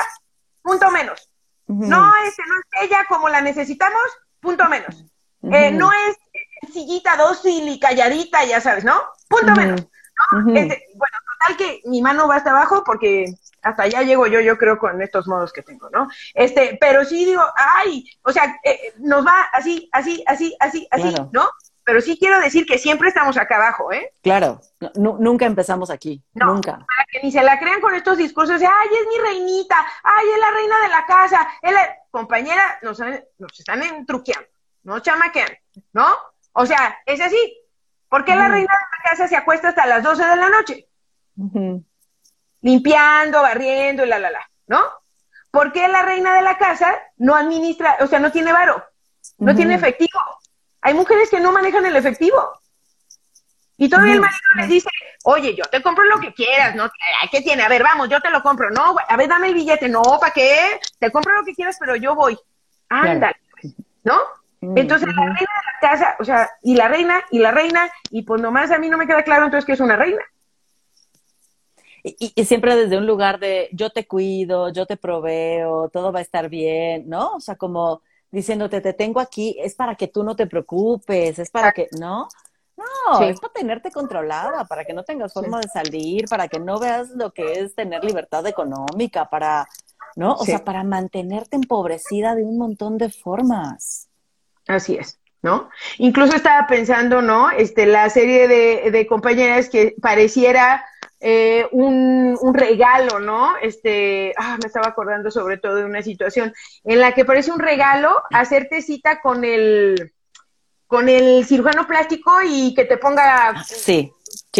punto 0.60 0.90
menos. 0.90 1.30
No, 1.66 2.12
este, 2.26 2.42
no 2.46 2.56
es 2.56 2.82
ella 2.82 3.06
como 3.08 3.30
la 3.30 3.40
necesitamos, 3.40 4.02
punto 4.40 4.68
menos. 4.68 5.06
Eh, 5.50 5.70
no 5.70 5.90
es 5.90 6.16
sillita 6.70 7.16
dócil 7.16 7.66
y 7.66 7.80
calladita, 7.80 8.44
ya 8.44 8.60
sabes, 8.60 8.84
¿no? 8.84 9.00
Punto 9.26 9.52
menos. 9.52 9.80
Este, 10.54 10.86
bueno, 10.96 11.16
total 11.40 11.56
que 11.56 11.80
mi 11.86 12.02
mano 12.02 12.28
va 12.28 12.36
hasta 12.36 12.50
abajo 12.50 12.84
porque 12.84 13.32
hasta 13.64 13.84
allá 13.84 14.02
llego 14.02 14.26
yo, 14.26 14.40
yo 14.40 14.56
creo, 14.56 14.78
con 14.78 15.00
estos 15.02 15.26
modos 15.26 15.52
que 15.52 15.62
tengo, 15.62 15.88
¿no? 15.90 16.08
Este, 16.32 16.76
pero 16.80 17.04
sí 17.04 17.24
digo, 17.24 17.42
ay, 17.56 18.04
o 18.22 18.32
sea, 18.32 18.56
eh, 18.62 18.94
nos 18.98 19.24
va 19.26 19.42
así, 19.52 19.88
así, 19.92 20.22
así, 20.26 20.56
así, 20.60 20.86
así, 20.90 21.14
¿no? 21.32 21.48
Pero 21.82 22.00
sí 22.00 22.16
quiero 22.18 22.40
decir 22.40 22.64
que 22.64 22.78
siempre 22.78 23.08
estamos 23.08 23.36
acá 23.36 23.56
abajo, 23.56 23.92
¿eh? 23.92 24.12
Claro, 24.22 24.60
nunca 24.94 25.44
empezamos 25.44 25.90
aquí, 25.90 26.22
nunca. 26.32 26.72
Para 26.72 27.04
que 27.10 27.20
ni 27.22 27.30
se 27.30 27.42
la 27.42 27.58
crean 27.58 27.80
con 27.80 27.94
estos 27.94 28.16
discursos 28.16 28.58
de, 28.58 28.66
ay, 28.66 28.88
es 29.00 29.06
mi 29.06 29.22
reinita, 29.22 29.76
ay, 30.02 30.26
es 30.34 30.40
la 30.40 30.50
reina 30.50 30.80
de 30.82 30.88
la 30.88 31.06
casa, 31.06 31.48
es 31.60 31.72
la... 31.72 31.96
compañera, 32.10 32.78
nos, 32.82 33.00
nos 33.38 33.58
están 33.58 33.82
entruqueando 33.82 34.48
no 34.84 35.00
chamaquean, 35.00 35.50
¿no? 35.92 36.06
O 36.52 36.64
sea, 36.64 36.96
es 37.06 37.20
así. 37.20 37.60
¿Por 38.08 38.24
qué 38.24 38.36
la 38.36 38.48
reina 38.48 38.72
de 38.72 38.96
la 38.96 39.10
casa 39.10 39.26
se 39.26 39.36
acuesta 39.36 39.70
hasta 39.70 39.86
las 39.86 40.04
12 40.04 40.24
de 40.24 40.36
la 40.36 40.48
noche? 40.48 40.88
Limpiando, 42.64 43.42
barriendo 43.42 44.04
y 44.04 44.08
la, 44.08 44.18
la, 44.18 44.30
la, 44.30 44.40
¿no? 44.66 44.80
¿Por 45.50 45.70
qué 45.70 45.86
la 45.86 46.02
reina 46.02 46.34
de 46.34 46.42
la 46.42 46.56
casa 46.56 46.92
no 47.18 47.36
administra, 47.36 47.98
o 48.00 48.06
sea, 48.06 48.18
no 48.18 48.32
tiene 48.32 48.52
varo? 48.52 48.82
No 49.36 49.54
tiene 49.54 49.74
efectivo. 49.74 50.18
Hay 50.80 50.94
mujeres 50.94 51.28
que 51.28 51.40
no 51.40 51.52
manejan 51.52 51.84
el 51.84 51.94
efectivo. 51.94 52.52
Y 53.76 53.88
todavía 53.88 54.14
el 54.14 54.20
marido 54.20 54.40
les 54.56 54.68
dice, 54.68 54.88
oye, 55.24 55.54
yo 55.54 55.64
te 55.64 55.82
compro 55.82 56.04
lo 56.04 56.18
que 56.20 56.32
quieras, 56.32 56.74
¿no? 56.74 56.90
¿Qué 57.30 57.42
tiene? 57.42 57.62
A 57.64 57.68
ver, 57.68 57.82
vamos, 57.82 58.08
yo 58.08 58.18
te 58.20 58.30
lo 58.30 58.42
compro. 58.42 58.70
No, 58.70 58.96
a 59.06 59.16
ver, 59.16 59.28
dame 59.28 59.48
el 59.48 59.54
billete. 59.54 59.88
No, 59.88 60.02
¿para 60.18 60.32
qué? 60.32 60.80
Te 60.98 61.12
compro 61.12 61.34
lo 61.34 61.44
que 61.44 61.54
quieras, 61.54 61.76
pero 61.78 61.96
yo 61.96 62.14
voy. 62.14 62.38
Ándale, 62.88 63.36
¿no? 64.04 64.18
Mm, 64.60 64.78
entonces 64.78 65.08
la 65.14 65.22
reina 65.22 65.34
de 65.36 65.44
la 65.44 65.90
casa, 65.90 66.16
o 66.18 66.24
sea, 66.24 66.50
y 66.62 66.76
la 66.76 66.88
reina, 66.88 67.22
y 67.30 67.40
la 67.40 67.50
reina, 67.50 67.90
y 68.10 68.22
pues 68.22 68.40
nomás 68.40 68.70
a 68.70 68.78
mí 68.78 68.88
no 68.88 68.96
me 68.96 69.06
queda 69.06 69.22
claro 69.22 69.44
entonces 69.44 69.66
que 69.66 69.72
es 69.72 69.80
una 69.80 69.96
reina. 69.96 70.22
Y, 72.06 72.44
siempre 72.44 72.76
desde 72.76 72.98
un 72.98 73.06
lugar 73.06 73.40
de 73.40 73.70
yo 73.72 73.88
te 73.88 74.06
cuido, 74.06 74.68
yo 74.68 74.84
te 74.84 74.98
proveo, 74.98 75.88
todo 75.88 76.12
va 76.12 76.18
a 76.18 76.22
estar 76.22 76.50
bien, 76.50 77.08
¿no? 77.08 77.36
O 77.36 77.40
sea, 77.40 77.56
como 77.56 78.02
diciéndote, 78.30 78.82
te 78.82 78.92
tengo 78.92 79.20
aquí, 79.20 79.56
es 79.58 79.74
para 79.74 79.94
que 79.94 80.08
tú 80.08 80.22
no 80.22 80.36
te 80.36 80.46
preocupes, 80.46 81.38
es 81.38 81.50
para 81.50 81.72
que, 81.72 81.88
¿no? 81.98 82.28
No, 82.76 83.22
es 83.22 83.40
para 83.40 83.54
tenerte 83.54 83.90
controlada, 83.90 84.66
para 84.66 84.84
que 84.84 84.92
no 84.92 85.02
tengas 85.04 85.32
forma 85.32 85.60
de 85.60 85.68
salir, 85.68 86.26
para 86.28 86.46
que 86.48 86.60
no 86.60 86.78
veas 86.78 87.08
lo 87.10 87.32
que 87.32 87.52
es 87.52 87.74
tener 87.74 88.04
libertad 88.04 88.46
económica, 88.46 89.30
para, 89.30 89.66
¿no? 90.14 90.34
O 90.34 90.44
sea, 90.44 90.62
para 90.62 90.84
mantenerte 90.84 91.56
empobrecida 91.56 92.34
de 92.34 92.42
un 92.42 92.58
montón 92.58 92.98
de 92.98 93.08
formas. 93.08 94.08
Así 94.66 94.96
es, 94.96 95.18
¿no? 95.40 95.70
Incluso 95.96 96.36
estaba 96.36 96.66
pensando, 96.66 97.22
¿no? 97.22 97.50
Este, 97.50 97.86
la 97.86 98.10
serie 98.10 98.46
de, 98.46 98.90
de 98.90 99.06
compañeras 99.06 99.70
que 99.70 99.94
pareciera 100.02 100.84
eh, 101.26 101.66
un, 101.72 102.36
un, 102.40 102.54
regalo, 102.54 103.18
¿no? 103.18 103.56
Este, 103.62 104.34
ah, 104.36 104.58
me 104.60 104.66
estaba 104.66 104.88
acordando 104.88 105.30
sobre 105.30 105.56
todo 105.56 105.76
de 105.76 105.84
una 105.84 106.02
situación 106.02 106.52
en 106.84 107.00
la 107.00 107.12
que 107.12 107.24
parece 107.24 107.50
un 107.50 107.58
regalo 107.58 108.14
hacerte 108.30 108.82
cita 108.82 109.20
con 109.20 109.44
el 109.44 110.12
con 110.86 111.08
el 111.08 111.44
cirujano 111.46 111.86
plástico 111.86 112.30
y 112.46 112.74
que 112.74 112.84
te 112.84 112.98
ponga 112.98 113.64
sí, 113.64 114.12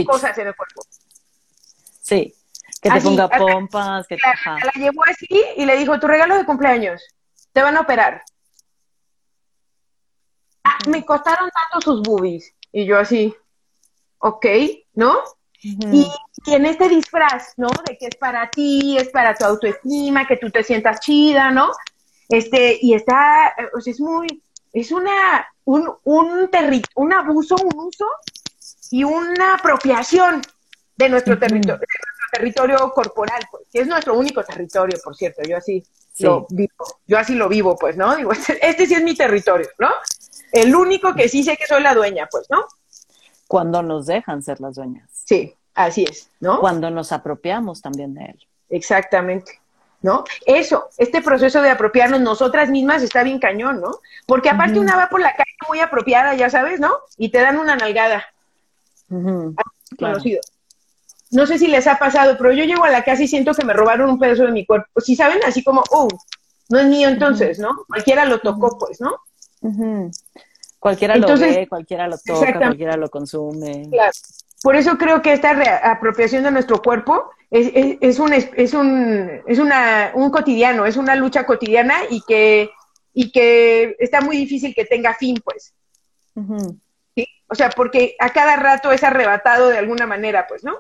cosas 0.07 0.37
en 0.39 0.49
el 0.49 0.57
cuerpo. 0.57 0.83
Sí, 2.01 2.35
que 2.81 2.91
te 2.91 3.01
ponga 3.01 3.29
pompas, 3.29 4.07
que 4.07 4.17
la, 4.17 4.59
la 4.65 4.73
llevó 4.75 5.05
así 5.05 5.29
y 5.57 5.67
le 5.67 5.77
dijo, 5.77 6.01
tu 6.01 6.07
regalo 6.07 6.37
de 6.37 6.47
cumpleaños, 6.47 7.03
te 7.53 7.63
van 7.63 7.77
a 7.77 7.83
operar 7.83 8.23
me 10.89 11.05
costaron 11.05 11.51
tanto 11.51 11.81
sus 11.81 12.03
boobies. 12.03 12.55
Y 12.73 12.87
yo 12.87 12.99
así, 12.99 13.35
ok, 14.19 14.47
¿no? 14.95 15.17
Y, 15.65 16.11
en 16.47 16.67
este 16.67 16.89
disfraz, 16.89 17.55
¿no? 17.57 17.69
De 17.87 17.97
que 17.97 18.07
es 18.07 18.17
para 18.17 18.51
ti, 18.51 18.99
es 18.99 19.09
para 19.09 19.35
tu 19.35 19.45
autoestima, 19.45 20.27
que 20.27 20.37
tú 20.37 20.51
te 20.51 20.63
sientas 20.63 21.01
chida, 21.01 21.51
¿no? 21.51 21.71
Este, 22.29 22.79
y 22.81 22.95
está, 22.95 23.55
o 23.75 23.81
sea, 23.81 23.93
es 23.93 24.01
muy, 24.01 24.43
es 24.73 24.93
una, 24.93 25.47
un, 25.65 25.91
un, 26.05 26.51
un 26.97 27.13
abuso, 27.13 27.57
un 27.57 27.87
uso 27.87 28.07
y 28.91 29.05
una 29.05 29.55
apropiación 29.55 30.43
de 30.97 31.09
nuestro, 31.09 31.39
territorio, 31.39 31.79
de 31.79 31.87
nuestro 31.87 32.27
territorio 32.33 32.93
corporal, 32.93 33.43
pues, 33.51 33.65
que 33.73 33.81
es 33.81 33.87
nuestro 33.87 34.17
único 34.19 34.43
territorio, 34.45 34.99
por 35.03 35.17
cierto, 35.17 35.43
yo 35.43 35.57
así 35.57 35.83
lo 36.21 36.47
vivo, 36.51 37.01
yo 37.07 37.19
así 37.19 37.35
lo 37.35 37.49
vivo, 37.49 37.77
pues, 37.77 37.97
¿no? 37.97 38.15
Digo, 38.17 38.33
este, 38.33 38.59
este, 38.69 38.87
sí 38.87 38.95
es 38.95 39.03
mi 39.03 39.15
territorio, 39.15 39.69
¿no? 39.79 39.89
El 40.53 40.75
único 40.75 41.15
que 41.15 41.29
sí 41.29 41.43
sé 41.43 41.57
que 41.57 41.67
soy 41.67 41.83
la 41.83 41.95
dueña, 41.95 42.29
pues, 42.31 42.47
¿no? 42.51 42.65
Cuando 43.49 43.83
nos 43.83 44.07
dejan 44.07 44.43
ser 44.43 44.61
las 44.61 44.77
dueñas. 44.77 45.14
Sí, 45.25 45.55
así 45.75 46.05
es, 46.05 46.31
¿no? 46.41 46.61
Cuando 46.61 46.91
nos 46.91 47.13
apropiamos 47.13 47.83
también 47.83 48.15
de 48.15 48.25
él. 48.25 48.47
Exactamente. 48.71 49.61
¿no? 50.05 50.23
Eso, 50.45 50.91
este 50.99 51.23
proceso 51.23 51.63
de 51.63 51.71
apropiarnos 51.71 52.21
nosotras 52.21 52.69
mismas 52.69 53.03
está 53.03 53.23
bien 53.23 53.39
cañón, 53.39 53.81
¿no? 53.81 54.01
Porque 54.27 54.51
aparte 54.51 54.79
una 54.79 54.97
va 54.97 55.09
por 55.09 55.19
la 55.19 55.33
calle 55.33 55.57
muy 55.67 55.81
apropiada, 55.81 56.35
ya 56.35 56.51
sabes, 56.51 56.79
¿no? 56.79 56.93
Y 57.17 57.31
te 57.31 57.41
dan 57.41 57.57
una 57.57 57.75
nalgada. 57.75 58.23
Conocido. 59.09 60.43
No 61.31 61.47
sé 61.47 61.59
si 61.59 61.69
les 61.69 61.87
ha 61.87 61.99
pasado, 61.99 62.37
pero 62.37 62.53
yo 62.53 62.65
llego 62.65 62.85
a 62.85 62.91
la 62.91 63.03
casa 63.03 63.23
y 63.23 63.29
siento 63.29 63.55
que 63.55 63.65
me 63.65 63.73
robaron 63.73 64.11
un 64.11 64.19
pedazo 64.19 64.45
de 64.45 64.53
mi 64.53 64.67
cuerpo. 64.67 65.01
Si 65.01 65.17
saben, 65.17 65.39
así 65.47 65.65
como, 65.65 65.83
oh, 65.91 66.09
no 66.69 66.79
es 66.79 66.87
mío 66.87 67.09
entonces, 67.09 67.59
¿no? 67.59 67.71
Cualquiera 67.89 68.27
lo 68.27 68.41
tocó, 68.41 68.77
pues, 68.79 69.01
¿no? 69.01 69.17
Cualquiera 70.79 71.17
lo 71.17 71.39
ve, 71.39 71.67
cualquiera 71.67 72.09
lo 72.09 72.19
toca, 72.19 72.59
cualquiera 72.59 72.99
lo 72.99 73.09
consume. 73.09 73.89
Claro. 73.91 74.13
Por 74.65 74.77
eso 74.77 74.97
creo 74.97 75.21
que 75.21 75.35
esta 75.35 75.51
apropiación 75.91 76.43
de 76.43 76.51
nuestro 76.51 76.81
cuerpo 76.81 77.31
es, 77.51 77.71
es, 78.01 78.19
un, 78.19 78.33
es, 78.33 78.73
un, 78.73 79.43
es 79.47 79.59
una, 79.59 80.11
un 80.15 80.31
cotidiano, 80.31 80.87
es 80.87 80.97
una 80.97 81.15
lucha 81.17 81.45
cotidiana 81.45 81.97
y 82.09 82.23
que, 82.23 82.71
y 83.13 83.31
que 83.31 83.95
está 83.99 84.23
muy 84.23 84.39
difícil 84.39 84.75
que 84.75 84.87
tenga 84.87 85.13
fin, 85.13 85.37
pues. 85.45 85.75
¿Sí? 87.15 87.29
O 87.47 87.55
sea, 87.55 87.69
porque 87.69 88.17
a 88.19 88.31
cada 88.31 88.57
rato 88.57 88.91
es 88.91 89.05
arrebatado 89.05 89.69
de 89.69 89.77
alguna 89.77 90.07
manera, 90.07 90.47
pues, 90.47 90.65
¿no? 90.65 90.79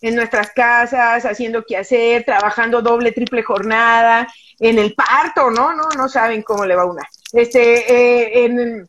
En 0.00 0.16
nuestras 0.16 0.50
casas, 0.50 1.24
haciendo 1.24 1.62
qué 1.64 1.76
hacer, 1.76 2.24
trabajando 2.24 2.82
doble, 2.82 3.12
triple 3.12 3.44
jornada, 3.44 4.26
en 4.58 4.80
el 4.80 4.92
parto, 4.96 5.52
¿no? 5.52 5.72
No, 5.72 5.88
no 5.96 6.08
saben 6.08 6.42
cómo 6.42 6.66
le 6.66 6.74
va 6.74 6.84
una. 6.84 7.08
Este, 7.32 7.92
eh, 7.92 8.44
en, 8.44 8.88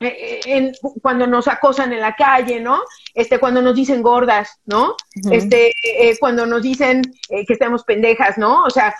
en, 0.00 0.72
cuando 1.00 1.26
nos 1.26 1.48
acosan 1.48 1.92
en 1.92 2.00
la 2.00 2.14
calle, 2.14 2.60
¿no? 2.60 2.80
Este, 3.14 3.38
cuando 3.38 3.62
nos 3.62 3.74
dicen 3.74 4.02
gordas, 4.02 4.60
¿no? 4.66 4.96
Este, 5.30 5.72
eh, 5.84 6.16
cuando 6.18 6.44
nos 6.46 6.62
dicen 6.62 7.02
eh, 7.30 7.46
que 7.46 7.54
estamos 7.54 7.84
pendejas, 7.84 8.36
¿no? 8.36 8.64
O 8.64 8.70
sea, 8.70 8.94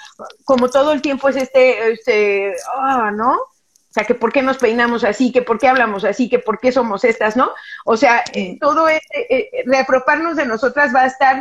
como 0.45 0.71
todo 0.71 0.93
el 0.93 1.03
tiempo 1.03 1.29
es 1.29 1.37
este, 1.37 1.93
este, 1.93 2.55
ah, 2.77 3.11
¿no? 3.15 3.33
O 3.35 3.93
sea, 3.97 4.05
que 4.05 4.15
por 4.15 4.33
qué 4.33 4.43
nos 4.43 4.59
peinamos 4.59 5.05
así, 5.05 5.33
que 5.33 5.43
por 5.43 5.59
qué 5.59 5.69
hablamos 5.69 6.05
así, 6.05 6.29
que 6.29 6.39
por 6.39 6.59
qué 6.61 6.73
somos 6.73 7.05
estas, 7.05 7.37
¿no? 7.37 7.51
O 7.85 7.97
sea, 7.97 8.25
todo 8.61 8.89
es, 8.89 9.01
reaproparnos 9.65 10.37
de 10.37 10.47
nosotras 10.47 10.95
va 10.95 11.03
a 11.03 11.07
estar, 11.07 11.37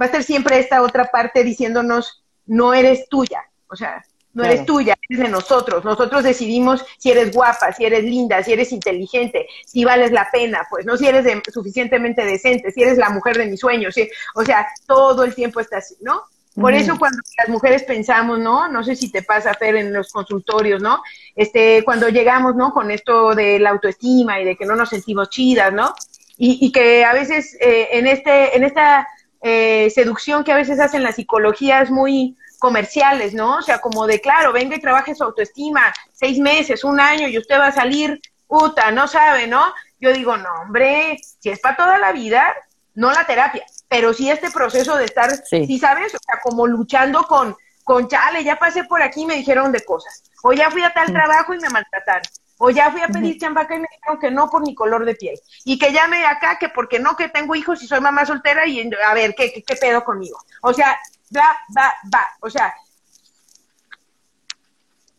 va 0.00 0.04
a 0.04 0.06
estar 0.06 0.22
siempre 0.22 0.58
esta 0.58 0.82
otra 0.82 1.06
parte 1.06 1.44
diciéndonos, 1.44 2.24
no 2.46 2.74
eres 2.74 3.08
tuya, 3.08 3.44
o 3.68 3.76
sea, 3.76 4.02
no 4.34 4.44
eres 4.44 4.64
tuya, 4.64 4.94
eres 5.08 5.24
de 5.24 5.30
nosotros. 5.30 5.84
Nosotros 5.84 6.22
decidimos 6.22 6.84
si 6.98 7.10
eres 7.10 7.32
guapa, 7.32 7.72
si 7.72 7.84
eres 7.84 8.04
linda, 8.04 8.42
si 8.42 8.52
eres 8.52 8.72
inteligente, 8.72 9.46
si 9.66 9.84
vales 9.84 10.10
la 10.10 10.28
pena, 10.32 10.66
pues 10.70 10.86
no 10.86 10.96
si 10.96 11.06
eres 11.06 11.26
suficientemente 11.52 12.24
decente, 12.24 12.70
si 12.70 12.82
eres 12.82 12.98
la 12.98 13.10
mujer 13.10 13.36
de 13.36 13.46
mis 13.46 13.60
sueños. 13.60 13.94
O 14.34 14.44
sea, 14.44 14.66
todo 14.86 15.24
el 15.24 15.34
tiempo 15.34 15.60
está 15.60 15.78
así, 15.78 15.96
¿no? 16.00 16.22
Por 16.54 16.74
eso 16.74 16.98
cuando 16.98 17.18
las 17.38 17.48
mujeres 17.48 17.82
pensamos, 17.82 18.38
¿no? 18.38 18.68
No 18.68 18.84
sé 18.84 18.94
si 18.94 19.10
te 19.10 19.22
pasa, 19.22 19.54
Fer, 19.54 19.76
en 19.76 19.92
los 19.92 20.12
consultorios, 20.12 20.82
¿no? 20.82 21.02
Este, 21.34 21.82
cuando 21.82 22.08
llegamos, 22.08 22.56
¿no? 22.56 22.72
Con 22.74 22.90
esto 22.90 23.34
de 23.34 23.58
la 23.58 23.70
autoestima 23.70 24.38
y 24.38 24.44
de 24.44 24.56
que 24.56 24.66
no 24.66 24.76
nos 24.76 24.90
sentimos 24.90 25.30
chidas, 25.30 25.72
¿no? 25.72 25.94
Y, 26.36 26.72
que 26.72 27.04
a 27.04 27.12
veces 27.12 27.56
eh, 27.60 27.90
en, 27.92 28.08
este, 28.08 28.56
en 28.56 28.64
esta 28.64 29.06
eh, 29.42 29.90
seducción 29.90 30.42
que 30.42 30.50
a 30.50 30.56
veces 30.56 30.80
hacen 30.80 31.04
la 31.04 31.12
psicología 31.12 31.82
es 31.82 31.90
muy, 31.90 32.36
comerciales, 32.62 33.34
¿no? 33.34 33.56
O 33.56 33.62
sea, 33.62 33.80
como 33.80 34.06
de, 34.06 34.20
claro, 34.20 34.52
venga 34.52 34.76
y 34.76 34.80
trabaje 34.80 35.16
su 35.16 35.24
autoestima, 35.24 35.92
seis 36.12 36.38
meses, 36.38 36.84
un 36.84 37.00
año, 37.00 37.26
y 37.26 37.36
usted 37.36 37.58
va 37.58 37.66
a 37.66 37.72
salir, 37.72 38.20
puta, 38.46 38.92
no 38.92 39.08
sabe, 39.08 39.48
¿no? 39.48 39.74
Yo 39.98 40.12
digo, 40.12 40.36
no, 40.36 40.48
hombre, 40.62 41.18
si 41.40 41.50
es 41.50 41.58
para 41.58 41.76
toda 41.76 41.98
la 41.98 42.12
vida, 42.12 42.54
no 42.94 43.10
la 43.10 43.26
terapia, 43.26 43.64
pero 43.88 44.14
sí 44.14 44.30
este 44.30 44.52
proceso 44.52 44.96
de 44.96 45.06
estar, 45.06 45.28
sí, 45.44 45.76
sabes, 45.76 46.14
o 46.14 46.18
sea, 46.24 46.38
como 46.40 46.68
luchando 46.68 47.24
con, 47.24 47.56
con, 47.82 48.06
chale, 48.06 48.44
ya 48.44 48.60
pasé 48.60 48.84
por 48.84 49.02
aquí 49.02 49.22
y 49.22 49.26
me 49.26 49.34
dijeron 49.34 49.72
de 49.72 49.84
cosas, 49.84 50.22
o 50.44 50.52
ya 50.52 50.70
fui 50.70 50.84
a 50.84 50.94
tal 50.94 51.12
trabajo 51.12 51.54
y 51.54 51.58
me 51.58 51.68
maltrataron, 51.68 52.22
o 52.64 52.70
ya 52.70 52.92
fui 52.92 53.00
a 53.00 53.08
pedir 53.08 53.40
chambaca 53.40 53.74
y 53.74 53.80
me 53.80 53.88
dijeron 53.90 54.20
que 54.20 54.30
no 54.30 54.48
por 54.48 54.62
mi 54.62 54.72
color 54.72 55.04
de 55.04 55.16
piel, 55.16 55.36
y 55.64 55.76
que 55.76 55.92
llame 55.92 56.24
acá 56.24 56.58
que 56.60 56.68
porque 56.68 57.00
no, 57.00 57.16
que 57.16 57.28
tengo 57.28 57.56
hijos 57.56 57.82
y 57.82 57.88
soy 57.88 58.00
mamá 58.00 58.24
soltera 58.24 58.68
y 58.68 58.88
a 59.04 59.14
ver, 59.14 59.34
¿qué, 59.34 59.52
qué, 59.52 59.64
qué 59.64 59.74
pedo 59.74 60.04
conmigo? 60.04 60.38
O 60.62 60.72
sea, 60.72 60.96
bla, 61.30 61.58
bla, 61.70 61.92
bla. 62.04 62.24
O 62.38 62.48
sea, 62.48 62.72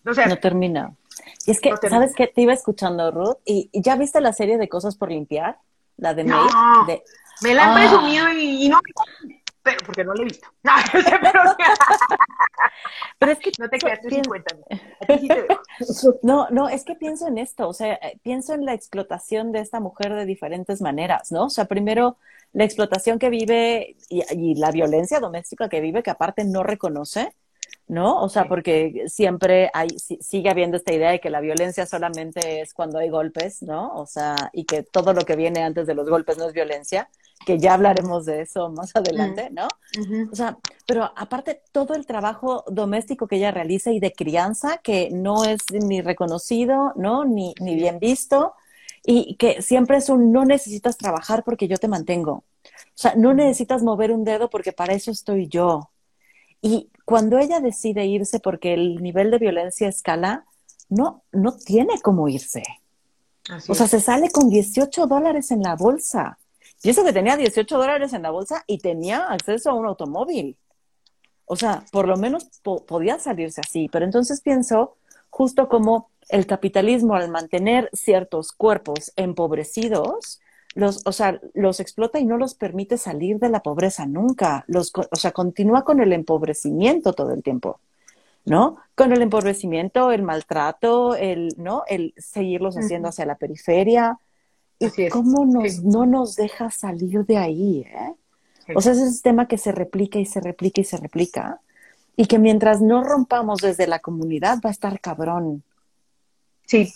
no, 0.05 0.13
sé. 0.13 0.25
no 0.25 0.37
termina. 0.37 0.95
Y 1.45 1.51
es 1.51 1.59
que, 1.59 1.75
¿sabes 1.89 2.13
qué? 2.15 2.27
Te 2.27 2.41
iba 2.41 2.53
escuchando, 2.53 3.11
Ruth, 3.11 3.35
y, 3.43 3.69
ya 3.73 3.97
viste 3.97 4.21
la 4.21 4.31
serie 4.31 4.57
de 4.57 4.69
Cosas 4.69 4.95
por 4.95 5.11
Limpiar, 5.11 5.57
la 5.97 6.13
de 6.13 6.23
no, 6.23 6.47
De... 6.87 7.03
Me 7.41 7.53
la 7.53 7.65
han 7.65 7.71
ah. 7.71 7.75
presumido 7.75 8.31
y, 8.31 8.69
no, 8.69 8.79
pero 9.63 9.77
porque 9.85 10.03
no 10.03 10.13
la 10.13 10.21
he 10.21 10.25
visto. 10.25 10.47
No, 10.63 10.71
pero, 10.91 11.55
pero 13.19 13.31
es 13.31 13.39
que 13.39 13.51
no 13.57 13.69
te 13.69 13.77
quedas 13.77 13.99
pienso... 15.07 16.19
No, 16.23 16.47
no, 16.49 16.69
es 16.69 16.83
que 16.83 16.95
pienso 16.95 17.27
en 17.27 17.37
esto, 17.37 17.67
o 17.67 17.73
sea, 17.73 17.93
eh, 17.93 18.19
pienso 18.21 18.53
en 18.53 18.65
la 18.65 18.73
explotación 18.73 19.51
de 19.51 19.59
esta 19.59 19.79
mujer 19.79 20.13
de 20.13 20.25
diferentes 20.25 20.81
maneras, 20.81 21.31
¿no? 21.31 21.45
O 21.45 21.49
sea, 21.49 21.65
primero 21.65 22.17
la 22.51 22.65
explotación 22.65 23.19
que 23.19 23.29
vive 23.29 23.95
y, 24.09 24.55
la 24.55 24.71
violencia 24.71 25.19
doméstica 25.19 25.69
que 25.69 25.81
vive, 25.81 26.03
que 26.03 26.11
aparte 26.11 26.43
no 26.43 26.63
reconoce, 26.63 27.33
¿no? 27.87 28.21
O 28.21 28.29
sea, 28.29 28.45
porque 28.45 29.05
siempre 29.07 29.69
hay, 29.73 29.89
sigue 29.97 30.49
habiendo 30.49 30.77
esta 30.77 30.93
idea 30.93 31.11
de 31.11 31.19
que 31.19 31.29
la 31.29 31.41
violencia 31.41 31.85
solamente 31.85 32.61
es 32.61 32.73
cuando 32.73 32.99
hay 32.99 33.09
golpes, 33.09 33.63
¿no? 33.63 33.95
O 33.95 34.05
sea, 34.05 34.35
y 34.53 34.65
que 34.65 34.83
todo 34.83 35.13
lo 35.13 35.21
que 35.21 35.35
viene 35.35 35.63
antes 35.63 35.87
de 35.87 35.95
los 35.95 36.09
golpes 36.09 36.37
no 36.37 36.47
es 36.47 36.53
violencia, 36.53 37.09
que 37.45 37.59
ya 37.59 37.73
hablaremos 37.73 38.25
de 38.25 38.41
eso 38.41 38.69
más 38.69 38.95
adelante, 38.95 39.49
¿no? 39.51 39.67
O 40.31 40.35
sea, 40.35 40.57
pero 40.85 41.11
aparte 41.15 41.61
todo 41.71 41.93
el 41.93 42.05
trabajo 42.05 42.63
doméstico 42.67 43.27
que 43.27 43.37
ella 43.37 43.51
realiza 43.51 43.91
y 43.91 43.99
de 43.99 44.13
crianza 44.13 44.77
que 44.77 45.09
no 45.11 45.43
es 45.45 45.61
ni 45.71 46.01
reconocido, 46.01 46.93
¿no? 46.95 47.25
Ni, 47.25 47.53
ni 47.59 47.75
bien 47.75 47.99
visto, 47.99 48.53
y 49.05 49.35
que 49.35 49.61
siempre 49.61 49.97
es 49.97 50.09
un 50.09 50.31
no 50.31 50.45
necesitas 50.45 50.97
trabajar 50.97 51.43
porque 51.43 51.67
yo 51.67 51.77
te 51.77 51.87
mantengo. 51.87 52.43
O 52.65 52.95
sea, 52.95 53.15
no 53.15 53.33
necesitas 53.33 53.83
mover 53.83 54.11
un 54.11 54.23
dedo 54.23 54.49
porque 54.49 54.71
para 54.71 54.93
eso 54.93 55.11
estoy 55.11 55.47
yo. 55.47 55.89
Y 56.61 56.89
cuando 57.05 57.37
ella 57.37 57.59
decide 57.59 58.05
irse 58.05 58.39
porque 58.39 58.73
el 58.73 59.03
nivel 59.03 59.31
de 59.31 59.39
violencia 59.39 59.89
escala, 59.89 60.45
no, 60.89 61.23
no 61.31 61.55
tiene 61.57 61.99
cómo 62.01 62.29
irse. 62.29 62.63
o 63.67 63.75
sea, 63.75 63.87
se 63.87 63.99
sale 63.99 64.29
con 64.29 64.49
18 64.49 65.07
dólares 65.07 65.51
en 65.51 65.61
la 65.61 65.75
bolsa. 65.75 66.37
Y 66.83 66.89
eso 66.89 67.03
que 67.03 67.13
tenía 67.13 67.37
18 67.37 67.77
dólares 67.77 68.11
en 68.13 68.21
la 68.21 68.31
bolsa 68.31 68.63
y 68.67 68.77
tenía 68.77 69.23
acceso 69.29 69.69
a 69.71 69.73
un 69.73 69.85
automóvil. 69.85 70.57
O 71.45 71.55
sea, 71.55 71.85
por 71.91 72.07
lo 72.07 72.17
menos 72.17 72.45
podía 72.61 73.19
salirse 73.19 73.61
así. 73.61 73.89
Pero 73.89 74.05
entonces 74.05 74.41
pienso 74.41 74.97
justo 75.29 75.69
como 75.69 76.09
el 76.29 76.45
capitalismo 76.45 77.15
al 77.15 77.29
mantener 77.29 77.89
ciertos 77.93 78.51
cuerpos 78.51 79.13
empobrecidos, 79.15 80.41
los, 80.75 81.05
o 81.05 81.11
sea, 81.11 81.39
los 81.53 81.79
explota 81.79 82.19
y 82.19 82.25
no 82.25 82.37
los 82.37 82.55
permite 82.55 82.97
salir 82.97 83.39
de 83.39 83.49
la 83.49 83.61
pobreza 83.61 84.05
nunca. 84.05 84.65
Los, 84.67 84.91
o 84.95 85.15
sea, 85.15 85.31
continúa 85.31 85.83
con 85.83 86.01
el 86.01 86.11
empobrecimiento 86.11 87.13
todo 87.13 87.31
el 87.31 87.43
tiempo, 87.43 87.79
¿no? 88.45 88.77
Con 88.95 89.13
el 89.13 89.21
empobrecimiento, 89.21 90.11
el 90.11 90.23
maltrato, 90.23 91.15
el, 91.15 91.53
¿no? 91.57 91.83
El 91.87 92.13
seguirlos 92.17 92.75
haciendo 92.75 93.09
hacia 93.09 93.25
la 93.25 93.35
periferia. 93.35 94.17
¿Y 94.79 95.09
cómo 95.09 95.45
nos, 95.45 95.83
no 95.83 96.05
nos 96.05 96.35
deja 96.35 96.69
salir 96.69 97.25
de 97.25 97.37
ahí, 97.37 97.85
eh? 97.87 98.13
O 98.75 98.81
sea, 98.81 98.93
ese 98.93 99.09
sistema 99.09 99.47
que 99.47 99.57
se 99.57 99.71
replica 99.71 100.19
y 100.19 100.25
se 100.25 100.39
replica 100.39 100.81
y 100.81 100.85
se 100.85 100.97
replica. 100.97 101.59
Y 102.15 102.25
que 102.27 102.39
mientras 102.39 102.81
no 102.81 103.03
rompamos 103.03 103.59
desde 103.59 103.87
la 103.87 103.99
comunidad 103.99 104.59
va 104.63 104.69
a 104.69 104.71
estar 104.71 104.99
cabrón. 104.99 105.63
Sí. 106.65 106.93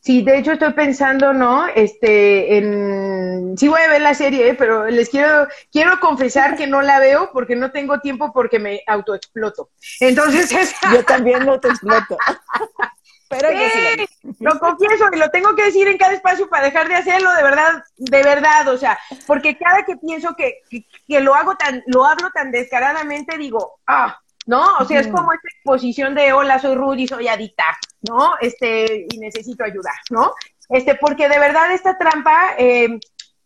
Sí, 0.00 0.22
de 0.22 0.38
hecho 0.38 0.52
estoy 0.52 0.74
pensando, 0.74 1.32
¿no? 1.32 1.66
Este, 1.66 2.58
en, 2.58 3.56
sí 3.56 3.68
voy 3.68 3.80
a 3.80 3.88
ver 3.88 4.02
la 4.02 4.12
serie, 4.12 4.50
¿eh? 4.50 4.54
pero 4.54 4.86
les 4.90 5.08
quiero, 5.08 5.48
quiero 5.72 5.98
confesar 5.98 6.58
que 6.58 6.66
no 6.66 6.82
la 6.82 7.00
veo 7.00 7.30
porque 7.32 7.56
no 7.56 7.70
tengo 7.70 8.00
tiempo 8.00 8.30
porque 8.30 8.58
me 8.58 8.82
autoexploto. 8.86 9.70
Entonces, 10.00 10.52
es... 10.52 10.74
yo 10.92 11.02
también 11.06 11.46
no 11.46 11.58
te 11.58 11.68
exploto. 11.68 12.18
pero 13.40 13.58
sí, 13.58 14.06
lo 14.40 14.58
confieso 14.60 15.04
y 15.12 15.18
lo 15.18 15.30
tengo 15.30 15.54
que 15.54 15.64
decir 15.64 15.88
en 15.88 15.98
cada 15.98 16.12
espacio 16.12 16.48
para 16.48 16.64
dejar 16.64 16.88
de 16.88 16.96
hacerlo, 16.96 17.32
de 17.34 17.42
verdad, 17.42 17.84
de 17.96 18.22
verdad, 18.22 18.68
o 18.68 18.78
sea, 18.78 18.98
porque 19.26 19.56
cada 19.56 19.84
que 19.84 19.96
pienso 19.96 20.34
que, 20.36 20.60
que, 20.70 21.20
lo 21.20 21.34
hago 21.34 21.56
tan, 21.56 21.82
lo 21.86 22.04
hablo 22.04 22.30
tan 22.30 22.50
descaradamente, 22.50 23.38
digo, 23.38 23.80
ah, 23.86 24.18
¿no? 24.46 24.76
O 24.78 24.84
sea, 24.84 25.00
es 25.00 25.08
como 25.08 25.32
esta 25.32 25.48
exposición 25.48 26.14
de 26.14 26.32
hola, 26.32 26.58
soy 26.58 26.74
Rudy, 26.74 27.08
soy 27.08 27.28
adicta, 27.28 27.64
¿no? 28.02 28.34
Este, 28.40 29.06
y 29.10 29.18
necesito 29.18 29.64
ayuda, 29.64 29.92
¿no? 30.10 30.32
Este, 30.68 30.94
porque 30.94 31.28
de 31.28 31.38
verdad 31.38 31.72
esta 31.72 31.96
trampa 31.98 32.54
eh, 32.58 32.98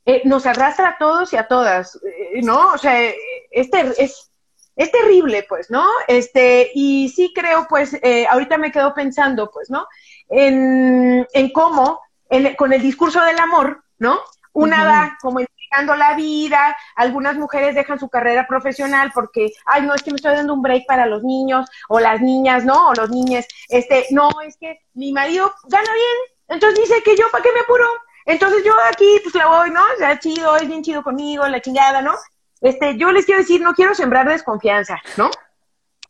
eh, 0.06 0.22
nos 0.24 0.46
arrastra 0.46 0.90
a 0.90 0.98
todos 0.98 1.32
y 1.32 1.36
a 1.36 1.46
todas, 1.46 1.96
eh, 1.96 2.40
¿no? 2.42 2.72
O 2.72 2.78
sea, 2.78 2.98
este 3.50 3.92
es, 3.98 4.30
es 4.78 4.90
terrible, 4.90 5.44
pues, 5.48 5.70
¿no? 5.70 5.84
Este, 6.06 6.70
y 6.74 7.10
sí 7.10 7.32
creo, 7.34 7.66
pues, 7.68 7.98
ahorita 8.30 8.56
me 8.56 8.72
quedo 8.72 8.94
pensando, 8.94 9.50
pues, 9.50 9.68
¿no? 9.68 9.86
En, 10.30 11.26
en 11.32 11.52
cómo, 11.52 12.00
con 12.56 12.72
el 12.72 12.80
discurso 12.80 13.20
del 13.22 13.38
amor, 13.38 13.82
¿no? 13.98 14.20
Una 14.52 14.84
va 14.84 15.18
como 15.20 15.40
entregando 15.40 15.94
la 15.96 16.14
vida, 16.14 16.76
algunas 16.96 17.36
mujeres 17.36 17.74
dejan 17.74 17.98
su 17.98 18.08
carrera 18.08 18.46
profesional 18.46 19.10
porque, 19.12 19.52
ay, 19.66 19.82
no, 19.82 19.94
es 19.94 20.02
que 20.02 20.10
me 20.10 20.16
estoy 20.16 20.34
dando 20.34 20.54
un 20.54 20.62
break 20.62 20.86
para 20.86 21.06
los 21.06 21.22
niños, 21.22 21.68
o 21.88 22.00
las 22.00 22.20
niñas, 22.20 22.64
¿no? 22.64 22.88
O 22.88 22.94
los 22.94 23.10
niños, 23.10 23.46
este, 23.68 24.06
no, 24.10 24.30
es 24.46 24.56
que 24.58 24.80
mi 24.94 25.12
marido 25.12 25.52
gana 25.68 25.92
bien, 25.92 26.16
entonces 26.48 26.80
dice 26.80 27.02
que 27.02 27.16
yo, 27.16 27.26
¿para 27.30 27.42
qué 27.42 27.52
me 27.52 27.60
apuro? 27.60 27.86
Entonces 28.26 28.62
yo 28.64 28.72
aquí, 28.90 29.20
pues 29.22 29.34
la 29.34 29.46
voy, 29.46 29.70
¿no? 29.70 29.82
O 29.82 29.98
sea, 29.98 30.18
chido, 30.18 30.56
es 30.56 30.68
bien 30.68 30.82
chido 30.82 31.02
conmigo, 31.02 31.46
la 31.48 31.60
chingada, 31.60 32.02
¿no? 32.02 32.14
Este, 32.60 32.96
yo 32.96 33.12
les 33.12 33.24
quiero 33.24 33.40
decir, 33.40 33.60
no 33.60 33.74
quiero 33.74 33.94
sembrar 33.94 34.28
desconfianza, 34.28 35.00
¿no? 35.16 35.30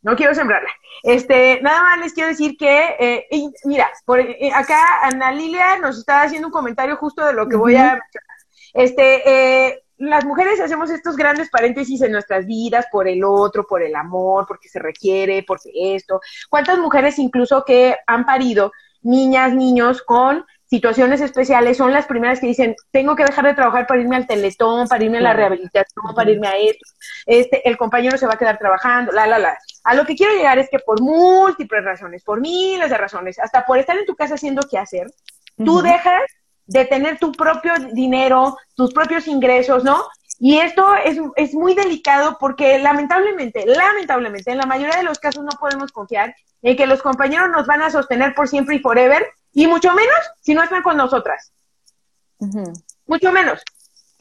No 0.01 0.15
quiero 0.15 0.33
sembrarla. 0.33 0.69
Este, 1.03 1.61
nada 1.61 1.81
más 1.81 1.99
les 1.99 2.13
quiero 2.13 2.29
decir 2.29 2.57
que, 2.57 2.95
eh, 2.99 3.27
mira, 3.65 3.89
por 4.05 4.19
eh, 4.19 4.51
acá 4.53 5.03
Ana 5.03 5.31
Lilia 5.31 5.77
nos 5.77 5.97
está 5.97 6.21
haciendo 6.21 6.47
un 6.47 6.53
comentario 6.53 6.95
justo 6.95 7.25
de 7.25 7.33
lo 7.33 7.47
que 7.47 7.57
voy 7.57 7.75
a 7.75 7.99
Este, 8.73 9.67
eh, 9.67 9.83
las 9.97 10.23
mujeres 10.25 10.61
hacemos 10.61 10.89
estos 10.89 11.17
grandes 11.17 11.49
paréntesis 11.49 12.01
en 12.01 12.13
nuestras 12.13 12.45
vidas 12.45 12.87
por 12.89 13.07
el 13.07 13.23
otro, 13.25 13.67
por 13.67 13.83
el 13.83 13.95
amor, 13.95 14.45
porque 14.47 14.69
se 14.69 14.79
requiere, 14.79 15.43
porque 15.43 15.69
esto. 15.73 16.21
¿Cuántas 16.49 16.79
mujeres 16.79 17.19
incluso 17.19 17.65
que 17.65 17.97
han 18.07 18.25
parido 18.25 18.71
niñas, 19.01 19.53
niños 19.53 20.01
con 20.01 20.45
situaciones 20.69 21.19
especiales 21.21 21.77
son 21.77 21.91
las 21.91 22.05
primeras 22.05 22.39
que 22.39 22.47
dicen, 22.47 22.75
tengo 22.91 23.15
que 23.15 23.25
dejar 23.25 23.45
de 23.45 23.55
trabajar 23.55 23.87
para 23.87 24.01
irme 24.01 24.15
al 24.15 24.27
teletón, 24.27 24.87
para 24.87 25.03
irme 25.03 25.17
a 25.17 25.21
la 25.21 25.33
rehabilitación, 25.33 26.13
para 26.15 26.29
irme 26.29 26.47
a 26.47 26.57
esto, 26.57 26.85
este, 27.25 27.67
el 27.67 27.75
compañero 27.75 28.17
se 28.17 28.27
va 28.27 28.33
a 28.33 28.37
quedar 28.37 28.59
trabajando, 28.59 29.11
la, 29.11 29.25
la, 29.25 29.39
la. 29.39 29.57
A 29.83 29.95
lo 29.95 30.05
que 30.05 30.15
quiero 30.15 30.33
llegar 30.33 30.59
es 30.59 30.69
que 30.69 30.79
por 30.79 31.01
múltiples 31.01 31.83
razones, 31.83 32.23
por 32.23 32.39
miles 32.39 32.89
de 32.89 32.97
razones, 32.97 33.39
hasta 33.39 33.65
por 33.65 33.79
estar 33.79 33.97
en 33.97 34.05
tu 34.05 34.15
casa 34.15 34.35
haciendo 34.35 34.61
qué 34.69 34.77
hacer, 34.77 35.07
tú 35.57 35.81
dejas 35.81 36.21
de 36.67 36.85
tener 36.85 37.17
tu 37.17 37.31
propio 37.31 37.73
dinero, 37.93 38.55
tus 38.75 38.93
propios 38.93 39.27
ingresos, 39.27 39.83
¿no? 39.83 40.03
Y 40.39 40.59
esto 40.59 40.85
es, 41.03 41.17
es 41.35 41.53
muy 41.53 41.73
delicado 41.73 42.37
porque 42.39 42.77
lamentablemente, 42.77 43.65
lamentablemente, 43.65 44.51
en 44.51 44.59
la 44.59 44.67
mayoría 44.67 44.97
de 44.97 45.03
los 45.03 45.19
casos 45.19 45.43
no 45.43 45.51
podemos 45.59 45.91
confiar 45.91 46.33
en 46.61 46.77
que 46.77 46.85
los 46.85 47.01
compañeros 47.01 47.49
nos 47.49 47.65
van 47.65 47.81
a 47.81 47.89
sostener 47.89 48.35
por 48.35 48.47
siempre 48.47 48.75
y 48.75 48.79
forever, 48.79 49.25
y 49.53 49.67
mucho 49.67 49.93
menos 49.93 50.17
si 50.41 50.53
no 50.53 50.63
están 50.63 50.83
con 50.83 50.97
nosotras. 50.97 51.51
Mucho 53.05 53.31
menos. 53.31 53.61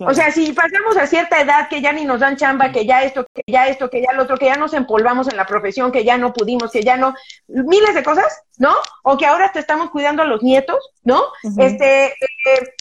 O 0.01 0.15
sea, 0.15 0.31
si 0.31 0.53
pasamos 0.53 0.97
a 0.97 1.09
cierta 1.09 1.41
edad 1.41 1.69
que 1.69 1.81
ya 1.81 1.93
ni 1.93 2.05
nos 2.05 2.21
dan 2.21 2.37
chamba, 2.37 2.71
que 2.71 2.87
ya 2.87 3.03
esto, 3.03 3.27
que 3.35 3.43
ya 3.47 3.67
esto, 3.67 3.91
que 3.91 4.01
ya 4.01 4.13
lo 4.13 4.23
otro, 4.23 4.37
que 4.37 4.47
ya 4.47 4.55
nos 4.55 4.73
empolvamos 4.73 5.29
en 5.29 5.37
la 5.37 5.45
profesión, 5.45 5.91
que 5.91 6.05
ya 6.05 6.17
no 6.17 6.33
pudimos, 6.33 6.71
que 6.71 6.85
ya 6.85 6.97
no, 6.97 7.15
miles 7.49 7.95
de 7.95 8.05
cosas, 8.05 8.43
¿no? 8.59 8.73
O 9.03 9.19
que 9.19 9.27
ahora 9.27 9.51
te 9.51 9.59
estamos 9.59 9.91
cuidando 9.91 10.23
a 10.23 10.27
los 10.27 10.43
nietos, 10.43 10.79
¿no? 11.03 11.25
Este, 11.59 12.07
eh, 12.07 12.75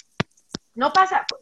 no 0.75 0.93
pasa, 0.93 1.25
pues. 1.27 1.41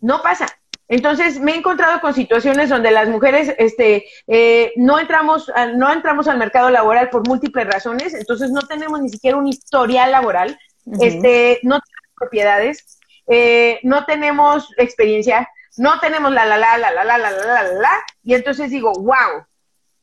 No 0.00 0.22
pasa. 0.22 0.46
Entonces 0.92 1.40
me 1.40 1.52
he 1.52 1.56
encontrado 1.56 2.02
con 2.02 2.12
situaciones 2.12 2.68
donde 2.68 2.90
las 2.90 3.08
mujeres 3.08 3.54
este, 3.56 4.04
eh, 4.26 4.74
no, 4.76 4.98
entramos, 4.98 5.50
no 5.74 5.90
entramos 5.90 6.28
al 6.28 6.36
mercado 6.36 6.68
laboral 6.68 7.08
por 7.08 7.26
múltiples 7.26 7.66
razones, 7.66 8.12
entonces 8.12 8.50
no 8.50 8.60
tenemos 8.60 9.00
ni 9.00 9.08
siquiera 9.08 9.38
un 9.38 9.46
historial 9.46 10.12
laboral, 10.12 10.58
este, 11.00 11.60
no 11.62 11.80
tenemos 11.80 12.14
propiedades, 12.14 12.98
eh, 13.26 13.80
no 13.84 14.04
tenemos 14.04 14.68
experiencia, 14.76 15.48
no 15.78 15.98
tenemos 15.98 16.30
la 16.30 16.44
la 16.44 16.58
la 16.58 16.76
la 16.76 16.90
la 16.90 17.04
la 17.04 17.16
la 17.16 17.30
la 17.30 17.46
la 17.46 17.62
la 17.72 18.04
y 18.22 18.34
entonces 18.34 18.70
digo, 18.70 18.92
wow, 18.92 19.46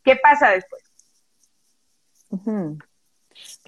¿qué 0.03 0.15
pasa 0.15 0.49
después? 0.49 0.81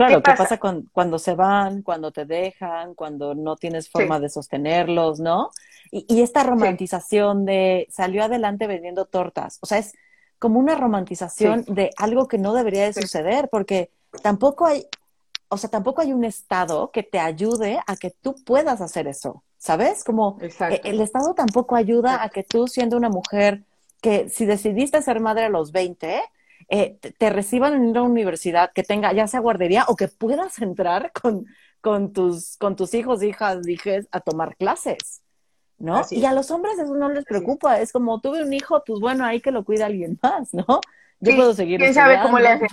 Claro, 0.07 0.23
¿qué 0.23 0.33
pasa, 0.33 0.59
cuando 0.91 1.19
se 1.19 1.35
van, 1.35 1.83
cuando 1.83 2.11
te 2.11 2.25
dejan, 2.25 2.95
cuando 2.95 3.35
no 3.35 3.55
tienes 3.55 3.87
forma 3.87 4.19
de 4.19 4.29
sostenerlos, 4.29 5.19
¿no? 5.19 5.51
Y, 5.91 6.21
esta 6.21 6.43
romantización 6.43 7.45
de 7.45 7.87
salió 7.91 8.23
adelante 8.23 8.65
vendiendo 8.65 9.05
tortas, 9.05 9.59
o 9.61 9.65
sea, 9.65 9.77
es 9.77 9.93
como 10.39 10.59
una 10.59 10.75
romantización 10.75 11.65
de 11.67 11.91
algo 11.97 12.27
que 12.27 12.39
no 12.39 12.53
debería 12.53 12.85
de 12.85 12.93
suceder, 12.93 13.47
porque 13.51 13.91
tampoco 14.23 14.65
hay, 14.65 14.87
o 15.49 15.57
sea, 15.57 15.69
tampoco 15.69 16.01
hay 16.01 16.13
un 16.13 16.23
Estado 16.23 16.89
que 16.91 17.03
te 17.03 17.19
ayude 17.19 17.79
a 17.85 17.95
que 17.95 18.09
tú 18.09 18.35
puedas 18.43 18.81
hacer 18.81 19.07
eso, 19.07 19.43
¿sabes? 19.57 20.03
Como 20.03 20.37
e, 20.41 20.81
el 20.83 20.99
Estado 21.01 21.35
tampoco 21.35 21.75
ayuda 21.75 22.23
a 22.23 22.29
que 22.29 22.43
tú, 22.43 22.67
siendo 22.67 22.97
una 22.97 23.09
mujer 23.09 23.65
que 24.01 24.29
si 24.29 24.45
decidiste 24.45 25.01
ser 25.03 25.19
madre 25.19 25.45
a 25.45 25.49
los 25.49 25.71
20, 25.71 26.21
eh, 26.73 26.97
te, 27.17 27.29
reciban 27.29 27.73
en 27.73 27.81
una 27.81 28.01
universidad 28.01 28.71
que 28.71 28.83
tenga 28.83 29.11
ya 29.11 29.27
sea 29.27 29.41
guardería 29.41 29.83
o 29.89 29.97
que 29.97 30.07
puedas 30.07 30.57
entrar 30.59 31.11
con, 31.11 31.45
con, 31.81 32.13
tus, 32.13 32.55
con 32.55 32.77
tus 32.77 32.93
hijos, 32.93 33.21
hijas, 33.23 33.67
hijes 33.67 34.07
a 34.11 34.21
tomar 34.21 34.55
clases. 34.55 35.21
¿no? 35.77 36.01
y 36.11 36.23
a 36.25 36.33
los 36.33 36.51
hombres 36.51 36.77
eso 36.77 36.93
no 36.93 37.09
les 37.09 37.25
preocupa, 37.25 37.79
es 37.79 37.91
como 37.91 38.21
tuve 38.21 38.43
un 38.43 38.53
hijo, 38.53 38.83
pues 38.85 38.99
bueno, 38.99 39.25
ahí 39.25 39.41
que 39.41 39.49
lo 39.49 39.65
cuida 39.65 39.87
alguien 39.87 40.19
más, 40.21 40.53
¿no? 40.53 40.79
Yo 41.19 41.35
puedo 41.35 41.55
seguir 41.55 41.79
¿Quién 41.79 41.95
sabe 41.95 42.21
cómo 42.21 42.37
le 42.37 42.49
hace? 42.49 42.67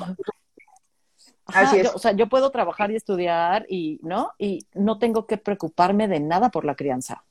o 1.94 1.98
sea, 1.98 2.12
yo 2.12 2.28
puedo 2.28 2.50
trabajar 2.50 2.90
y 2.90 2.96
estudiar 2.96 3.64
y, 3.66 3.98
¿no? 4.02 4.32
Y 4.38 4.66
no 4.74 4.98
tengo 4.98 5.26
que 5.26 5.38
preocuparme 5.38 6.06
de 6.06 6.20
nada 6.20 6.50
por 6.50 6.66
la 6.66 6.74
crianza. 6.74 7.24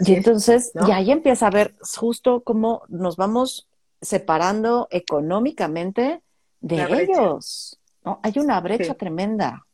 y 0.00 0.14
entonces, 0.14 0.72
y 0.88 0.90
ahí 0.90 1.10
empieza 1.12 1.48
a 1.48 1.50
ver 1.50 1.74
justo 1.94 2.42
cómo 2.42 2.82
nos 2.88 3.16
vamos 3.16 3.68
separando 4.04 4.88
económicamente 4.90 6.20
de 6.60 7.02
ellos. 7.02 7.80
¿no? 8.04 8.20
Hay 8.22 8.34
una 8.36 8.60
brecha 8.60 8.94
tremenda. 8.94 9.64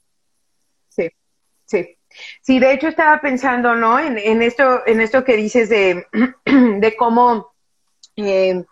Sí, 0.88 1.10
sí. 1.66 1.96
Sí, 2.40 2.58
de 2.58 2.72
hecho 2.72 2.88
estaba 2.88 3.20
pensando, 3.20 3.74
¿no? 3.74 3.98
En, 3.98 4.18
en 4.18 4.42
esto, 4.42 4.84
en 4.86 5.00
esto 5.00 5.24
que 5.24 5.36
dices 5.36 5.68
de, 5.68 6.06
de 6.44 6.96
cómo, 6.96 7.52
eh, 8.16 8.64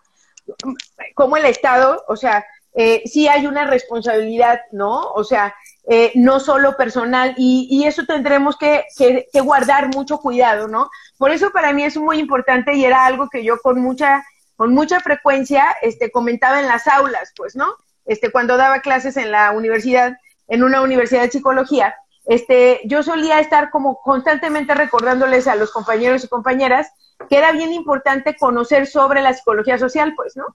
cómo 1.13 1.37
el 1.37 1.45
Estado, 1.45 2.03
o 2.07 2.17
sea, 2.17 2.45
eh, 2.73 3.01
sí 3.05 3.27
hay 3.27 3.47
una 3.47 3.65
responsabilidad, 3.65 4.59
¿no? 4.71 5.11
O 5.13 5.23
sea, 5.23 5.55
eh, 5.89 6.11
no 6.15 6.39
solo 6.39 6.77
personal, 6.77 7.33
y, 7.37 7.67
y 7.71 7.85
eso 7.85 8.05
tendremos 8.05 8.57
que, 8.57 8.85
que, 8.97 9.27
que, 9.31 9.41
guardar 9.41 9.87
mucho 9.95 10.19
cuidado, 10.19 10.67
¿no? 10.67 10.89
Por 11.17 11.31
eso 11.31 11.49
para 11.51 11.73
mí 11.73 11.83
es 11.83 11.97
muy 11.97 12.19
importante 12.19 12.75
y 12.75 12.85
era 12.85 13.05
algo 13.05 13.27
que 13.29 13.43
yo 13.43 13.59
con 13.59 13.81
mucha, 13.81 14.23
con 14.59 14.73
mucha 14.73 14.99
frecuencia 14.99 15.63
este, 15.81 16.11
comentaba 16.11 16.59
en 16.59 16.67
las 16.67 16.85
aulas, 16.85 17.31
pues, 17.37 17.55
¿no? 17.55 17.75
Este, 18.05 18.29
cuando 18.29 18.57
daba 18.57 18.81
clases 18.81 19.15
en 19.15 19.31
la 19.31 19.51
universidad, 19.51 20.17
en 20.49 20.63
una 20.63 20.81
universidad 20.81 21.21
de 21.21 21.31
psicología, 21.31 21.95
este, 22.25 22.81
yo 22.83 23.01
solía 23.01 23.39
estar 23.39 23.69
como 23.69 24.01
constantemente 24.01 24.75
recordándoles 24.75 25.47
a 25.47 25.55
los 25.55 25.71
compañeros 25.71 26.25
y 26.25 26.27
compañeras 26.27 26.91
que 27.29 27.37
era 27.37 27.53
bien 27.53 27.71
importante 27.71 28.35
conocer 28.35 28.85
sobre 28.85 29.21
la 29.21 29.33
psicología 29.33 29.77
social, 29.77 30.13
pues, 30.13 30.35
¿no? 30.35 30.47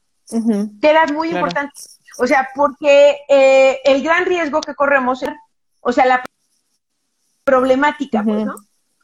Que 0.83 0.91
era 0.91 1.07
muy 1.07 1.31
importante. 1.31 1.73
O 2.19 2.27
sea, 2.27 2.51
porque 2.55 3.21
eh, 3.31 3.81
el 3.87 4.03
gran 4.03 4.27
riesgo 4.27 4.61
que 4.61 4.75
corremos, 4.75 5.25
o 5.81 5.93
sea, 5.93 6.05
la 6.05 6.23
problemática, 7.43 8.23
pues, 8.23 8.45
¿no? 8.45 8.57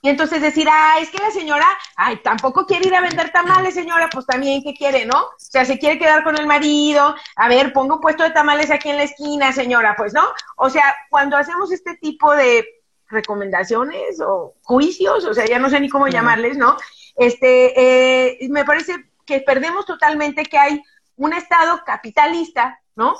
Y 0.02 0.08
entonces 0.08 0.40
decir, 0.40 0.66
ah, 0.70 0.96
es 1.00 1.10
que 1.10 1.18
la 1.18 1.30
señora, 1.30 1.66
ay, 1.96 2.16
tampoco 2.22 2.64
quiere 2.64 2.88
ir 2.88 2.94
a 2.94 3.02
vender 3.02 3.30
tamales, 3.30 3.74
señora, 3.74 4.08
pues 4.10 4.24
también, 4.24 4.62
¿qué 4.62 4.72
quiere, 4.74 5.04
no? 5.04 5.18
O 5.18 5.34
sea, 5.36 5.64
se 5.64 5.78
quiere 5.78 5.98
quedar 5.98 6.24
con 6.24 6.38
el 6.38 6.46
marido, 6.46 7.14
a 7.36 7.48
ver, 7.48 7.72
pongo 7.72 7.96
un 7.96 8.00
puesto 8.00 8.22
de 8.22 8.30
tamales 8.30 8.70
aquí 8.70 8.88
en 8.88 8.96
la 8.96 9.02
esquina, 9.02 9.52
señora, 9.52 9.94
pues, 9.96 10.14
¿no? 10.14 10.24
O 10.56 10.70
sea, 10.70 10.94
cuando 11.10 11.36
hacemos 11.36 11.70
este 11.70 11.96
tipo 11.96 12.34
de 12.34 12.64
recomendaciones 13.08 14.20
o 14.20 14.54
juicios, 14.62 15.24
o 15.24 15.34
sea, 15.34 15.44
ya 15.46 15.58
no 15.58 15.68
sé 15.68 15.80
ni 15.80 15.88
cómo 15.90 16.08
llamarles, 16.08 16.56
¿no? 16.56 16.76
Este, 17.16 18.38
eh, 18.42 18.48
me 18.48 18.64
parece 18.64 19.10
que 19.26 19.40
perdemos 19.40 19.84
totalmente 19.84 20.44
que 20.44 20.58
hay 20.58 20.82
un 21.16 21.34
Estado 21.34 21.82
capitalista, 21.84 22.80
¿no? 22.96 23.14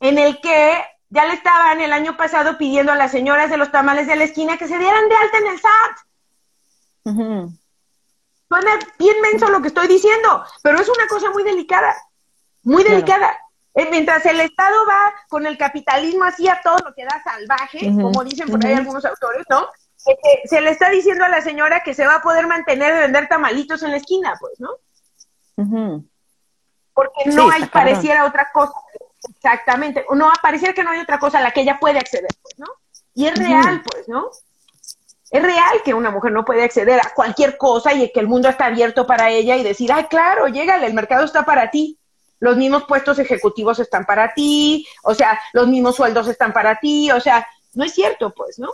En 0.00 0.18
el 0.18 0.40
que 0.40 0.84
ya 1.08 1.24
le 1.24 1.34
estaban 1.34 1.80
el 1.80 1.92
año 1.92 2.16
pasado 2.16 2.58
pidiendo 2.58 2.92
a 2.92 2.96
las 2.96 3.10
señoras 3.10 3.48
de 3.48 3.56
los 3.56 3.72
tamales 3.72 4.06
de 4.06 4.16
la 4.16 4.24
esquina 4.24 4.58
que 4.58 4.68
se 4.68 4.78
dieran 4.78 5.08
de 5.08 5.16
alta 5.16 5.38
en 5.38 5.46
el 5.46 5.58
SAT. 5.58 6.07
Suena 8.48 8.78
bien 8.98 9.20
menso 9.20 9.50
lo 9.50 9.60
que 9.60 9.68
estoy 9.68 9.88
diciendo, 9.88 10.44
pero 10.62 10.80
es 10.80 10.88
una 10.88 11.06
cosa 11.06 11.30
muy 11.30 11.42
delicada, 11.42 11.94
muy 12.62 12.82
delicada. 12.82 13.36
Eh, 13.74 13.86
mientras 13.90 14.24
el 14.26 14.40
Estado 14.40 14.76
va 14.88 15.14
con 15.28 15.46
el 15.46 15.56
capitalismo 15.56 16.24
así 16.24 16.48
a 16.48 16.60
todo 16.62 16.78
lo 16.78 16.94
que 16.94 17.04
da 17.04 17.22
salvaje, 17.22 17.92
como 17.92 18.24
dicen 18.24 18.48
por 18.48 18.64
ahí 18.64 18.72
algunos 18.72 19.04
autores, 19.04 19.44
¿no? 19.50 19.66
Este, 20.06 20.48
se 20.48 20.60
le 20.60 20.70
está 20.70 20.88
diciendo 20.88 21.24
a 21.24 21.28
la 21.28 21.42
señora 21.42 21.82
que 21.82 21.94
se 21.94 22.06
va 22.06 22.16
a 22.16 22.22
poder 22.22 22.46
mantener 22.46 22.94
de 22.94 23.00
vender 23.00 23.28
tamalitos 23.28 23.82
en 23.82 23.90
la 23.90 23.98
esquina, 23.98 24.34
pues, 24.40 24.58
¿no? 24.58 24.70
Porque 26.94 27.30
no 27.30 27.50
hay, 27.50 27.66
pareciera 27.66 28.24
otra 28.24 28.50
cosa. 28.52 28.72
Exactamente. 29.28 30.04
No, 30.14 30.32
pareciera 30.42 30.74
que 30.74 30.82
no 30.82 30.90
hay 30.90 31.00
otra 31.00 31.18
cosa 31.18 31.38
a 31.38 31.42
la 31.42 31.50
que 31.50 31.60
ella 31.60 31.78
puede 31.78 31.98
acceder, 31.98 32.30
pues, 32.42 32.58
¿no? 32.58 32.66
Y 33.14 33.26
es 33.26 33.38
real, 33.38 33.82
pues, 33.82 34.08
¿no? 34.08 34.30
Es 35.30 35.42
real 35.42 35.82
que 35.84 35.94
una 35.94 36.10
mujer 36.10 36.32
no 36.32 36.44
puede 36.44 36.62
acceder 36.62 37.00
a 37.00 37.12
cualquier 37.14 37.56
cosa 37.58 37.92
y 37.92 38.10
que 38.10 38.20
el 38.20 38.28
mundo 38.28 38.48
está 38.48 38.66
abierto 38.66 39.06
para 39.06 39.30
ella 39.30 39.56
y 39.56 39.62
decir, 39.62 39.92
ay, 39.92 40.04
claro, 40.04 40.48
llégale, 40.48 40.86
el 40.86 40.94
mercado 40.94 41.24
está 41.24 41.44
para 41.44 41.70
ti. 41.70 41.98
Los 42.40 42.56
mismos 42.56 42.84
puestos 42.84 43.18
ejecutivos 43.18 43.78
están 43.78 44.06
para 44.06 44.32
ti, 44.32 44.86
o 45.02 45.14
sea, 45.14 45.38
los 45.52 45.66
mismos 45.66 45.96
sueldos 45.96 46.28
están 46.28 46.52
para 46.52 46.78
ti, 46.78 47.10
o 47.10 47.20
sea, 47.20 47.46
no 47.74 47.84
es 47.84 47.92
cierto, 47.92 48.32
pues, 48.34 48.58
¿no? 48.58 48.70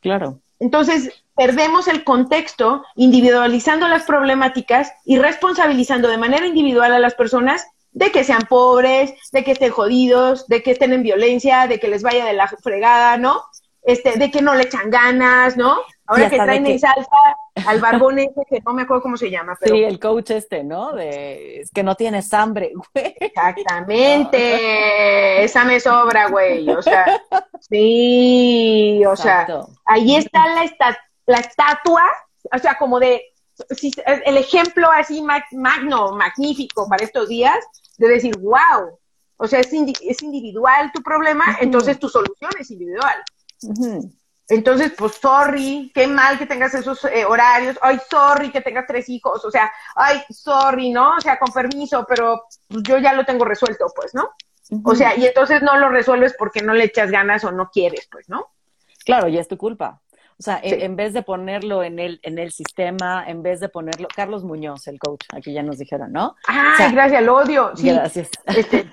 Claro. 0.00 0.40
Entonces, 0.58 1.10
perdemos 1.36 1.86
el 1.86 2.02
contexto 2.02 2.82
individualizando 2.96 3.86
las 3.88 4.04
problemáticas 4.04 4.92
y 5.04 5.18
responsabilizando 5.18 6.08
de 6.08 6.16
manera 6.16 6.46
individual 6.46 6.92
a 6.92 6.98
las 6.98 7.14
personas 7.14 7.66
de 7.92 8.10
que 8.10 8.24
sean 8.24 8.42
pobres, 8.48 9.14
de 9.32 9.44
que 9.44 9.52
estén 9.52 9.70
jodidos, 9.70 10.46
de 10.48 10.62
que 10.62 10.72
estén 10.72 10.92
en 10.92 11.02
violencia, 11.02 11.66
de 11.66 11.78
que 11.78 11.88
les 11.88 12.02
vaya 12.02 12.24
de 12.24 12.32
la 12.32 12.48
fregada, 12.48 13.16
¿no? 13.16 13.42
Este, 13.86 14.18
de 14.18 14.30
que 14.32 14.42
no 14.42 14.52
le 14.52 14.64
echan 14.64 14.90
ganas, 14.90 15.56
¿no? 15.56 15.76
Ahora 16.06 16.28
que 16.28 16.36
traen 16.36 16.66
en 16.66 16.80
salsa 16.80 17.08
al 17.66 17.80
barbón 17.80 18.18
ese 18.18 18.42
que 18.48 18.58
no 18.66 18.72
me 18.72 18.82
acuerdo 18.82 19.04
cómo 19.04 19.16
se 19.16 19.30
llama. 19.30 19.56
Pero... 19.60 19.76
Sí, 19.76 19.84
el 19.84 20.00
coach 20.00 20.32
este, 20.32 20.64
¿no? 20.64 20.92
De 20.92 21.60
es 21.60 21.70
que 21.70 21.84
no 21.84 21.94
tienes 21.94 22.34
hambre, 22.34 22.72
güey. 22.74 23.14
Exactamente. 23.20 25.44
Esa 25.44 25.64
me 25.64 25.78
sobra, 25.78 26.28
güey. 26.28 26.68
O 26.68 26.82
sea, 26.82 27.22
sí, 27.60 29.04
o 29.06 29.14
sea, 29.14 29.46
ahí 29.84 30.16
está 30.16 30.48
la, 30.48 30.68
la 31.26 31.38
estatua, 31.38 32.02
o 32.52 32.58
sea, 32.58 32.76
como 32.78 32.98
de 32.98 33.22
el 34.26 34.36
ejemplo 34.36 34.90
así 34.90 35.24
magno, 35.52 36.10
magnífico 36.10 36.88
para 36.88 37.04
estos 37.04 37.28
días, 37.28 37.64
de 37.98 38.08
decir, 38.08 38.36
wow, 38.38 38.98
o 39.36 39.46
sea, 39.46 39.60
es, 39.60 39.72
es 39.72 40.22
individual 40.24 40.90
tu 40.92 41.02
problema, 41.02 41.56
entonces 41.60 42.00
tu 42.00 42.08
solución 42.08 42.50
es 42.58 42.68
individual. 42.72 43.22
Entonces, 44.48 44.92
pues, 44.96 45.14
sorry, 45.14 45.90
qué 45.94 46.06
mal 46.06 46.38
que 46.38 46.46
tengas 46.46 46.72
esos 46.74 47.04
eh, 47.06 47.24
horarios, 47.24 47.76
ay, 47.82 47.98
sorry 48.08 48.52
que 48.52 48.60
tengas 48.60 48.86
tres 48.86 49.08
hijos, 49.08 49.44
o 49.44 49.50
sea, 49.50 49.72
ay, 49.96 50.22
sorry, 50.30 50.90
¿no? 50.90 51.16
O 51.16 51.20
sea, 51.20 51.38
con 51.38 51.52
permiso, 51.52 52.06
pero 52.08 52.44
pues, 52.68 52.82
yo 52.84 52.98
ya 52.98 53.12
lo 53.12 53.24
tengo 53.24 53.44
resuelto, 53.44 53.86
pues, 53.94 54.14
¿no? 54.14 54.30
O 54.84 54.94
sea, 54.94 55.16
y 55.16 55.26
entonces 55.26 55.62
no 55.62 55.76
lo 55.78 55.88
resuelves 55.88 56.34
porque 56.38 56.60
no 56.60 56.74
le 56.74 56.84
echas 56.84 57.10
ganas 57.10 57.44
o 57.44 57.52
no 57.52 57.70
quieres, 57.70 58.08
pues, 58.10 58.28
¿no? 58.28 58.48
Claro, 59.04 59.28
y 59.28 59.38
es 59.38 59.46
tu 59.46 59.56
culpa. 59.56 60.00
O 60.38 60.42
sea, 60.42 60.60
en, 60.62 60.96
vez 60.96 61.14
de 61.14 61.22
ponerlo 61.22 61.82
en 61.82 61.98
el, 61.98 62.20
en 62.22 62.38
el 62.38 62.52
sistema, 62.52 63.24
en 63.26 63.42
vez 63.42 63.58
de 63.58 63.70
ponerlo, 63.70 64.06
Carlos 64.14 64.44
Muñoz, 64.44 64.86
el 64.86 64.98
coach, 64.98 65.24
aquí 65.32 65.54
ya 65.54 65.62
nos 65.62 65.78
dijeron, 65.78 66.12
¿no? 66.12 66.36
Ay, 66.46 66.92
gracias, 66.92 67.22
lo 67.22 67.36
odio. 67.36 67.72
Sí. 67.74 67.88
Gracias. 67.88 68.28
Este, 68.46 68.86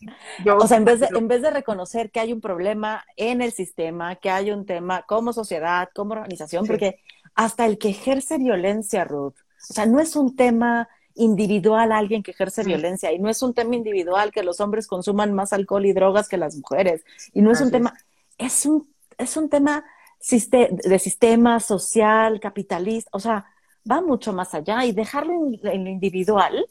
o 0.46 0.66
sea, 0.66 0.76
en 0.76 0.84
vez, 0.84 1.00
de, 1.00 1.08
en 1.14 1.26
vez 1.26 1.40
de 1.40 1.50
reconocer 1.50 2.10
que 2.10 2.20
hay 2.20 2.34
un 2.34 2.42
problema 2.42 3.02
en 3.16 3.40
el 3.40 3.52
sistema, 3.52 4.16
que 4.16 4.28
hay 4.28 4.50
un 4.50 4.66
tema 4.66 5.02
como 5.02 5.32
sociedad, 5.32 5.88
como 5.94 6.12
organización, 6.12 6.66
porque 6.66 7.00
hasta 7.34 7.64
el 7.64 7.78
que 7.78 7.88
ejerce 7.88 8.36
violencia, 8.36 9.04
Ruth, 9.04 9.36
o 9.70 9.72
sea, 9.72 9.86
no 9.86 10.00
es 10.00 10.16
un 10.16 10.36
tema 10.36 10.88
individual 11.14 11.92
alguien 11.92 12.22
que 12.22 12.30
ejerce 12.30 12.62
violencia 12.62 13.12
y 13.12 13.18
no 13.18 13.28
es 13.28 13.42
un 13.42 13.52
tema 13.54 13.74
individual 13.74 14.32
que 14.32 14.42
los 14.42 14.60
hombres 14.60 14.86
consuman 14.86 15.32
más 15.32 15.52
alcohol 15.52 15.84
y 15.84 15.92
drogas 15.92 16.28
que 16.28 16.36
las 16.36 16.56
mujeres 16.56 17.04
y 17.32 17.42
no 17.42 17.50
es 17.52 17.60
un 17.60 17.70
tema, 17.70 17.94
es 18.38 18.64
un, 18.64 18.88
es 19.18 19.36
un 19.36 19.48
tema 19.48 19.84
de 20.20 20.98
sistema 20.98 21.60
social, 21.60 22.40
capitalista, 22.40 23.10
o 23.12 23.20
sea, 23.20 23.46
va 23.90 24.00
mucho 24.00 24.32
más 24.32 24.54
allá 24.54 24.84
y 24.84 24.92
dejarlo 24.92 25.32
en, 25.32 25.58
lo 25.62 25.72
individual 25.90 26.66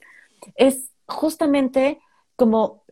es 0.55 0.91
justamente 1.07 1.99
como 2.35 2.83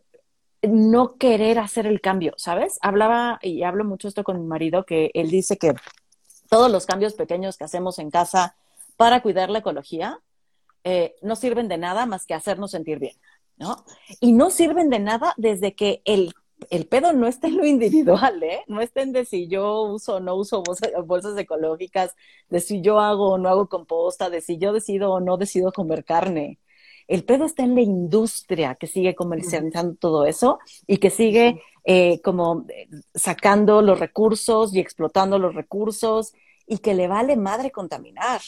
no 0.62 1.16
querer 1.16 1.58
hacer 1.58 1.86
el 1.86 2.00
cambio, 2.00 2.34
¿sabes? 2.36 2.78
Hablaba 2.82 3.38
y 3.42 3.62
hablo 3.62 3.84
mucho 3.84 4.08
esto 4.08 4.24
con 4.24 4.40
mi 4.40 4.46
marido 4.46 4.84
que 4.84 5.10
él 5.14 5.30
dice 5.30 5.56
que 5.56 5.74
todos 6.50 6.70
los 6.70 6.84
cambios 6.84 7.14
pequeños 7.14 7.56
que 7.56 7.64
hacemos 7.64 7.98
en 7.98 8.10
casa 8.10 8.56
para 8.96 9.22
cuidar 9.22 9.50
la 9.50 9.60
ecología 9.60 10.18
eh, 10.82 11.14
no 11.22 11.36
sirven 11.36 11.68
de 11.68 11.78
nada 11.78 12.06
más 12.06 12.26
que 12.26 12.34
hacernos 12.34 12.72
sentir 12.72 12.98
bien, 12.98 13.16
¿no? 13.56 13.84
Y 14.20 14.32
no 14.32 14.50
sirven 14.50 14.90
de 14.90 14.98
nada 14.98 15.34
desde 15.36 15.74
que 15.74 16.02
el 16.04 16.34
el 16.70 16.86
pedo 16.86 17.12
no 17.12 17.26
está 17.26 17.48
en 17.48 17.56
lo 17.56 17.66
individual, 17.66 18.42
¿eh? 18.42 18.64
No 18.66 18.80
está 18.80 19.02
en 19.02 19.12
de 19.12 19.24
si 19.24 19.48
yo 19.48 19.82
uso 19.82 20.16
o 20.16 20.20
no 20.20 20.34
uso 20.34 20.62
bolsas, 20.62 21.38
ecológicas, 21.38 22.14
de 22.48 22.60
si 22.60 22.80
yo 22.80 23.00
hago 23.00 23.30
o 23.30 23.38
no 23.38 23.48
hago 23.48 23.68
composta, 23.68 24.30
de 24.30 24.40
si 24.40 24.58
yo 24.58 24.72
decido 24.72 25.12
o 25.12 25.20
no 25.20 25.36
decido 25.36 25.72
comer 25.72 26.04
carne. 26.04 26.58
El 27.06 27.24
pedo 27.24 27.46
está 27.46 27.62
en 27.62 27.74
la 27.74 27.80
industria 27.80 28.74
que 28.74 28.86
sigue 28.86 29.14
comercializando 29.14 29.94
todo 29.94 30.26
eso 30.26 30.58
y 30.86 30.98
que 30.98 31.10
sigue 31.10 31.62
eh, 31.84 32.20
como 32.22 32.66
eh, 32.68 32.86
sacando 33.14 33.80
los 33.80 33.98
recursos 33.98 34.74
y 34.74 34.80
explotando 34.80 35.38
los 35.38 35.54
recursos 35.54 36.34
y 36.66 36.78
que 36.78 36.92
le 36.94 37.08
vale 37.08 37.36
madre 37.36 37.70
contaminar. 37.70 38.42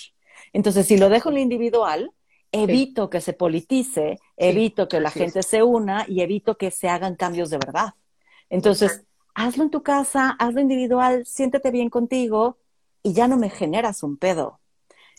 Entonces, 0.52 0.86
si 0.86 0.98
lo 0.98 1.08
dejo 1.08 1.30
en 1.30 1.36
lo 1.36 1.40
individual, 1.40 2.12
evito 2.52 3.08
que 3.08 3.20
se 3.20 3.32
politice, 3.32 4.18
evito 4.36 4.88
que 4.88 5.00
la 5.00 5.10
gente 5.10 5.42
se 5.42 5.62
una 5.62 6.04
y 6.08 6.20
evito 6.20 6.56
que 6.56 6.70
se 6.70 6.88
hagan 6.88 7.16
cambios 7.16 7.48
de 7.48 7.58
verdad. 7.58 7.94
Entonces, 8.50 9.04
hazlo 9.34 9.62
en 9.62 9.70
tu 9.70 9.82
casa, 9.82 10.36
hazlo 10.38 10.60
individual, 10.60 11.24
siéntete 11.24 11.70
bien 11.70 11.88
contigo 11.88 12.58
y 13.02 13.14
ya 13.14 13.28
no 13.28 13.36
me 13.36 13.48
generas 13.48 14.02
un 14.02 14.16
pedo. 14.16 14.60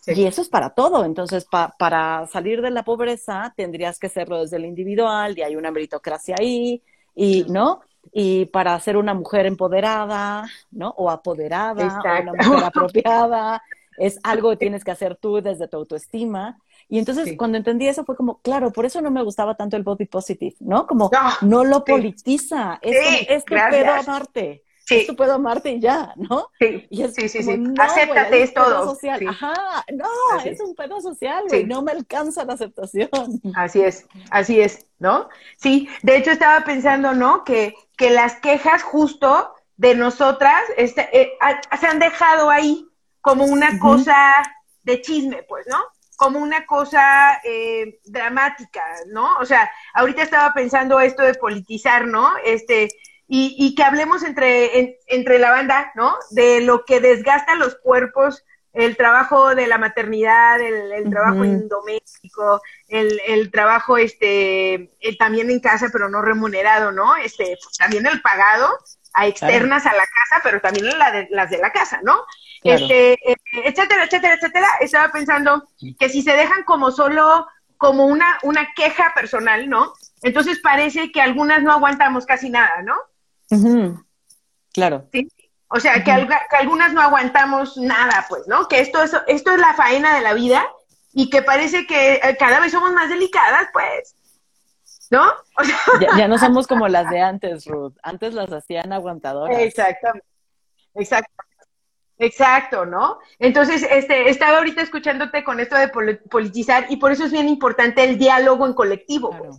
Y 0.07 0.25
eso 0.25 0.41
es 0.41 0.49
para 0.49 0.71
todo. 0.71 1.05
Entonces, 1.05 1.45
para 1.45 2.27
salir 2.27 2.61
de 2.61 2.71
la 2.71 2.84
pobreza, 2.84 3.53
tendrías 3.55 3.99
que 3.99 4.07
hacerlo 4.07 4.41
desde 4.41 4.57
el 4.57 4.65
individual, 4.65 5.38
y 5.38 5.43
hay 5.43 5.55
una 5.55 5.71
meritocracia 5.71 6.36
ahí, 6.39 6.82
y, 7.15 7.45
¿no? 7.49 7.82
Y 8.11 8.45
para 8.47 8.79
ser 8.79 8.97
una 8.97 9.13
mujer 9.13 9.45
empoderada, 9.45 10.47
¿no? 10.71 10.89
O 10.97 11.09
apoderada, 11.09 11.99
o 11.99 12.21
una 12.21 12.34
mujer 12.34 12.63
apropiada, 12.65 13.61
es 13.97 14.19
algo 14.23 14.49
que 14.49 14.57
tienes 14.57 14.84
que 14.84 14.91
hacer 14.91 15.15
tú 15.15 15.41
desde 15.41 15.67
tu 15.67 15.77
autoestima. 15.77 16.57
Y 16.92 17.00
entonces 17.00 17.36
cuando 17.38 17.58
entendí 17.58 17.88
eso 17.88 18.04
fue 18.04 18.18
como, 18.18 18.42
claro, 18.42 18.74
por 18.74 18.86
eso 18.86 19.02
no 19.02 19.10
me 19.12 19.24
gustaba 19.24 19.56
tanto 19.56 19.78
el 19.78 19.84
body 19.84 20.08
positive, 20.08 20.58
¿no? 20.60 20.86
Como 20.86 21.10
no, 21.42 21.64
lo 21.64 21.86
politiza, 21.86 22.80
es, 22.82 22.98
es 23.30 23.46
tu 23.46 23.56
pedo 23.56 23.94
amarte. 23.94 24.66
Es 24.89 25.08
tu 25.08 25.16
pedo 25.16 25.36
amarte 25.36 25.72
y 25.72 25.80
ya, 25.80 26.14
¿no? 26.18 26.50
Sí, 26.60 26.88
y 26.89 27.04
es 27.04 27.16
sí, 27.16 27.30
sí, 27.30 27.44
sí. 27.44 27.64
Acéptate, 27.80 28.44
es 28.44 28.54
todo. 28.54 28.94
Social. 28.94 29.26
Ajá, 29.26 29.86
no, 29.94 30.06
es 30.44 30.60
un 30.60 30.76
pedo 30.76 31.00
social, 31.00 31.46
güey, 31.48 31.64
no 31.64 31.82
me 31.82 31.94
alcanza 31.94 32.44
la 32.44 32.56
aceptación. 32.56 33.10
Así 33.56 33.80
es, 33.82 34.06
así 34.30 34.60
es, 34.60 34.86
¿no? 35.00 35.30
Sí, 35.56 35.88
de 36.04 36.18
hecho 36.18 36.32
estaba 36.32 36.66
pensando, 36.66 37.14
¿no? 37.14 37.46
Que, 37.46 37.74
que 37.96 38.10
las 38.10 38.36
quejas 38.42 38.84
justo 38.84 39.54
de 39.78 39.96
nosotras 39.96 40.62
este, 40.76 41.08
eh, 41.18 41.32
se 41.80 41.88
han 41.88 42.00
dejado 42.00 42.50
ahí 42.50 42.86
como 43.22 43.46
una 43.46 43.80
cosa 43.80 44.44
de 44.84 45.02
chisme, 45.02 45.44
pues, 45.44 45.66
¿no? 45.68 45.78
Como 46.22 46.38
una 46.38 46.67
cosa 46.67 47.41
eh, 47.43 47.99
dramática, 48.05 48.84
¿no? 49.07 49.39
O 49.39 49.45
sea, 49.45 49.72
ahorita 49.95 50.22
estaba 50.22 50.53
pensando 50.53 50.99
esto 50.99 51.24
de 51.24 51.34
politizar, 51.34 52.05
¿no? 52.05 52.34
Este, 52.45 52.89
y, 53.28 53.55
y 53.57 53.74
que 53.74 53.82
hablemos 53.82 54.22
entre, 54.22 54.99
entre 55.07 55.39
la 55.39 55.49
banda, 55.49 55.91
¿no? 55.95 56.13
De 56.30 56.61
lo 56.61 56.86
que 56.86 56.99
desgasta 56.99 57.55
los 57.55 57.74
cuerpos, 57.74 58.45
el 58.72 58.97
trabajo 58.97 59.55
de 59.55 59.65
la 59.65 59.80
maternidad, 59.80 60.61
el, 60.61 61.09
trabajo 61.09 61.43
en 61.43 61.67
doméstico, 61.67 62.61
el, 62.88 63.19
el 63.26 63.49
trabajo 63.49 63.97
este, 63.97 64.91
eh, 64.99 65.17
también 65.17 65.49
en 65.49 65.59
casa, 65.59 65.89
pero 65.91 66.07
no 66.07 66.22
remunerado, 66.22 66.91
¿no? 66.91 67.15
Este, 67.15 67.57
también 67.80 68.05
el 68.05 68.22
pagado 68.22 68.69
a 69.13 69.26
externas 69.26 69.88
a 69.88 69.93
la 69.93 70.05
casa, 70.05 70.41
pero 70.43 70.61
también 70.61 70.86
la 70.99 71.11
de, 71.11 71.28
las 71.32 71.49
de 71.49 71.57
la 71.57 71.72
casa, 71.72 71.99
¿no? 72.03 72.26
Este, 72.64 73.14
eh, 73.14 73.38
etcétera, 73.66 74.05
etcétera, 74.05 74.36
etcétera. 74.36 74.68
Estaba 74.80 75.12
pensando 75.12 75.68
que 75.99 76.09
si 76.09 76.22
se 76.22 76.34
dejan 76.34 76.64
como 76.64 76.91
solo 76.91 77.47
como 77.78 78.05
una, 78.05 78.38
una 78.43 78.68
queja 78.76 79.12
personal, 79.16 79.68
¿no? 79.68 79.93
Entonces 80.22 80.59
parece 80.59 81.12
que 81.12 81.22
algunas 81.22 81.64
no 81.64 81.72
aguantamos 81.72 82.26
casi 82.28 82.49
nada, 82.49 82.84
¿no? 82.84 82.95
Claro. 84.72 85.07
Sí. 85.12 85.28
O 85.68 85.80
sea, 85.80 86.03
que, 86.03 86.12
algunas 86.12 86.93
no 86.93 87.01
aguantamos 87.01 87.78
nada, 87.78 88.26
pues, 88.30 88.47
¿no? 88.47 88.68
Que 88.68 88.82
esto 88.82 89.01
es, 89.01 89.16
esto 89.28 89.51
es 89.51 89.59
la 89.59 89.74
faena 89.74 90.14
de 90.14 90.22
la 90.22 90.34
vida 90.34 90.66
y 91.14 91.30
que 91.30 91.41
parece 91.41 91.88
que 91.88 92.16
eh, 92.16 92.38
cada 92.38 92.59
vez 92.59 92.72
somos 92.72 92.91
más 92.91 93.09
delicadas, 93.09 93.70
pues. 93.72 94.16
¿No? 95.09 95.32
ya, 96.18 96.28
no 96.28 96.38
somos 96.38 96.68
como 96.68 96.88
las 96.88 97.09
de 97.09 97.22
antes, 97.22 97.66
Ruth. 97.66 97.93
Antes 98.03 98.34
las 98.34 98.51
hacían 98.51 98.93
aguantadoras. 98.93 99.57
Exactamente. 99.59 100.28
Exacto. 100.95 101.32
Exacto, 102.22 102.86
¿no? 102.86 103.17
Entonces, 103.39 103.84
este, 103.89 104.30
estaba 104.30 104.59
ahorita 104.59 104.84
escuchándote 104.84 105.43
con 105.43 105.59
esto 105.59 105.76
de 105.76 105.88
politizar 105.88 106.86
y 106.89 106.97
por 106.97 107.11
eso 107.11 107.26
es 107.26 107.32
bien 107.32 107.49
importante 107.49 108.03
el 108.03 108.19
diálogo 108.19 108.67
en 108.67 108.74
colectivo. 108.74 109.36
Pues. 109.36 109.57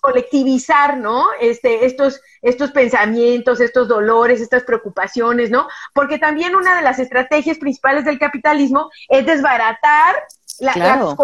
Colectivizar, 0.00 0.98
¿no? 0.98 1.26
Este, 1.40 1.84
estos, 1.84 2.20
estos 2.42 2.70
pensamientos, 2.70 3.60
estos 3.60 3.88
dolores, 3.88 4.40
estas 4.40 4.62
preocupaciones, 4.62 5.50
¿no? 5.50 5.66
Porque 5.92 6.18
también 6.18 6.54
una 6.54 6.76
de 6.76 6.82
las 6.82 7.00
estrategias 7.00 7.58
principales 7.58 8.04
del 8.04 8.20
capitalismo 8.20 8.88
es 9.08 9.26
desbaratar 9.26 10.22
la, 10.60 10.72
eh, 10.74 10.96
los 10.96 11.16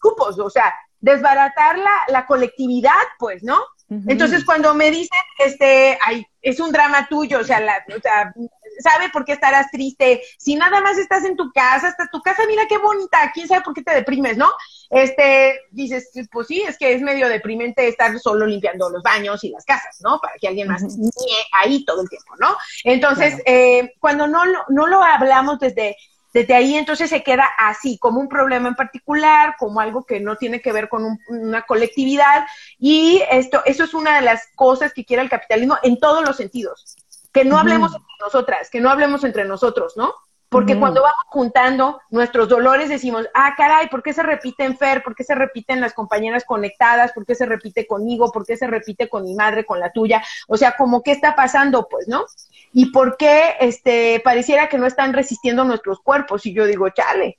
grupos, 0.00 0.38
o 0.38 0.50
sea, 0.50 0.72
desbaratar 1.00 1.78
la, 1.78 2.04
la 2.08 2.26
colectividad, 2.26 2.92
pues, 3.18 3.42
¿no? 3.42 3.58
Entonces, 4.06 4.44
cuando 4.44 4.72
me 4.74 4.90
dicen, 4.90 5.18
este, 5.38 5.98
ay, 6.06 6.26
es 6.40 6.60
un 6.60 6.72
drama 6.72 7.08
tuyo, 7.08 7.40
o 7.40 7.44
sea, 7.44 7.60
la, 7.60 7.84
o 7.94 8.00
sea, 8.00 8.32
sabe 8.80 9.10
por 9.10 9.24
qué 9.24 9.32
estarás 9.32 9.70
triste. 9.70 10.22
Si 10.38 10.54
nada 10.54 10.80
más 10.80 10.98
estás 10.98 11.24
en 11.24 11.36
tu 11.36 11.52
casa, 11.52 11.88
hasta 11.88 12.08
tu 12.08 12.20
casa, 12.20 12.42
mira 12.46 12.64
qué 12.68 12.78
bonita, 12.78 13.30
quién 13.32 13.48
sabe 13.48 13.62
por 13.62 13.74
qué 13.74 13.82
te 13.82 13.94
deprimes, 13.94 14.36
¿no? 14.36 14.50
Este, 14.90 15.60
dices, 15.70 16.10
pues 16.30 16.46
sí, 16.48 16.62
es 16.62 16.76
que 16.78 16.92
es 16.92 17.02
medio 17.02 17.28
deprimente 17.28 17.88
estar 17.88 18.18
solo 18.18 18.46
limpiando 18.46 18.90
los 18.90 19.02
baños 19.02 19.42
y 19.44 19.50
las 19.50 19.64
casas, 19.64 20.00
¿no? 20.02 20.20
Para 20.20 20.34
que 20.40 20.48
alguien 20.48 20.68
más 20.68 20.82
uh 20.82 21.10
ahí 21.52 21.84
todo 21.84 22.02
el 22.02 22.08
tiempo, 22.08 22.34
¿no? 22.38 22.56
Entonces, 22.84 23.40
eh, 23.46 23.94
cuando 24.00 24.26
no, 24.26 24.42
no 24.68 24.86
lo 24.86 25.02
hablamos 25.02 25.58
desde 25.58 25.96
desde 26.32 26.54
ahí 26.54 26.74
entonces 26.76 27.10
se 27.10 27.22
queda 27.22 27.46
así, 27.58 27.98
como 27.98 28.20
un 28.20 28.28
problema 28.28 28.68
en 28.68 28.74
particular, 28.74 29.54
como 29.58 29.80
algo 29.80 30.04
que 30.04 30.18
no 30.18 30.36
tiene 30.36 30.62
que 30.62 30.72
ver 30.72 30.88
con 30.88 31.18
una 31.28 31.62
colectividad. 31.62 32.46
Y 32.78 33.22
esto, 33.30 33.62
eso 33.66 33.84
es 33.84 33.94
una 33.94 34.16
de 34.16 34.22
las 34.22 34.48
cosas 34.54 34.92
que 34.94 35.04
quiere 35.04 35.22
el 35.22 35.28
capitalismo 35.28 35.76
en 35.82 35.98
todos 35.98 36.24
los 36.24 36.36
sentidos. 36.36 36.96
Que 37.32 37.44
no 37.44 37.58
hablemos 37.58 37.94
entre 37.94 38.14
nosotras, 38.20 38.70
que 38.70 38.80
no 38.80 38.90
hablemos 38.90 39.24
entre 39.24 39.44
nosotros, 39.44 39.96
¿no? 39.96 40.14
Porque 40.52 40.78
cuando 40.78 41.00
vamos 41.00 41.24
juntando 41.28 42.02
nuestros 42.10 42.46
dolores 42.46 42.90
decimos, 42.90 43.26
ah, 43.32 43.54
caray, 43.56 43.88
¿por 43.88 44.02
qué 44.02 44.12
se 44.12 44.22
repite 44.22 44.64
en 44.64 44.76
Fer? 44.76 45.02
¿Por 45.02 45.14
qué 45.14 45.24
se 45.24 45.34
repiten 45.34 45.80
las 45.80 45.94
compañeras 45.94 46.44
conectadas? 46.44 47.12
¿Por 47.12 47.24
qué 47.24 47.34
se 47.34 47.46
repite 47.46 47.86
conmigo? 47.86 48.30
¿Por 48.30 48.44
qué 48.44 48.58
se 48.58 48.66
repite 48.66 49.08
con 49.08 49.24
mi 49.24 49.34
madre, 49.34 49.64
con 49.64 49.80
la 49.80 49.92
tuya? 49.92 50.22
O 50.48 50.58
sea, 50.58 50.76
como, 50.76 51.02
¿qué 51.02 51.12
está 51.12 51.34
pasando? 51.34 51.88
Pues, 51.88 52.06
¿no? 52.06 52.26
¿Y 52.74 52.92
por 52.92 53.16
qué 53.16 53.54
este, 53.60 54.20
pareciera 54.22 54.68
que 54.68 54.76
no 54.76 54.86
están 54.86 55.14
resistiendo 55.14 55.64
nuestros 55.64 56.00
cuerpos? 56.00 56.44
Y 56.44 56.52
yo 56.52 56.66
digo, 56.66 56.90
chale, 56.90 57.38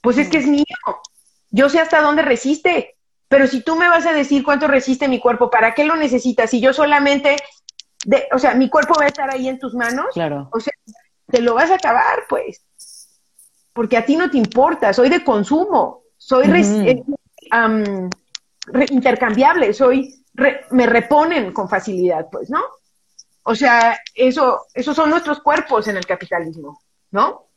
pues 0.00 0.16
es 0.16 0.28
que 0.28 0.38
es 0.38 0.46
mío. 0.46 0.64
Yo 1.50 1.68
sé 1.68 1.80
hasta 1.80 2.00
dónde 2.02 2.22
resiste. 2.22 2.96
Pero 3.28 3.48
si 3.48 3.62
tú 3.62 3.74
me 3.74 3.88
vas 3.88 4.06
a 4.06 4.12
decir 4.12 4.44
cuánto 4.44 4.68
resiste 4.68 5.08
mi 5.08 5.18
cuerpo, 5.18 5.50
¿para 5.50 5.74
qué 5.74 5.84
lo 5.84 5.96
necesitas? 5.96 6.50
Si 6.50 6.60
yo 6.60 6.72
solamente, 6.72 7.36
de, 8.06 8.28
o 8.32 8.38
sea, 8.38 8.54
mi 8.54 8.70
cuerpo 8.70 8.94
va 8.96 9.04
a 9.04 9.08
estar 9.08 9.28
ahí 9.28 9.48
en 9.48 9.58
tus 9.58 9.74
manos, 9.74 10.06
claro. 10.14 10.48
o 10.52 10.60
sea, 10.60 10.72
te 11.26 11.40
lo 11.40 11.54
vas 11.54 11.70
a 11.70 11.74
acabar, 11.74 12.20
pues. 12.28 12.64
Porque 13.72 13.96
a 13.96 14.06
ti 14.06 14.14
no 14.14 14.30
te 14.30 14.38
importa, 14.38 14.92
soy 14.92 15.08
de 15.08 15.24
consumo, 15.24 16.04
soy 16.16 16.46
eh, 16.86 17.02
intercambiable, 18.90 19.74
soy, 19.74 20.24
me 20.70 20.86
reponen 20.86 21.52
con 21.52 21.68
facilidad, 21.68 22.28
pues, 22.30 22.48
¿no? 22.48 22.62
O 23.42 23.56
sea, 23.56 23.98
eso, 24.14 24.66
esos 24.72 24.94
son 24.94 25.10
nuestros 25.10 25.40
cuerpos 25.40 25.88
en 25.88 25.96
el 25.96 26.06
capitalismo, 26.06 26.80
¿no? 27.10 27.48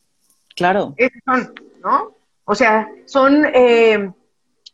Claro. 0.55 0.95
Esos 0.97 1.21
son, 1.25 1.53
¿no? 1.83 2.15
O 2.45 2.55
sea, 2.55 2.89
son 3.05 3.45
eh, 3.53 4.11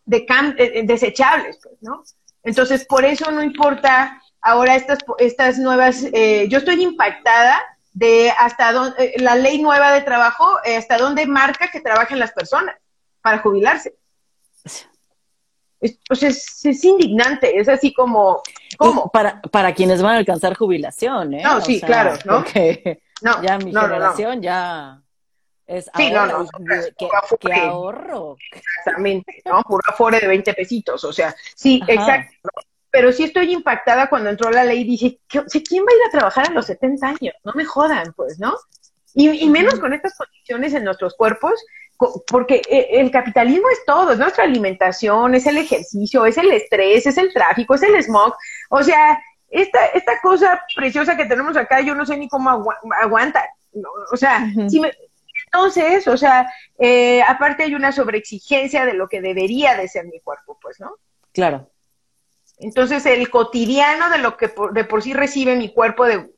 de 0.05 0.25
eh, 0.57 0.83
desechables, 0.85 1.59
pues, 1.61 1.75
¿no? 1.81 2.01
Entonces, 2.43 2.85
por 2.85 3.03
eso 3.03 3.29
no 3.31 3.43
importa 3.43 4.21
ahora 4.45 4.75
estas, 4.75 4.99
estas 5.17 5.57
nuevas, 5.57 6.05
eh, 6.13 6.47
yo 6.49 6.59
estoy 6.59 6.81
impactada 6.81 7.61
de 7.93 8.31
hasta 8.37 8.71
dónde, 8.71 9.13
la 9.17 9.35
ley 9.35 9.61
nueva 9.61 9.91
de 9.91 10.01
trabajo, 10.01 10.47
hasta 10.77 10.97
dónde 10.97 11.25
marca 11.25 11.69
que 11.71 11.81
trabajen 11.81 12.19
las 12.19 12.31
personas 12.31 12.75
para 13.21 13.39
jubilarse 13.39 13.95
es, 15.85 15.99
pues 16.07 16.23
es, 16.23 16.83
indignante, 16.83 17.57
es 17.57 17.67
así 17.69 17.93
como, 17.93 18.41
¿cómo? 18.77 19.09
Para, 19.11 19.41
para 19.41 19.73
quienes 19.73 20.01
van 20.01 20.15
a 20.15 20.17
alcanzar 20.17 20.55
jubilación, 20.55 21.33
¿eh? 21.33 21.43
No, 21.43 21.61
sí, 21.61 21.81
claro, 21.81 22.17
¿no? 22.25 22.37
Porque 22.43 23.01
no, 23.21 23.41
ya 23.41 23.57
mi 23.57 23.73
generación 23.73 24.41
ya 24.41 25.01
es 25.67 25.89
sí, 25.95 26.11
no, 26.11 26.47
que, 27.39 27.53
ahorro. 27.53 28.37
Exactamente, 28.51 29.41
¿no? 29.45 29.61
Puro 29.63 29.81
afore 29.87 30.19
de 30.19 30.27
20 30.27 30.53
pesitos, 30.53 31.03
o 31.03 31.13
sea, 31.13 31.35
sí, 31.55 31.81
exacto. 31.87 32.49
Pero 32.95 33.11
sí 33.11 33.25
estoy 33.25 33.51
impactada 33.51 34.07
cuando 34.07 34.29
entró 34.29 34.49
la 34.51 34.63
ley 34.63 34.81
y 34.81 34.85
dije, 34.85 35.19
¿quién 35.27 35.43
va 35.83 35.91
a 35.91 35.95
ir 35.95 36.07
a 36.07 36.11
trabajar 36.11 36.49
a 36.49 36.53
los 36.53 36.67
70 36.67 37.07
años? 37.07 37.35
No 37.43 37.51
me 37.53 37.65
jodan, 37.65 38.13
pues, 38.15 38.39
¿no? 38.39 38.55
Y, 39.13 39.29
y 39.29 39.49
menos 39.49 39.79
con 39.81 39.93
estas 39.93 40.15
condiciones 40.15 40.73
en 40.73 40.85
nuestros 40.85 41.13
cuerpos 41.15 41.61
porque 41.97 42.61
eh, 42.69 42.87
el 42.91 43.11
capitalismo 43.11 43.69
es 43.69 43.85
todo, 43.85 44.11
es 44.11 44.19
nuestra 44.19 44.43
alimentación, 44.43 45.35
es 45.35 45.45
el 45.45 45.57
ejercicio, 45.57 46.25
es 46.25 46.37
el 46.37 46.51
estrés, 46.51 47.05
es 47.05 47.17
el 47.17 47.33
tráfico, 47.33 47.75
es 47.75 47.83
el 47.83 48.01
smog. 48.03 48.35
O 48.69 48.83
sea, 48.83 49.19
esta, 49.49 49.85
esta 49.87 50.19
cosa 50.21 50.61
preciosa 50.75 51.15
que 51.15 51.25
tenemos 51.25 51.55
acá, 51.55 51.81
yo 51.81 51.95
no 51.95 52.05
sé 52.05 52.17
ni 52.17 52.27
cómo 52.27 52.49
aguanta. 53.01 53.45
O 54.11 54.17
sea, 54.17 54.45
entonces, 54.55 56.07
o 56.07 56.17
sea, 56.17 56.51
eh, 56.79 57.21
aparte 57.23 57.63
hay 57.63 57.75
una 57.75 57.91
sobreexigencia 57.91 58.85
de 58.85 58.93
lo 58.93 59.07
que 59.07 59.21
debería 59.21 59.75
de 59.75 59.87
ser 59.87 60.05
mi 60.05 60.19
cuerpo, 60.19 60.57
pues, 60.61 60.79
¿no? 60.79 60.95
Claro. 61.33 61.69
Entonces, 62.59 63.05
el 63.05 63.29
cotidiano 63.29 64.09
de 64.09 64.19
lo 64.19 64.37
que 64.37 64.53
de 64.73 64.83
por 64.85 65.01
sí 65.03 65.13
recibe 65.13 65.55
mi 65.55 65.73
cuerpo 65.73 66.05
de 66.05 66.31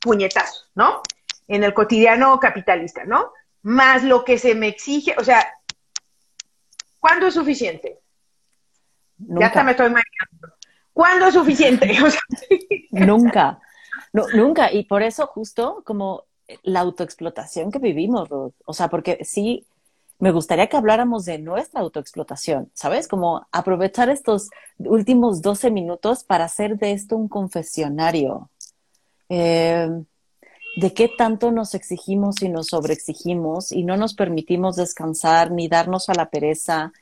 puñetazos, 0.00 0.70
¿no? 0.74 1.02
En 1.46 1.64
el 1.64 1.74
cotidiano 1.74 2.38
capitalista, 2.40 3.04
¿no? 3.04 3.32
más 3.62 4.04
lo 4.04 4.24
que 4.24 4.38
se 4.38 4.54
me 4.54 4.68
exige, 4.68 5.14
o 5.18 5.24
sea, 5.24 5.46
¿cuándo 6.98 7.26
es 7.26 7.34
suficiente? 7.34 7.98
Ya 9.18 9.46
hasta 9.46 9.62
me 9.62 9.72
estoy 9.72 9.88
imaginando. 9.88 10.56
¿Cuándo 10.92 11.26
es 11.26 11.34
suficiente? 11.34 11.94
nunca, 12.90 13.60
nunca. 14.12 14.72
Y 14.72 14.84
por 14.84 15.02
eso 15.02 15.26
justo 15.26 15.82
como 15.84 16.24
la 16.62 16.80
autoexplotación 16.80 17.70
que 17.70 17.78
vivimos, 17.78 18.28
Ruth. 18.28 18.54
O 18.64 18.72
sea, 18.72 18.88
porque 18.88 19.18
sí, 19.24 19.66
me 20.20 20.32
gustaría 20.32 20.68
que 20.68 20.76
habláramos 20.76 21.24
de 21.24 21.38
nuestra 21.38 21.80
autoexplotación, 21.80 22.70
¿sabes? 22.74 23.08
Como 23.08 23.46
aprovechar 23.52 24.10
estos 24.10 24.50
últimos 24.78 25.42
12 25.42 25.70
minutos 25.70 26.24
para 26.24 26.44
hacer 26.44 26.76
de 26.78 26.92
esto 26.92 27.16
un 27.16 27.28
confesionario. 27.28 28.50
Eh, 29.28 29.88
de 30.76 30.94
qué 30.94 31.08
tanto 31.08 31.50
nos 31.50 31.74
exigimos 31.74 32.42
y 32.42 32.48
nos 32.48 32.68
sobreexigimos 32.68 33.72
y 33.72 33.82
no 33.82 33.96
nos 33.96 34.14
permitimos 34.14 34.76
descansar 34.76 35.50
ni 35.50 35.68
darnos 35.68 36.08
a 36.08 36.14
la 36.14 36.30
pereza 36.30 36.92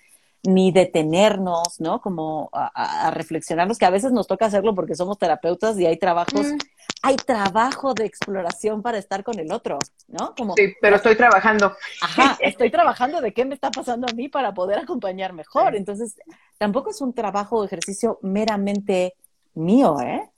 ni 0.42 0.70
detenernos, 0.72 1.80
¿no? 1.80 2.00
Como 2.00 2.48
a, 2.52 3.10
reflexionarnos, 3.10 3.78
que 3.78 3.86
a 3.86 3.90
veces 3.90 4.12
nos 4.12 4.26
toca 4.26 4.46
hacerlo 4.46 4.74
porque 4.74 4.94
somos 4.94 5.18
terapeutas 5.18 5.78
y 5.78 5.86
hay 5.86 5.98
trabajos, 5.98 6.46
mm. 6.46 6.58
hay 7.02 7.16
trabajo 7.16 7.94
de 7.94 8.04
exploración 8.04 8.82
para 8.82 8.98
estar 8.98 9.24
con 9.24 9.38
el 9.38 9.52
otro, 9.52 9.78
¿no? 10.06 10.34
Como, 10.36 10.54
sí, 10.54 10.74
pero 10.80 10.96
estoy 10.96 11.16
trabajando. 11.16 11.74
Ajá, 12.00 12.36
estoy 12.40 12.70
trabajando 12.70 13.20
de 13.20 13.32
qué 13.32 13.44
me 13.44 13.54
está 13.54 13.70
pasando 13.70 14.06
a 14.10 14.14
mí 14.14 14.28
para 14.28 14.54
poder 14.54 14.78
acompañar 14.78 15.32
mejor. 15.32 15.74
Entonces, 15.74 16.16
tampoco 16.56 16.90
es 16.90 17.00
un 17.00 17.12
trabajo 17.12 17.56
o 17.58 17.64
ejercicio 17.64 18.18
meramente 18.22 19.14
mío, 19.54 20.00
¿eh? 20.00 20.30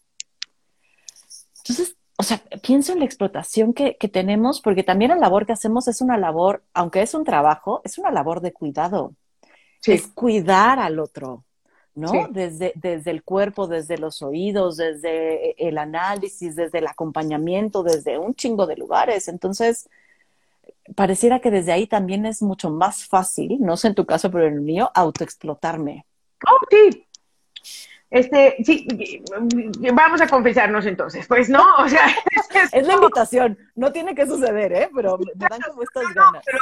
Entonces, 1.59 1.96
o 2.20 2.22
sea, 2.22 2.42
pienso 2.62 2.92
en 2.92 2.98
la 2.98 3.07
explotación 3.07 3.72
que, 3.72 3.94
tenemos, 4.12 4.61
porque 4.61 4.82
también 4.82 5.11
la 5.11 5.16
labor 5.16 5.46
que 5.46 5.53
hacemos 5.55 5.88
es 5.88 6.03
una 6.03 6.18
labor, 6.18 6.62
aunque 6.74 7.01
es 7.01 7.14
un 7.14 7.24
trabajo, 7.24 7.80
es 7.82 7.96
una 7.96 8.11
labor 8.11 8.42
de 8.42 8.53
cuidado. 8.53 9.14
Es 9.87 10.07
cuidar 10.09 10.78
al 10.78 10.99
otro, 10.99 11.45
¿no? 11.95 12.28
Desde, 12.31 12.72
desde 12.74 13.11
el 13.11 13.22
cuerpo, 13.22 13.66
desde 13.66 13.99
los 13.99 14.22
oídos, 14.22 14.76
desde 14.76 15.68
el 15.68 15.78
análisis, 15.78 16.55
desde 16.57 16.78
el 16.78 16.87
acompañamiento, 16.87 17.83
desde 17.83 18.18
un 18.18 18.35
chingo 18.35 18.66
de 18.66 18.76
lugares. 18.76 19.28
Entonces, 19.28 19.89
pareciera 20.95 21.41
que 21.41 21.51
desde 21.51 21.72
ahí 21.72 21.87
también 21.87 22.26
es 22.26 22.43
mucho 22.43 22.70
más 22.70 23.07
fácil, 23.07 23.59
no 23.61 23.76
sé 23.76 23.89
en 23.89 23.95
tu 23.95 24.07
caso, 24.07 24.31
pero 24.31 24.47
en 24.47 24.55
el 24.55 24.61
mío, 24.61 24.91
autoexplotarme. 24.95 26.05
Oh, 26.47 26.66
sí, 26.70 27.07
este, 28.11 28.57
sí, 28.65 28.89
vamos 29.95 30.21
a 30.21 30.27
confesarnos 30.27 30.85
entonces, 30.85 31.27
pues 31.29 31.49
no, 31.49 31.65
o 31.79 31.89
sea, 31.89 32.07
es, 32.73 32.87
la 32.87 32.95
invitación, 32.95 33.57
no 33.77 33.93
tiene 33.93 34.17
que 34.17 34.27
suceder, 34.27 34.73
¿eh? 34.73 34.91
Pero 34.95 35.17
me 35.19 35.47
dan 35.49 35.61
como 35.61 35.83
estas 35.83 36.13
ganas. 36.13 36.43
pero, 36.45 36.59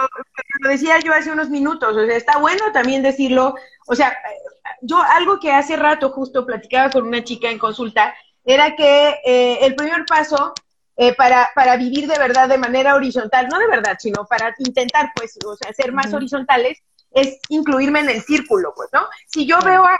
lo 0.61 0.69
decía 0.69 0.99
yo 0.99 1.15
hace 1.15 1.33
unos 1.33 1.49
minutos, 1.49 1.97
o 1.97 2.07
sea, 2.07 2.17
está 2.17 2.39
bueno 2.39 2.65
también 2.73 3.03
decirlo, 3.03 3.55
o 3.87 3.95
sea, 3.95 4.15
yo 4.83 5.01
algo 5.03 5.41
que 5.41 5.51
hace 5.51 5.77
rato 5.77 6.11
justo 6.11 6.45
platicaba 6.45 6.91
con 6.91 7.07
una 7.07 7.25
chica 7.25 7.51
en 7.51 7.59
consulta, 7.59 8.15
era 8.45 8.77
que 8.77 9.21
eh, 9.25 9.59
el 9.63 9.75
primer 9.75 10.05
paso 10.05 10.53
eh, 10.97 11.15
para, 11.15 11.51
para 11.55 11.77
vivir 11.77 12.09
de 12.09 12.19
verdad 12.19 12.49
de 12.49 12.59
manera 12.59 12.95
horizontal, 12.95 13.49
no 13.49 13.59
de 13.59 13.69
verdad, 13.69 13.97
sino 13.99 14.27
para 14.27 14.55
intentar, 14.59 15.13
pues, 15.15 15.39
o 15.47 15.57
sea, 15.57 15.73
ser 15.73 15.93
más 15.93 16.13
horizontales, 16.13 16.83
es 17.13 17.39
incluirme 17.49 18.01
en 18.01 18.11
el 18.11 18.23
círculo, 18.23 18.73
pues, 18.77 18.91
¿no? 18.93 19.07
Si 19.27 19.47
yo 19.47 19.59
veo 19.61 19.85
a, 19.85 19.99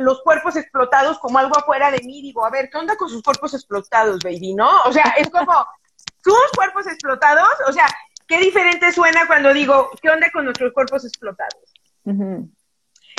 los 0.00 0.22
cuerpos 0.22 0.56
explotados 0.56 1.18
como 1.18 1.38
algo 1.38 1.56
afuera 1.56 1.90
de 1.90 2.00
mí, 2.00 2.20
digo, 2.22 2.44
a 2.44 2.50
ver, 2.50 2.68
¿qué 2.70 2.78
onda 2.78 2.96
con 2.96 3.08
sus 3.08 3.22
cuerpos 3.22 3.54
explotados, 3.54 4.18
baby, 4.22 4.54
no? 4.54 4.68
O 4.84 4.92
sea, 4.92 5.14
es 5.16 5.30
como, 5.30 5.52
¿sus 6.22 6.50
cuerpos 6.54 6.86
explotados? 6.86 7.48
O 7.68 7.72
sea, 7.72 7.86
qué 8.26 8.38
diferente 8.38 8.92
suena 8.92 9.26
cuando 9.26 9.52
digo, 9.52 9.90
¿qué 10.02 10.10
onda 10.10 10.28
con 10.32 10.44
nuestros 10.44 10.72
cuerpos 10.72 11.04
explotados? 11.04 11.72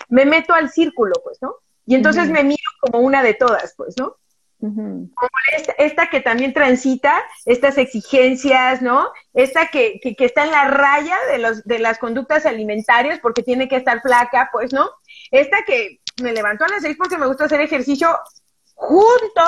Me 0.10 0.26
meto 0.26 0.54
al 0.54 0.70
círculo, 0.70 1.14
pues, 1.24 1.38
¿no? 1.42 1.56
Y 1.86 1.96
entonces 1.96 2.30
me 2.30 2.44
miro 2.44 2.72
como 2.82 3.00
una 3.00 3.24
de 3.24 3.34
todas, 3.34 3.74
pues, 3.76 3.96
¿no? 3.98 4.18
Como 4.60 5.30
esta, 5.78 6.10
que 6.10 6.20
también 6.20 6.54
transita 6.54 7.24
estas 7.46 7.78
exigencias, 7.78 8.82
¿no? 8.82 9.10
Esta 9.34 9.68
que, 9.68 10.00
que, 10.02 10.26
está 10.26 10.44
en 10.44 10.52
la 10.52 10.66
raya 10.66 11.16
de, 11.32 11.38
los, 11.38 11.64
de 11.64 11.80
las 11.80 11.98
conductas 11.98 12.46
alimentarias 12.46 13.20
porque 13.22 13.42
tiene 13.42 13.70
que 13.70 13.78
estar 13.78 14.02
flaca, 14.02 14.50
pues, 14.52 14.74
¿no? 14.74 14.90
Esta 15.32 15.64
que 15.66 16.02
me 16.22 16.34
levantó 16.34 16.66
a 16.66 16.70
las 16.70 16.82
seis 16.82 16.98
porque 16.98 17.18
me 17.18 17.28
gusta 17.28 17.46
hacer 17.46 17.62
ejercicio 17.62 18.10
junto 18.76 19.44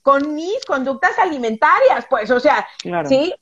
con 0.00 0.34
mis 0.34 0.64
conductas 0.64 1.18
alimentarias, 1.18 2.06
pues, 2.08 2.30
o 2.30 2.40
sea, 2.40 2.66
¿sí? 3.06 3.34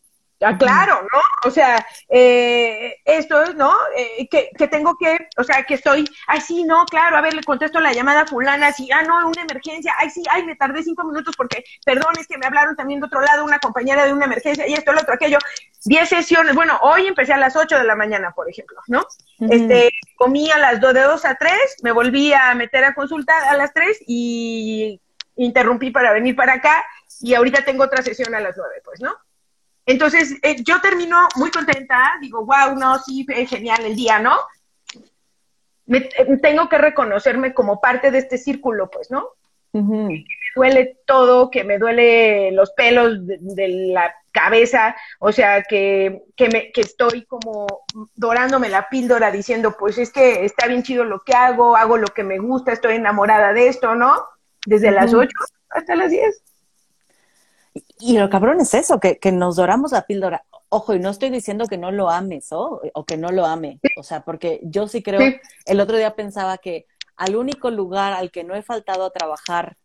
Ah, 0.43 0.59
claro, 0.59 1.03
¿no? 1.13 1.21
O 1.45 1.51
sea, 1.51 1.87
eh, 2.09 2.97
esto 3.05 3.43
es, 3.43 3.55
¿no? 3.55 3.73
Eh, 3.97 4.29
que, 4.29 4.51
que, 4.57 4.69
tengo 4.69 4.97
que, 4.99 5.29
o 5.37 5.45
sea, 5.45 5.63
que 5.65 5.75
estoy, 5.75 6.09
ay, 6.27 6.41
sí, 6.41 6.65
no, 6.65 6.85
claro, 6.87 7.17
a 7.17 7.21
ver, 7.21 7.35
le 7.35 7.43
contesto 7.43 7.81
la 7.81 7.93
llamada 7.93 8.27
fulana, 8.27 8.73
sí, 8.73 8.89
ah, 8.93 9.03
no, 9.03 9.29
una 9.29 9.43
emergencia, 9.43 9.95
ay, 9.99 10.11
sí, 10.11 10.23
ay, 10.31 10.45
me 10.45 10.57
tardé 10.57 10.83
cinco 10.83 11.05
minutos 11.05 11.37
porque, 11.37 11.65
perdón, 11.85 12.15
es 12.19 12.27
que 12.27 12.39
me 12.39 12.47
hablaron 12.47 12.75
también 12.77 13.01
de 13.01 13.07
otro 13.07 13.21
lado, 13.21 13.45
una 13.45 13.59
compañera 13.59 14.05
de 14.05 14.13
una 14.13 14.25
emergencia, 14.25 14.67
y 14.67 14.75
esto, 14.75 14.93
lo 14.93 15.01
otro, 15.01 15.15
aquello, 15.15 15.39
diez 15.85 16.09
sesiones, 16.09 16.55
bueno, 16.55 16.79
hoy 16.83 17.07
empecé 17.07 17.33
a 17.33 17.39
las 17.39 17.57
ocho 17.57 17.79
de 17.79 17.85
la 17.85 17.97
mañana, 17.97 18.33
por 18.33 18.49
ejemplo, 18.51 18.79
¿no? 18.89 19.07
Este, 19.51 19.91
comí 20.17 20.51
a 20.51 20.59
las 20.59 20.81
dos, 20.81 20.95
de 20.95 21.03
dos 21.03 21.25
a 21.25 21.35
tres, 21.37 21.77
me 21.83 21.93
volví 21.93 22.33
a 22.33 22.55
meter 22.55 22.85
a 22.85 22.95
consultar 22.95 23.45
a 23.45 23.57
las 23.57 23.73
tres 23.73 23.99
y 24.07 25.01
interrumpí 25.37 25.91
para 25.91 26.13
venir 26.13 26.37
para 26.37 26.55
acá, 26.55 26.85
y 27.21 27.35
ahorita 27.35 27.65
tengo 27.65 27.85
otra 27.85 28.03
sesión 28.03 28.35
a 28.35 28.41
las 28.41 28.57
nueve, 28.57 28.83
pues, 28.85 29.01
¿no? 29.01 29.15
Entonces, 29.87 30.37
eh, 30.43 30.57
yo 30.63 30.81
termino 30.81 31.29
muy 31.37 31.51
contenta, 31.51 32.13
digo, 32.21 32.45
wow, 32.45 32.77
no, 32.79 32.99
sí, 32.99 33.27
genial 33.49 33.85
el 33.85 33.97
día, 33.97 34.19
¿no? 34.21 34.37
Me, 35.87 35.99
eh, 35.99 36.39
tengo 36.41 36.69
que 36.69 36.79
reconocerme 36.79 37.53
como 37.53 37.81
parte 37.81 38.11
de 38.11 38.19
este 38.19 38.39
círculo, 38.39 38.91
pues, 38.91 39.11
¿no? 39.11 39.29
Me 39.73 40.27
duele 40.55 40.99
todo, 41.07 41.51
que 41.51 41.65
me 41.65 41.79
duele 41.79 42.53
los 42.53 42.73
pelos 42.73 43.27
de, 43.27 43.69
la 43.69 44.15
cabeza, 44.31 44.95
o 45.19 45.33
sea, 45.33 45.63
que, 45.63 46.25
que, 46.37 46.49
me, 46.49 46.73
que 46.73 46.83
estoy 46.83 47.25
como 47.25 47.67
dorándome 48.15 48.69
la 48.69 48.89
píldora 48.91 49.31
diciendo, 49.31 49.75
pues 49.79 49.97
es 49.97 50.13
que 50.13 50.45
está 50.45 50.67
bien 50.67 50.83
chido 50.83 51.05
lo 51.05 51.21
que 51.21 51.33
hago, 51.33 51.75
hago 51.75 51.97
lo 51.97 52.09
que 52.09 52.23
me 52.23 52.39
gusta, 52.39 52.73
estoy 52.73 52.97
enamorada 52.97 53.55
de 53.55 53.69
esto, 53.69 53.95
¿no? 53.95 54.27
Desde 54.67 54.91
las 54.91 55.15
8 55.15 55.31
hasta 55.71 55.97
las 55.97 56.11
10. 56.11 56.43
Y 58.05 58.19
lo 58.19 58.29
cabrón 58.29 58.61
es 58.61 58.75
eso, 58.75 58.99
que, 58.99 59.19
que 59.19 59.31
nos 59.31 59.55
doramos 59.55 59.93
la 59.93 60.03
píldora. 60.03 60.45
Ojo, 60.69 60.93
y 60.95 60.99
no 60.99 61.11
estoy 61.11 61.31
diciendo 61.31 61.67
que 61.67 61.79
no 61.79 61.93
lo 61.93 62.11
ames 62.11 62.51
¿o? 62.51 62.81
o 62.95 63.05
que 63.05 63.17
no 63.17 63.31
lo 63.31 63.47
ame. 63.47 63.79
O 63.97 64.03
sea, 64.03 64.25
porque 64.25 64.59
yo 64.65 64.89
sí 64.89 65.05
creo, 65.05 65.21
el 65.67 65.81
otro 65.81 65.97
día 65.97 66.17
pensaba 66.17 66.59
que 66.59 66.87
al 67.17 67.37
único 67.37 67.71
lugar 67.71 68.13
al 68.13 68.33
que 68.33 68.43
no 68.43 68.57
he 68.57 68.63
faltado 68.63 69.05
a 69.05 69.11
trabajar 69.11 69.77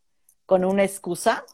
con 0.47 0.65
una 0.65 0.83
excusa 0.83 1.45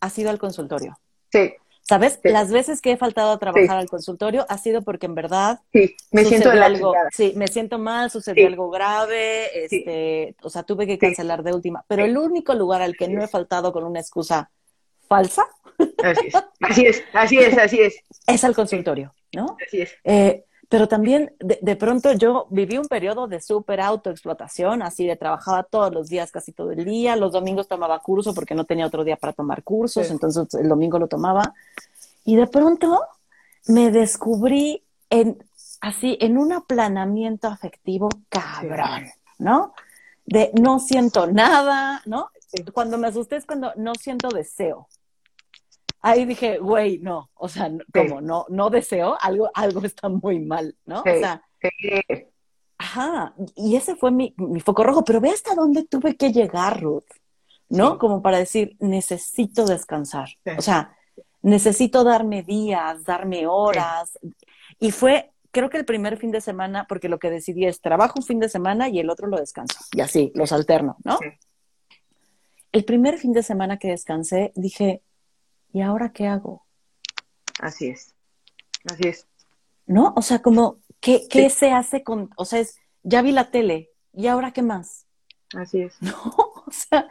ha 0.00 0.10
sido 0.10 0.30
al 0.30 0.40
consultorio. 0.40 0.98
Sí. 1.30 1.54
¿Sabes? 1.82 2.18
Las 2.24 2.50
veces 2.50 2.80
que 2.80 2.92
he 2.92 2.96
faltado 2.96 3.30
a 3.30 3.38
trabajar 3.38 3.78
al 3.78 3.88
consultorio 3.88 4.46
ha 4.48 4.58
sido 4.58 4.82
porque 4.82 5.06
en 5.06 5.14
verdad 5.14 5.60
sí, 5.72 5.96
me 6.10 6.24
siento 6.24 6.50
algo, 6.50 6.94
sí, 7.12 7.32
me 7.36 7.48
siento 7.48 7.78
mal, 7.78 8.10
sucedió 8.10 8.46
algo 8.46 8.70
grave, 8.70 9.64
este, 9.64 10.34
o 10.42 10.50
sea, 10.50 10.62
tuve 10.62 10.86
que 10.86 10.98
cancelar 10.98 11.42
de 11.42 11.52
última. 11.52 11.84
Pero 11.88 12.04
el 12.04 12.16
único 12.16 12.54
lugar 12.54 12.82
al 12.82 12.96
que 12.96 13.08
no 13.08 13.22
he 13.22 13.28
faltado 13.28 13.72
con 13.72 13.84
una 13.84 14.00
excusa 14.00 14.50
falsa. 15.10 15.44
Así 16.02 16.28
es, 16.28 16.34
así 16.60 16.86
es, 16.86 17.02
así 17.12 17.38
es, 17.38 17.58
así 17.58 17.80
es. 17.80 17.94
Es 18.26 18.44
al 18.44 18.54
consultorio, 18.54 19.12
¿no? 19.32 19.56
Así 19.66 19.80
es. 19.82 19.90
Eh, 20.04 20.44
pero 20.68 20.86
también 20.86 21.34
de, 21.40 21.74
pronto 21.74 22.12
yo 22.12 22.46
viví 22.50 22.78
un 22.78 22.86
periodo 22.86 23.26
de 23.26 23.40
súper 23.40 23.80
autoexplotación, 23.80 24.82
así 24.82 25.04
de 25.04 25.16
trabajaba 25.16 25.64
todos 25.64 25.92
los 25.92 26.08
días, 26.08 26.30
casi 26.30 26.52
todo 26.52 26.70
el 26.70 26.84
día, 26.84 27.16
los 27.16 27.32
domingos 27.32 27.66
tomaba 27.66 27.98
curso 27.98 28.34
porque 28.34 28.54
no 28.54 28.64
tenía 28.64 28.86
otro 28.86 29.02
día 29.02 29.16
para 29.16 29.32
tomar 29.32 29.64
cursos, 29.64 30.08
entonces 30.10 30.54
el 30.54 30.68
domingo 30.68 31.00
lo 31.00 31.08
tomaba. 31.08 31.54
Y 32.24 32.36
de 32.36 32.46
pronto 32.46 33.00
me 33.66 33.90
descubrí 33.90 34.84
en, 35.10 35.42
así, 35.80 36.16
en 36.20 36.38
un 36.38 36.52
aplanamiento 36.52 37.48
afectivo 37.48 38.08
cabrón, 38.28 39.10
¿no? 39.38 39.74
De 40.24 40.52
no 40.54 40.78
siento 40.78 41.26
nada, 41.26 42.00
¿no? 42.06 42.30
Cuando 42.72 42.96
me 42.96 43.08
asusté 43.08 43.36
es 43.36 43.46
cuando 43.46 43.72
no 43.74 43.94
siento 43.96 44.28
deseo, 44.28 44.86
ahí 46.02 46.24
dije, 46.24 46.58
güey, 46.58 46.98
no, 46.98 47.30
o 47.34 47.48
sea, 47.48 47.70
como 47.92 48.20
no, 48.20 48.46
no 48.48 48.70
deseo, 48.70 49.16
algo, 49.20 49.50
algo 49.54 49.80
está 49.84 50.08
muy 50.08 50.40
mal, 50.40 50.76
¿no? 50.86 51.00
O 51.00 51.04
sea, 51.04 51.42
ajá, 52.78 53.34
y 53.54 53.76
ese 53.76 53.96
fue 53.96 54.10
mi, 54.10 54.34
mi, 54.38 54.60
foco 54.60 54.82
rojo, 54.82 55.04
pero 55.04 55.20
ve 55.20 55.30
hasta 55.30 55.54
dónde 55.54 55.84
tuve 55.84 56.16
que 56.16 56.32
llegar, 56.32 56.80
Ruth, 56.80 57.04
¿no? 57.68 57.98
Como 57.98 58.22
para 58.22 58.38
decir, 58.38 58.76
necesito 58.80 59.66
descansar, 59.66 60.28
o 60.56 60.62
sea, 60.62 60.96
necesito 61.42 62.04
darme 62.04 62.42
días, 62.42 63.04
darme 63.04 63.46
horas, 63.46 64.18
y 64.78 64.92
fue, 64.92 65.30
creo 65.50 65.68
que 65.68 65.78
el 65.78 65.84
primer 65.84 66.16
fin 66.16 66.30
de 66.30 66.40
semana, 66.40 66.86
porque 66.88 67.08
lo 67.08 67.18
que 67.18 67.30
decidí 67.30 67.66
es 67.66 67.80
trabajo 67.80 68.14
un 68.16 68.24
fin 68.24 68.40
de 68.40 68.48
semana 68.48 68.88
y 68.88 68.98
el 68.98 69.10
otro 69.10 69.26
lo 69.26 69.36
descanso, 69.36 69.78
y 69.92 70.00
así, 70.00 70.32
los 70.34 70.52
alterno, 70.52 70.96
¿no? 71.04 71.18
El 72.72 72.84
primer 72.84 73.18
fin 73.18 73.32
de 73.32 73.42
semana 73.42 73.78
que 73.78 73.88
descansé, 73.88 74.52
dije, 74.54 75.02
¿y 75.72 75.82
ahora 75.82 76.12
qué 76.12 76.26
hago? 76.26 76.66
Así 77.60 77.88
es, 77.88 78.14
así 78.90 79.08
es. 79.08 79.26
¿No? 79.86 80.12
O 80.16 80.22
sea, 80.22 80.40
como, 80.40 80.78
¿qué, 81.00 81.26
qué 81.28 81.50
se 81.50 81.72
hace 81.72 82.02
con, 82.02 82.30
o 82.36 82.44
sea, 82.44 82.60
es, 82.60 82.78
ya 83.02 83.22
vi 83.22 83.32
la 83.32 83.50
tele, 83.50 83.90
¿y 84.12 84.26
ahora 84.26 84.52
qué 84.52 84.62
más? 84.62 85.06
Así 85.54 85.82
es. 85.82 85.96
No, 86.00 86.12
o 86.66 86.70
sea, 86.70 87.08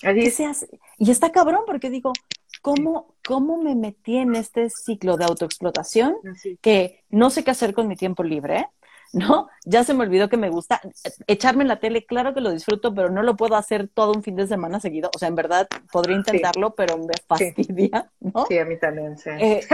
¿qué 0.00 0.30
se 0.30 0.46
hace? 0.46 0.68
Y 0.98 1.10
está 1.10 1.32
cabrón 1.32 1.62
porque 1.66 1.90
digo, 1.90 2.12
¿cómo, 2.62 3.14
¿cómo 3.24 3.56
me 3.62 3.74
metí 3.74 4.16
en 4.16 4.34
este 4.34 4.68
ciclo 4.70 5.16
de 5.16 5.24
autoexplotación 5.24 6.16
que 6.60 7.04
no 7.08 7.30
sé 7.30 7.44
qué 7.44 7.52
hacer 7.52 7.74
con 7.74 7.88
mi 7.88 7.96
tiempo 7.96 8.22
libre? 8.22 8.68
¿No? 9.16 9.48
Ya 9.64 9.82
se 9.82 9.94
me 9.94 10.04
olvidó 10.04 10.28
que 10.28 10.36
me 10.36 10.50
gusta 10.50 10.80
echarme 11.26 11.62
en 11.62 11.68
la 11.68 11.80
tele, 11.80 12.04
claro 12.04 12.34
que 12.34 12.42
lo 12.42 12.50
disfruto, 12.50 12.94
pero 12.94 13.08
no 13.08 13.22
lo 13.22 13.34
puedo 13.34 13.56
hacer 13.56 13.88
todo 13.88 14.12
un 14.12 14.22
fin 14.22 14.36
de 14.36 14.46
semana 14.46 14.78
seguido. 14.78 15.10
O 15.14 15.18
sea, 15.18 15.28
en 15.28 15.34
verdad 15.34 15.66
podría 15.90 16.16
intentarlo, 16.16 16.74
pero 16.74 16.98
me 16.98 17.14
fastidia, 17.26 18.10
¿no? 18.20 18.44
Sí, 18.46 18.58
a 18.58 18.66
mí 18.66 18.78
también, 18.78 19.16
sí. 19.16 19.30
Eh, 19.30 19.66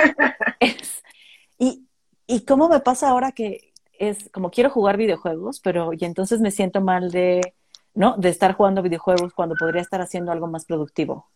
y, 1.59 1.89
y 2.29 2.45
cómo 2.45 2.69
me 2.69 2.79
pasa 2.81 3.09
ahora 3.09 3.33
que 3.33 3.73
es 3.99 4.31
como 4.31 4.53
quiero 4.53 4.71
jugar 4.71 4.97
videojuegos, 4.97 5.59
pero 5.59 5.93
y 5.93 6.05
entonces 6.05 6.41
me 6.41 6.53
siento 6.53 6.81
mal 6.81 7.11
de, 7.11 7.55
¿no? 7.95 8.17
De 8.17 8.29
estar 8.29 8.55
jugando 8.55 8.81
videojuegos 8.81 9.33
cuando 9.35 9.57
podría 9.57 9.83
estar 9.83 10.01
haciendo 10.01 10.31
algo 10.31 10.47
más 10.47 10.67
productivo, 10.67 11.27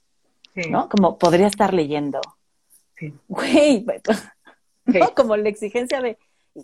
¿no? 0.70 0.88
Como 0.88 1.18
podría 1.18 1.48
estar 1.48 1.74
leyendo. 1.74 2.20
Sí. 2.96 3.12
Güey, 3.26 3.84
¿no? 4.86 5.12
Como 5.16 5.36
la 5.36 5.48
exigencia 5.48 6.00
de 6.00 6.18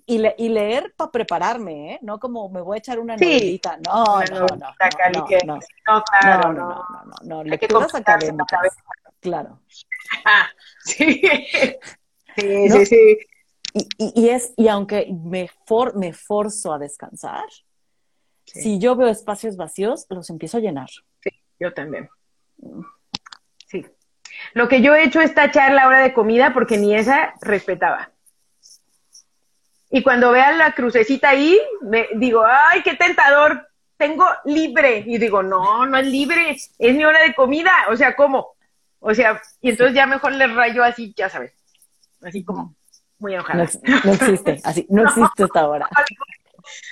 y, 0.07 0.23
y 0.39 0.49
leer 0.49 0.95
para 0.97 1.11
prepararme, 1.11 1.95
¿eh? 1.95 1.99
No 2.03 2.19
como 2.19 2.49
me 2.49 2.61
voy 2.61 2.77
a 2.77 2.79
echar 2.79 2.99
una 2.99 3.17
novelita. 3.17 3.79
No, 3.85 4.21
no, 4.21 4.41
no, 4.41 4.47
no, 4.47 4.57
no, 4.57 6.05
claro, 6.05 6.53
no, 6.53 6.53
no, 6.53 6.69
no, 6.69 7.05
no, 7.05 7.15
no, 7.23 7.45
lecturas 7.45 7.95
académicas. 7.95 8.61
Claro. 9.21 9.61
sí, 10.85 11.23
sí, 12.37 12.69
sí, 12.71 12.87
sí. 12.87 13.19
Y, 13.75 13.89
y, 13.99 14.29
es, 14.29 14.53
y 14.57 14.69
aunque 14.69 15.09
me, 15.25 15.49
for, 15.67 15.97
me 15.97 16.13
forzo 16.13 16.73
a 16.73 16.79
descansar, 16.79 17.45
si 18.45 18.79
yo 18.79 18.97
veo 18.97 19.09
espacios 19.09 19.57
vacíos, 19.57 20.07
los 20.11 20.29
empiezo 20.31 20.59
a 20.59 20.61
llenar. 20.61 20.89
Sí, 21.23 21.31
yo 21.59 21.73
también. 21.73 22.09
Sí. 23.67 23.87
Lo 24.55 24.69
que 24.69 24.83
yo 24.83 24.95
he 24.95 25.05
hecho 25.05 25.21
es 25.21 25.35
tachar 25.35 25.73
la 25.73 25.87
hora 25.87 26.01
de 26.01 26.13
comida 26.13 26.53
porque 26.53 26.77
ni 26.77 26.95
esa 26.95 27.35
respetaba. 27.41 28.11
Y 29.95 30.03
cuando 30.03 30.33
vean 30.33 30.57
la 30.57 30.73
crucecita 30.73 31.29
ahí, 31.29 31.61
me 31.83 32.09
digo, 32.15 32.43
ay, 32.47 32.83
qué 32.83 32.95
tentador, 32.95 33.69
tengo 33.99 34.25
libre. 34.47 35.05
Y 35.07 35.19
digo, 35.19 35.43
no, 35.43 35.85
no 35.85 35.99
es 35.99 36.07
libre, 36.07 36.57
es 36.79 36.95
mi 36.95 37.05
hora 37.05 37.21
de 37.23 37.35
comida. 37.35 37.71
O 37.91 37.97
sea, 37.97 38.17
¿cómo? 38.17 38.55
O 39.01 39.15
sea, 39.15 39.43
y 39.61 39.69
entonces 39.69 39.95
ya 39.95 40.07
mejor 40.07 40.33
le 40.33 40.47
rayo 40.47 40.83
así, 40.83 41.13
ya 41.15 41.29
sabes, 41.29 41.53
así 42.23 42.43
como 42.43 42.75
muy 43.19 43.35
enojada. 43.35 43.69
No, 44.05 44.13
existe, 44.13 44.61
así, 44.65 44.87
no 44.91 45.03
existe 45.03 45.45
esta 45.45 45.69
hora. 45.69 45.91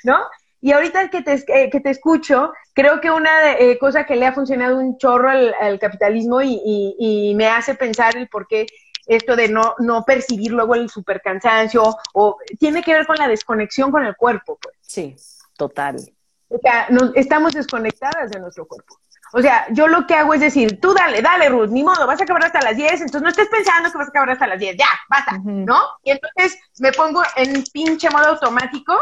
¿No? 0.05 0.19
Y 0.61 0.73
ahorita 0.73 1.09
que 1.09 1.23
te, 1.23 1.43
eh, 1.49 1.71
que 1.71 1.81
te 1.81 1.89
escucho, 1.89 2.53
creo 2.75 3.01
que 3.01 3.11
una 3.11 3.53
eh, 3.53 3.79
cosa 3.79 4.05
que 4.05 4.17
le 4.17 4.27
ha 4.27 4.35
funcionado 4.35 4.77
un 4.77 4.99
chorro 4.99 5.31
al, 5.31 5.79
capitalismo 5.79 6.43
y, 6.43 6.61
y, 6.99 7.35
me 7.35 7.49
hace 7.49 7.75
pensar 7.75 8.15
el 8.19 8.29
por 8.29 8.47
qué 8.47 8.67
esto 9.11 9.35
de 9.35 9.49
no, 9.49 9.75
no 9.79 10.05
percibir 10.05 10.53
luego 10.53 10.77
el 10.77 10.89
supercansancio, 10.89 11.97
o 12.15 12.39
tiene 12.59 12.83
que 12.83 12.95
ver 12.95 13.07
con 13.07 13.17
la 13.17 13.27
desconexión 13.27 13.91
con 13.91 14.05
el 14.05 14.15
cuerpo, 14.15 14.57
pues. 14.63 14.77
Sí, 14.81 15.17
total. 15.57 15.97
O 16.49 16.59
sea, 16.59 16.89
estamos 17.15 17.53
desconectadas 17.53 18.31
de 18.31 18.39
nuestro 18.39 18.67
cuerpo. 18.67 18.97
O 19.33 19.43
sea, 19.43 19.67
yo 19.71 19.89
lo 19.89 20.07
que 20.07 20.15
hago 20.15 20.35
es 20.35 20.41
decir, 20.41 20.81
tú 20.81 20.93
dale, 20.95 21.23
dale, 21.23 21.49
Ruth, 21.49 21.71
ni 21.71 21.83
modo, 21.83 22.07
vas 22.07 22.21
a 22.21 22.25
acabar 22.25 22.45
hasta 22.45 22.61
las 22.61 22.77
10, 22.77 22.93
entonces 22.93 23.23
no 23.23 23.29
estés 23.29 23.49
pensando 23.49 23.91
que 23.91 23.99
vas 23.99 24.09
a 24.09 24.11
acabar 24.11 24.31
hasta 24.31 24.47
las 24.47 24.59
10, 24.59 24.77
ya, 24.77 24.89
basta, 25.09 25.39
¿no? 25.45 25.81
Y 26.03 26.11
entonces 26.13 26.59
me 26.79 26.93
pongo 26.93 27.23
en 27.37 27.65
pinche 27.73 28.11
modo 28.11 28.29
automático, 28.29 28.99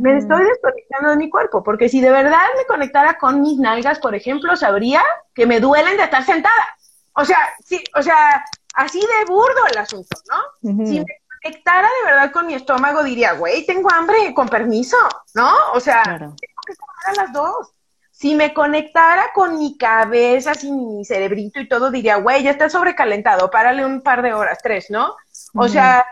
me 0.00 0.18
estoy 0.18 0.44
desconectando 0.44 1.10
de 1.10 1.16
mi 1.16 1.30
cuerpo, 1.30 1.62
porque 1.62 1.88
si 1.88 2.00
de 2.00 2.10
verdad 2.10 2.42
me 2.56 2.66
conectara 2.66 3.16
con 3.18 3.40
mis 3.40 3.58
nalgas, 3.58 3.98
por 3.98 4.14
ejemplo, 4.14 4.56
sabría 4.56 5.02
que 5.34 5.46
me 5.46 5.60
duelen 5.60 5.96
de 5.96 6.04
estar 6.04 6.24
sentada. 6.24 6.76
o 7.14 7.24
sea, 7.24 7.38
sí, 7.64 7.82
o 7.94 8.02
sea, 8.02 8.44
así 8.76 9.00
de 9.00 9.24
burdo 9.26 9.66
el 9.70 9.78
asunto, 9.78 10.16
¿no? 10.30 10.86
Si 10.86 11.00
me 11.00 11.06
conectara 11.42 11.88
de 11.88 12.10
verdad 12.10 12.32
con 12.32 12.46
mi 12.46 12.54
estómago, 12.54 13.02
diría, 13.02 13.32
güey, 13.32 13.66
tengo 13.66 13.90
hambre, 13.92 14.32
con 14.34 14.48
permiso, 14.48 14.96
¿no? 15.34 15.52
O 15.72 15.80
sea, 15.80 16.02
tengo 16.04 16.36
que 16.36 16.76
comer 16.76 17.06
a 17.06 17.12
las 17.14 17.32
dos. 17.32 17.72
Si 18.10 18.34
me 18.34 18.54
conectara 18.54 19.26
con 19.34 19.58
mi 19.58 19.76
cabeza, 19.76 20.54
sin 20.54 20.96
mi 20.98 21.04
cerebrito 21.04 21.60
y 21.60 21.68
todo, 21.68 21.90
diría, 21.90 22.16
güey, 22.16 22.42
ya 22.42 22.50
está 22.52 22.70
sobrecalentado, 22.70 23.50
párale 23.50 23.84
un 23.84 24.00
par 24.00 24.22
de 24.22 24.32
horas, 24.32 24.58
tres, 24.62 24.86
¿no? 24.90 25.14
O 25.54 25.68
sea, 25.68 26.06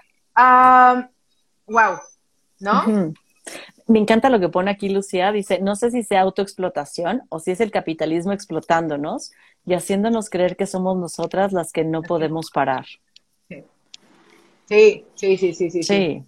wow, 1.67 1.99
¿no? 2.61 3.12
Me 3.87 3.99
encanta 3.99 4.30
lo 4.30 4.41
que 4.41 4.49
pone 4.49 4.70
aquí 4.70 4.89
Lucía, 4.89 5.30
dice, 5.30 5.61
no 5.61 5.76
sé 5.76 5.91
si 5.91 6.03
sea 6.03 6.22
autoexplotación 6.22 7.22
o 7.28 7.39
si 7.39 7.51
es 7.51 7.61
el 7.61 7.70
capitalismo 7.70 8.32
explotándonos 8.32 9.32
y 9.66 9.74
haciéndonos 9.74 10.30
creer 10.30 10.57
que 10.57 10.66
somos 10.66 10.97
nosotras 10.97 11.53
las 11.53 11.70
que 11.70 11.85
no 11.85 12.03
podemos 12.03 12.51
parar. 12.51 12.87
Sí, 14.66 15.05
sí, 15.14 15.37
sí, 15.37 15.55
sí, 15.55 15.70
sí. 15.70 15.82
Sí, 15.82 16.24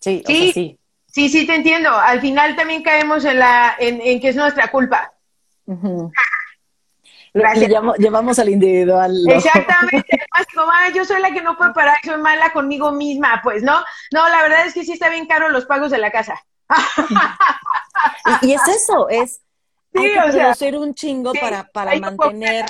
sí, 0.00 0.22
sí. 0.26 0.52
sí. 0.52 0.78
Sí, 1.06 1.28
sí, 1.28 1.46
te 1.46 1.54
entiendo. 1.54 1.90
Al 1.90 2.20
final 2.20 2.56
también 2.56 2.82
caemos 2.82 3.24
en 3.24 3.38
la, 3.38 3.76
en, 3.78 4.00
en 4.00 4.20
que 4.20 4.30
es 4.30 4.36
nuestra 4.36 4.68
culpa. 4.68 5.12
llevamos 7.98 8.38
al 8.38 8.48
individual. 8.48 9.14
Exactamente. 9.28 10.26
como, 10.54 10.72
yo 10.94 11.04
soy 11.04 11.20
la 11.20 11.32
que 11.32 11.42
no 11.42 11.56
puede 11.56 11.72
parar, 11.72 11.98
soy 12.04 12.20
mala 12.20 12.52
conmigo 12.52 12.90
misma. 12.90 13.40
Pues 13.44 13.62
no, 13.62 13.78
no, 14.12 14.28
la 14.28 14.42
verdad 14.42 14.66
es 14.66 14.74
que 14.74 14.84
sí 14.84 14.92
está 14.92 15.08
bien 15.08 15.26
caro 15.26 15.50
los 15.50 15.66
pagos 15.66 15.92
de 15.92 15.98
la 15.98 16.10
casa. 16.10 16.42
Y, 18.42 18.52
es 18.52 18.68
eso, 18.68 19.08
es 19.08 19.40
hay 19.94 20.12
que 20.12 20.38
producir 20.38 20.76
un 20.76 20.94
chingo 20.94 21.32
para, 21.32 21.64
para 21.64 21.98
mantener 21.98 22.66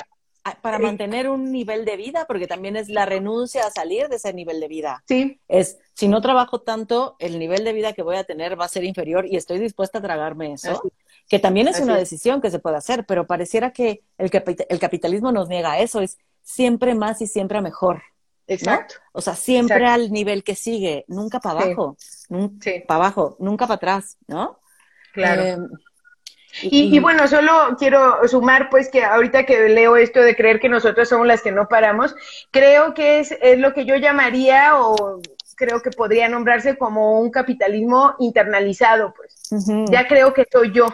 para 0.61 0.77
mantener 0.77 1.27
un 1.27 1.51
nivel 1.51 1.85
de 1.85 1.97
vida, 1.97 2.25
porque 2.27 2.45
también 2.45 2.75
es 2.75 2.87
la 2.87 3.05
renuncia 3.05 3.65
a 3.65 3.71
salir 3.71 4.09
de 4.09 4.17
ese 4.17 4.31
nivel 4.31 4.59
de 4.59 4.67
vida. 4.67 5.03
Sí. 5.07 5.39
Es, 5.47 5.79
si 5.95 6.07
no 6.07 6.21
trabajo 6.21 6.61
tanto, 6.61 7.15
el 7.17 7.39
nivel 7.39 7.63
de 7.63 7.73
vida 7.73 7.93
que 7.93 8.03
voy 8.03 8.17
a 8.17 8.25
tener 8.25 8.59
va 8.59 8.65
a 8.65 8.69
ser 8.69 8.83
inferior 8.83 9.25
y 9.25 9.37
estoy 9.37 9.57
dispuesta 9.57 9.97
a 9.97 10.01
tragarme 10.03 10.53
eso, 10.53 10.83
que 11.27 11.39
también 11.39 11.67
es 11.67 11.79
una 11.79 11.97
decisión 11.97 12.41
que 12.41 12.51
se 12.51 12.59
puede 12.59 12.77
hacer, 12.77 13.05
pero 13.07 13.25
pareciera 13.25 13.71
que 13.71 14.03
el, 14.19 14.29
el 14.69 14.79
capitalismo 14.79 15.31
nos 15.31 15.49
niega 15.49 15.79
eso, 15.79 15.99
es 15.99 16.19
siempre 16.43 16.93
más 16.93 17.21
y 17.21 17.27
siempre 17.27 17.59
mejor. 17.61 18.03
Exacto. 18.45 18.95
O 19.13 19.21
sea, 19.21 19.35
siempre 19.35 19.87
al 19.87 20.11
nivel 20.11 20.43
que 20.43 20.53
sigue, 20.53 21.05
nunca 21.07 21.39
para 21.39 21.61
abajo, 21.61 21.97
nunca 22.29 22.71
para 22.87 23.05
abajo, 23.05 23.35
nunca 23.39 23.65
para 23.65 23.75
atrás, 23.75 24.17
¿no? 24.27 24.59
Claro. 25.13 25.41
Em, 25.41 25.69
y, 26.61 26.99
bueno, 26.99 27.27
solo 27.27 27.75
quiero 27.77 28.25
sumar 28.27 28.69
pues 28.69 28.89
que 28.89 29.03
ahorita 29.03 29.45
que 29.45 29.67
leo 29.67 29.97
esto 29.97 30.21
de 30.21 30.35
creer 30.35 30.61
que 30.61 30.69
nosotros 30.69 31.09
somos 31.09 31.27
las 31.27 31.41
que 31.41 31.51
no 31.51 31.67
paramos, 31.67 32.15
creo 32.49 32.93
que 32.93 33.19
es, 33.19 33.35
es 33.41 33.59
lo 33.59 33.73
que 33.73 33.85
yo 33.85 33.97
llamaría 33.97 34.79
o 34.79 35.19
creo 35.55 35.81
que 35.81 35.91
podría 35.91 36.29
nombrarse 36.29 36.77
como 36.77 37.19
un 37.19 37.29
capitalismo 37.29 38.15
internalizado, 38.19 39.13
pues. 39.15 39.49
Ya 39.89 40.07
creo 40.07 40.33
que 40.33 40.45
soy 40.51 40.71
yo. 40.71 40.87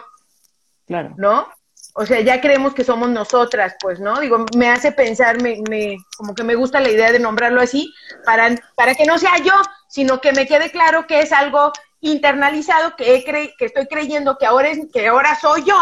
Claro. 0.86 1.14
¿No? 1.16 1.46
O 1.94 2.06
sea, 2.06 2.20
ya 2.20 2.40
creemos 2.40 2.74
que 2.74 2.84
somos 2.84 3.10
nosotras, 3.10 3.74
pues, 3.80 4.00
¿no? 4.00 4.18
Digo, 4.20 4.46
me 4.56 4.70
hace 4.70 4.92
pensar, 4.92 5.42
me, 5.42 5.62
me, 5.68 5.98
como 6.16 6.34
que 6.34 6.42
me 6.42 6.54
gusta 6.54 6.80
la 6.80 6.90
idea 6.90 7.12
de 7.12 7.18
nombrarlo 7.18 7.60
así, 7.60 7.92
para, 8.24 8.54
para 8.76 8.94
que 8.94 9.04
no 9.04 9.18
sea 9.18 9.36
yo, 9.38 9.52
sino 9.88 10.20
que 10.20 10.32
me 10.32 10.46
quede 10.46 10.70
claro 10.70 11.06
que 11.06 11.20
es 11.20 11.32
algo 11.32 11.72
internalizado 12.00 12.96
que, 12.96 13.16
he 13.16 13.24
que 13.24 13.64
estoy 13.64 13.86
creyendo 13.86 14.38
que 14.38 14.46
ahora, 14.46 14.70
es, 14.70 14.80
que 14.92 15.06
ahora 15.06 15.38
soy 15.38 15.64
yo, 15.64 15.76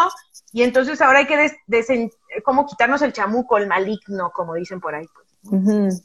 y 0.52 0.62
entonces 0.62 1.00
ahora 1.00 1.20
hay 1.20 1.26
que 1.26 1.50
des 1.66 1.86
como 2.44 2.66
quitarnos 2.66 3.02
el 3.02 3.12
chamuco, 3.12 3.56
el 3.56 3.66
maligno, 3.66 4.30
como 4.34 4.54
dicen 4.54 4.80
por 4.80 4.94
ahí. 4.94 5.06
Pues. 5.42 6.02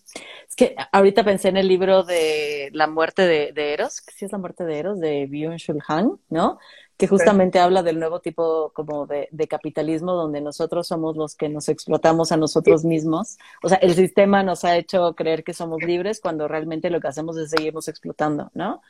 Es 0.47 0.55
que 0.55 0.75
ahorita 0.91 1.23
pensé 1.23 1.49
en 1.49 1.57
el 1.57 1.67
libro 1.67 2.03
de 2.03 2.69
La 2.73 2.87
muerte 2.87 3.23
de, 3.23 3.73
Eros, 3.73 4.01
que 4.01 4.13
sí 4.13 4.25
es 4.25 4.31
la 4.31 4.37
muerte 4.37 4.63
de 4.63 4.79
Eros, 4.79 4.99
de 4.99 5.27
Byung-Chul 5.27 5.83
Han, 5.87 6.19
¿no? 6.29 6.59
Que 6.97 7.07
justamente 7.07 7.59
habla 7.59 7.83
del 7.83 7.99
nuevo 7.99 8.21
tipo 8.21 8.71
como 8.73 9.05
de, 9.05 9.29
capitalismo 9.49 10.13
donde 10.13 10.41
nosotros 10.41 10.87
somos 10.87 11.17
los 11.17 11.35
que 11.35 11.49
nos 11.49 11.67
explotamos 11.69 12.31
a 12.31 12.37
nosotros 12.37 12.85
mismos. 12.85 13.37
O 13.61 13.69
sea, 13.69 13.77
el 13.79 13.95
sistema 13.95 14.43
nos 14.43 14.63
ha 14.63 14.77
hecho 14.77 15.13
creer 15.13 15.43
que 15.43 15.53
somos 15.53 15.81
libres 15.83 16.21
cuando 16.21 16.47
realmente 16.47 16.89
lo 16.89 17.01
que 17.01 17.07
hacemos 17.07 17.37
es 17.37 17.49
seguirnos 17.49 17.87
explotando, 17.87 18.49
¿no? 18.53 18.81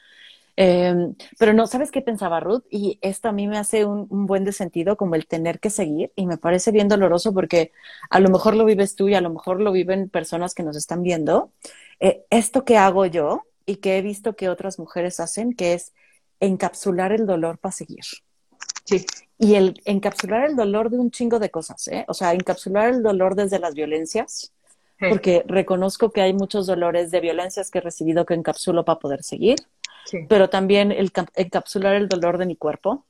Em, 0.57 1.15
pero 1.37 1.53
no, 1.53 1.67
¿sabes 1.67 1.91
qué 1.91 2.01
pensaba 2.01 2.39
Ruth? 2.39 2.63
Y 2.69 2.97
esto 3.01 3.27
a 3.27 3.31
mí 3.33 3.47
me 3.47 3.57
hace 3.57 3.85
un, 3.85 4.07
buen 4.25 4.45
de 4.45 4.53
sentido 4.53 4.95
como 4.95 5.15
el 5.15 5.27
tener 5.27 5.59
que 5.59 5.69
seguir 5.69 6.13
y 6.15 6.27
me 6.27 6.37
parece 6.37 6.71
bien 6.71 6.87
doloroso 6.87 7.33
porque 7.33 7.71
a 8.09 8.19
lo 8.21 8.29
mejor 8.29 8.55
lo 8.55 8.63
vives 8.65 8.95
tú 8.95 9.09
y 9.09 9.15
a 9.15 9.21
lo 9.21 9.29
mejor 9.29 9.59
lo 9.61 9.71
viven 9.73 10.09
personas 10.09 10.53
que 10.53 10.63
nos 10.63 10.77
están 10.77 11.03
viendo. 11.03 11.51
Eh, 11.99 12.25
esto 12.29 12.63
que 12.65 12.77
hago 12.77 13.05
yo 13.05 13.43
y 13.65 13.77
que 13.77 13.97
he 13.97 14.01
visto 14.01 14.35
que 14.35 14.49
otras 14.49 14.79
mujeres 14.79 15.19
hacen, 15.19 15.53
que 15.53 15.73
es 15.73 15.93
encapsular 16.39 17.11
el 17.11 17.25
dolor 17.25 17.57
para 17.57 17.71
seguir. 17.71 18.03
Sí. 18.83 19.05
Y 19.37 19.55
el 19.55 19.81
encapsular 19.85 20.49
el 20.49 20.55
dolor 20.55 20.89
de 20.89 20.99
un 20.99 21.11
chingo 21.11 21.39
de 21.39 21.49
cosas, 21.49 21.87
¿eh? 21.87 22.05
O 22.07 22.13
sea, 22.13 22.33
encapsular 22.33 22.89
el 22.89 23.03
dolor 23.03 23.35
desde 23.35 23.59
las 23.59 23.73
violencias, 23.73 24.53
porque 25.09 25.43
reconozco 25.45 26.11
que 26.11 26.21
hay 26.21 26.33
muchos 26.33 26.67
dolores 26.67 27.11
de 27.11 27.19
violencias 27.19 27.69
que 27.69 27.79
he 27.79 27.81
recibido 27.81 28.25
que 28.25 28.33
encapsulo 28.33 28.85
para 28.85 28.99
poder 28.99 29.23
seguir 29.23 29.57
pero 30.27 30.49
también 30.49 30.91
el 30.91 31.11
encapsular 31.35 31.95
el 31.95 32.07
dolor 32.07 32.37
de 32.37 32.45
mi 32.45 32.55
cuerpo, 32.55 33.05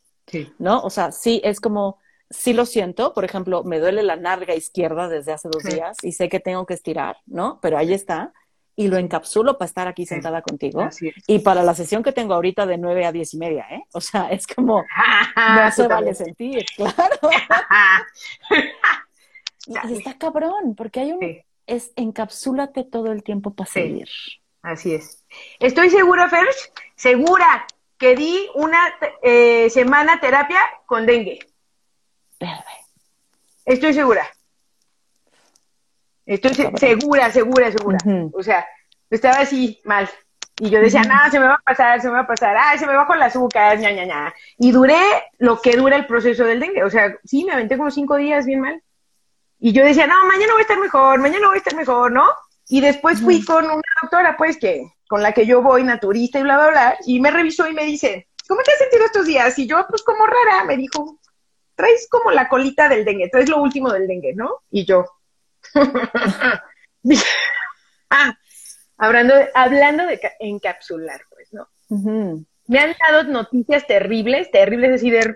¿no? 0.59 0.81
O 0.81 0.89
sea, 0.89 1.11
sí 1.11 1.41
es 1.43 1.59
como, 1.59 1.99
sí 2.29 2.53
lo 2.53 2.65
siento, 2.65 3.13
por 3.13 3.25
ejemplo, 3.25 3.63
me 3.63 3.79
duele 3.79 4.03
la 4.03 4.15
narga 4.15 4.55
izquierda 4.55 5.07
desde 5.09 5.33
hace 5.33 5.49
dos 5.49 5.63
días 5.63 5.97
y 6.01 6.13
sé 6.13 6.29
que 6.29 6.39
tengo 6.39 6.65
que 6.65 6.73
estirar, 6.73 7.17
¿no? 7.25 7.59
Pero 7.61 7.77
ahí 7.77 7.93
está. 7.93 8.33
Y 8.75 8.87
lo 8.89 8.97
encapsulo 8.97 9.57
para 9.57 9.67
estar 9.67 9.87
aquí 9.87 10.05
sentada 10.05 10.41
contigo. 10.41 10.89
Y 11.27 11.39
para 11.39 11.63
la 11.63 11.73
sesión 11.73 12.03
que 12.03 12.11
tengo 12.11 12.33
ahorita 12.33 12.65
de 12.65 12.77
nueve 12.77 13.05
a 13.05 13.11
diez 13.11 13.33
y 13.33 13.37
media, 13.37 13.65
¿eh? 13.71 13.83
O 13.93 14.01
sea, 14.01 14.29
es 14.29 14.45
como, 14.47 14.83
no 15.35 15.71
se 15.71 15.87
vale 15.87 16.13
sentir, 16.13 16.65
claro. 16.75 17.29
y 19.89 19.93
está 19.93 20.17
cabrón, 20.17 20.75
porque 20.75 20.99
hay 20.99 21.13
un, 21.13 21.19
es 21.67 21.91
encapsúlate 21.95 22.83
todo 22.83 23.11
el 23.11 23.23
tiempo 23.23 23.53
para 23.53 23.69
seguir. 23.69 24.09
Así 24.61 24.93
es. 24.93 25.23
Estoy 25.59 25.89
segura, 25.89 26.27
Ferch, 26.27 26.71
segura 26.95 27.65
que 27.97 28.15
di 28.15 28.49
una 28.55 28.79
eh, 29.21 29.69
semana 29.69 30.19
terapia 30.19 30.59
con 30.85 31.05
dengue. 31.05 31.39
Estoy 33.65 33.93
segura. 33.93 34.27
Estoy 36.25 36.53
segura, 36.77 37.31
segura, 37.31 37.71
segura. 37.71 37.97
O 38.33 38.41
sea, 38.41 38.65
estaba 39.09 39.37
así 39.37 39.81
mal. 39.83 40.09
Y 40.57 40.69
yo 40.69 40.79
decía, 40.79 41.03
nada, 41.03 41.29
se 41.29 41.39
me 41.39 41.47
va 41.47 41.55
a 41.55 41.61
pasar, 41.65 42.01
se 42.01 42.07
me 42.07 42.13
va 42.13 42.21
a 42.21 42.27
pasar, 42.27 42.55
ay, 42.57 42.79
se 42.79 42.87
me 42.87 42.95
bajó 42.95 43.13
el 43.13 43.21
azúcar, 43.21 43.77
ña, 43.77 43.91
ña, 43.91 44.05
ña. 44.05 44.33
Y 44.57 44.71
duré 44.71 44.95
lo 45.37 45.59
que 45.61 45.75
dura 45.75 45.97
el 45.97 46.05
proceso 46.05 46.45
del 46.45 46.61
dengue. 46.61 46.83
O 46.83 46.89
sea, 46.89 47.13
sí, 47.25 47.43
me 47.43 47.51
aventé 47.51 47.77
como 47.77 47.91
cinco 47.91 48.15
días 48.15 48.45
bien 48.45 48.61
mal. 48.61 48.81
Y 49.59 49.73
yo 49.73 49.83
decía, 49.83 50.07
no, 50.07 50.25
mañana 50.25 50.53
voy 50.53 50.61
a 50.61 50.61
estar 50.61 50.79
mejor, 50.79 51.19
mañana 51.19 51.47
voy 51.47 51.55
a 51.55 51.57
estar 51.57 51.75
mejor, 51.75 52.11
¿no? 52.11 52.25
Y 52.67 52.81
después 52.81 53.21
fui 53.21 53.43
con 53.43 53.65
una 53.65 53.81
doctora, 54.01 54.37
pues, 54.37 54.57
que 54.57 54.83
con 55.07 55.21
la 55.21 55.33
que 55.33 55.45
yo 55.45 55.61
voy, 55.61 55.83
naturista 55.83 56.39
y 56.39 56.43
bla, 56.43 56.57
bla, 56.57 56.69
bla, 56.69 56.97
y 57.05 57.19
me 57.19 57.31
revisó 57.31 57.67
y 57.67 57.73
me 57.73 57.83
dice, 57.83 58.27
¿cómo 58.47 58.61
te 58.63 58.71
has 58.71 58.79
sentido 58.79 59.05
estos 59.05 59.25
días? 59.27 59.57
Y 59.59 59.67
yo, 59.67 59.85
pues, 59.89 60.03
como 60.03 60.25
rara, 60.25 60.63
me 60.65 60.77
dijo, 60.77 61.19
traes 61.75 62.07
como 62.09 62.31
la 62.31 62.47
colita 62.47 62.89
del 62.89 63.05
dengue, 63.05 63.29
traes 63.29 63.49
lo 63.49 63.61
último 63.61 63.91
del 63.91 64.07
dengue, 64.07 64.33
¿no? 64.33 64.61
Y 64.71 64.85
yo, 64.85 65.05
ah, 68.09 68.37
hablando, 68.97 69.35
de, 69.35 69.49
hablando 69.53 70.05
de 70.05 70.19
encapsular, 70.39 71.21
pues, 71.29 71.53
¿no? 71.53 71.67
me 72.67 72.79
han 72.79 72.95
dado 72.99 73.23
noticias 73.31 73.85
terribles, 73.85 74.49
terribles, 74.51 74.95
así 74.95 75.11
de, 75.11 75.35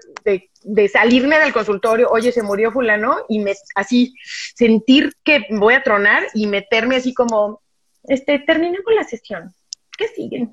de, 0.63 0.87
salirme 0.87 1.37
del 1.37 1.53
consultorio, 1.53 2.09
oye, 2.09 2.31
se 2.31 2.41
murió 2.41 2.71
fulano, 2.71 3.17
y 3.29 3.39
me 3.39 3.53
así 3.75 4.15
sentir 4.55 5.13
que 5.23 5.45
voy 5.51 5.75
a 5.75 5.83
tronar 5.83 6.23
y 6.33 6.47
meterme 6.47 6.95
así 6.95 7.13
como, 7.13 7.61
este, 8.03 8.39
terminé 8.39 8.81
con 8.83 8.95
la 8.95 9.03
sesión, 9.03 9.53
¿qué 9.97 10.07
sigue? 10.07 10.47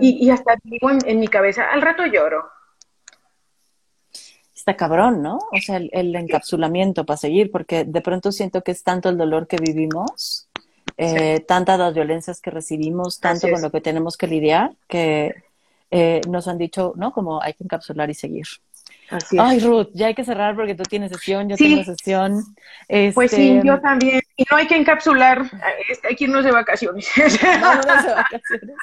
y, 0.00 0.30
hasta 0.30 0.56
digo 0.64 0.90
en, 0.90 1.18
mi 1.20 1.28
cabeza, 1.28 1.70
al 1.70 1.82
rato 1.82 2.04
lloro. 2.06 2.44
Está 4.62 4.76
cabrón, 4.76 5.22
¿no? 5.22 5.38
O 5.38 5.60
sea, 5.60 5.78
el, 5.78 6.14
encapsulamiento 6.14 7.04
para 7.04 7.16
seguir, 7.16 7.50
porque 7.50 7.84
de 7.84 8.00
pronto 8.00 8.30
siento 8.30 8.62
que 8.62 8.70
es 8.70 8.84
tanto 8.84 9.08
el 9.08 9.18
dolor 9.18 9.48
que 9.48 9.56
vivimos 9.56 10.46
eh, 10.96 11.40
tantas 11.40 11.80
las 11.80 11.92
violencias 11.92 12.40
que 12.40 12.52
recibimos, 12.52 13.18
tanto 13.18 13.50
con 13.50 13.60
lo 13.60 13.72
que 13.72 13.80
tenemos 13.80 14.16
que 14.16 14.28
lidiar, 14.28 14.70
que 14.86 15.34
eh, 15.90 16.20
nos 16.28 16.46
han 16.46 16.58
dicho, 16.58 16.92
¿no? 16.94 17.12
Como 17.12 17.42
hay 17.42 17.54
que 17.54 17.64
encapsular 17.64 18.08
y 18.08 18.14
seguir. 18.14 18.46
Ay, 19.38 19.60
Ruth, 19.60 19.88
ya 19.94 20.06
hay 20.06 20.14
que 20.14 20.24
cerrar 20.24 20.54
porque 20.54 20.74
tú 20.74 20.82
tienes 20.84 21.12
sesión, 21.12 21.48
yo 21.48 21.56
tengo 21.56 21.84
sesión. 21.84 22.42
Pues 23.14 23.30
sí, 23.30 23.50
este, 23.50 23.66
yo 23.66 23.80
también. 23.80 24.20
Y 24.36 24.44
no 24.50 24.56
hay 24.56 24.66
que 24.66 24.76
encapsular, 24.76 25.42
hay 26.08 26.16
que 26.16 26.24
irnos 26.24 26.44
de 26.44 26.52
vacaciones. 26.52 27.08
de 27.16 27.58
vacaciones. 27.60 28.76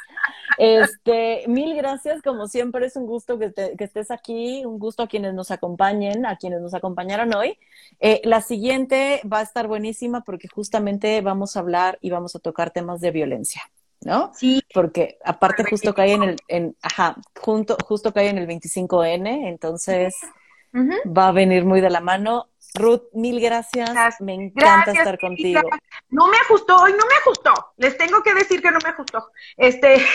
Este, 0.57 1.43
mil 1.47 1.75
gracias, 1.75 2.21
como 2.21 2.47
siempre 2.47 2.85
es 2.85 2.95
un 2.95 3.05
gusto 3.05 3.39
que, 3.39 3.53
que, 3.53 3.83
estés 3.83 4.11
aquí, 4.11 4.65
un 4.65 4.77
gusto 4.77 5.03
a 5.03 5.07
quienes 5.07 5.33
nos 5.33 5.51
acompañen, 5.51 6.25
a 6.25 6.35
quienes 6.35 6.59
nos 6.61 6.73
acompañaron 6.73 7.33
hoy. 7.33 7.57
Eh, 7.99 8.21
la 8.25 8.41
siguiente 8.41 9.21
va 9.31 9.39
a 9.39 9.43
estar 9.43 9.67
buenísima 9.67 10.21
porque 10.21 10.47
justamente 10.47 11.21
vamos 11.21 11.55
a 11.55 11.61
hablar 11.61 11.97
y 12.01 12.09
vamos 12.09 12.35
a 12.35 12.39
tocar 12.39 12.71
temas 12.71 12.99
de 13.01 13.11
violencia. 13.11 13.61
¿No? 14.01 14.31
Sí. 14.33 14.61
Porque 14.73 15.17
aparte 15.23 15.63
justo 15.63 15.93
cae 15.93 16.13
en 16.13 16.23
el, 16.23 16.37
en, 16.47 16.75
ajá, 16.81 17.15
junto, 17.39 17.77
justo 17.85 18.13
cae 18.13 18.29
en 18.29 18.37
el 18.37 18.47
25N, 18.47 19.47
entonces 19.47 20.15
va 21.05 21.29
a 21.29 21.31
venir 21.31 21.65
muy 21.65 21.81
de 21.81 21.89
la 21.89 22.01
mano. 22.01 22.47
Ruth, 22.75 23.03
mil 23.13 23.39
gracias. 23.39 24.19
Me 24.19 24.33
encanta 24.33 24.91
estar 24.91 25.19
contigo. 25.19 25.61
No 26.09 26.27
me 26.27 26.37
ajustó, 26.37 26.77
hoy 26.77 26.91
no 26.91 27.05
me 27.05 27.15
ajustó. 27.15 27.53
Les 27.77 27.97
tengo 27.97 28.21
que 28.21 28.33
decir 28.33 28.61
que 28.61 28.71
no 28.71 28.79
me 28.83 28.89
ajustó. 28.89 29.31
Este, 29.57 29.97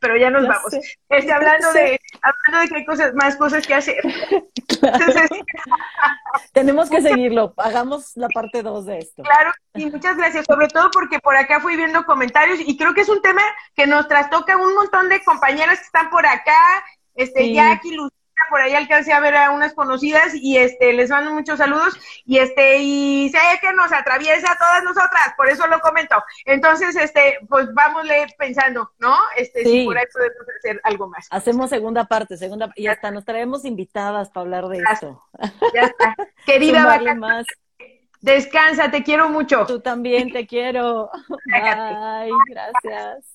pero 0.00 0.16
ya 0.16 0.30
nos 0.30 0.46
vamos. 0.46 0.74
Este, 1.08 1.32
hablando 1.32 1.72
de, 1.72 2.00
hablando 2.20 2.60
de 2.60 2.68
que 2.68 2.76
hay 2.76 2.84
cosas, 2.84 3.14
más 3.14 3.36
cosas 3.36 3.66
que 3.66 3.74
hacer. 3.74 4.02
Tenemos 6.52 6.90
que 6.90 7.00
seguirlo. 7.00 7.54
Hagamos 7.56 8.12
la 8.16 8.28
parte 8.28 8.62
2 8.62 8.86
de 8.86 8.98
esto. 8.98 9.22
Claro, 9.22 9.52
y 9.74 9.86
muchas 9.86 10.16
gracias. 10.16 10.44
Sobre 10.46 10.68
todo 10.68 10.90
porque 10.90 11.20
por 11.20 11.36
acá 11.36 11.60
fui 11.60 11.76
viendo 11.76 12.04
comentarios 12.04 12.60
y 12.60 12.76
creo 12.76 12.92
que 12.92 13.00
es 13.00 13.08
un 13.08 13.22
tema 13.22 13.42
que 13.74 13.86
nos 13.86 14.08
trastoca 14.08 14.56
un 14.56 14.74
montón 14.74 15.08
de 15.08 15.24
compañeras 15.24 15.78
que 15.78 15.86
están 15.86 16.10
por 16.10 16.26
acá. 16.26 16.84
Este, 17.14 17.52
Jackie, 17.52 17.96
Lucía 17.96 18.23
por 18.48 18.60
ahí 18.60 18.74
alcancé 18.74 19.12
a 19.12 19.20
ver 19.20 19.36
a 19.36 19.50
unas 19.50 19.74
conocidas 19.74 20.34
y 20.34 20.58
este 20.58 20.92
les 20.92 21.10
mando 21.10 21.32
muchos 21.32 21.58
saludos 21.58 21.94
y 22.24 22.38
este 22.38 22.78
y 22.78 23.28
sé 23.30 23.38
que 23.60 23.72
nos 23.72 23.92
atraviesa 23.92 24.52
a 24.52 24.58
todas 24.58 24.82
nosotras, 24.84 25.34
por 25.36 25.48
eso 25.48 25.66
lo 25.66 25.80
comento. 25.80 26.16
Entonces, 26.44 26.96
este, 26.96 27.38
pues 27.48 27.72
vámosle 27.74 28.26
pensando, 28.38 28.90
¿no? 28.98 29.16
Este, 29.36 29.64
si 29.64 29.84
por 29.84 29.98
ahí 29.98 30.04
podemos 30.12 30.46
hacer 30.58 30.80
algo 30.84 31.08
más. 31.08 31.26
Hacemos 31.30 31.70
segunda 31.70 32.04
parte, 32.04 32.36
segunda 32.36 32.70
y 32.76 32.86
hasta 32.86 33.10
nos 33.10 33.24
traemos 33.24 33.64
invitadas 33.64 34.30
para 34.30 34.42
hablar 34.42 34.68
de 34.68 34.82
eso. 34.92 35.22
Ya 35.74 35.82
está. 35.82 36.14
Querida 36.46 36.84
Vaca, 36.84 37.44
descansa, 38.20 38.90
te 38.90 39.02
quiero 39.02 39.28
mucho. 39.28 39.66
Tú 39.66 39.80
también 39.80 40.32
te 40.32 40.46
quiero. 40.46 41.10
Bye, 41.46 42.32
gracias. 42.48 43.33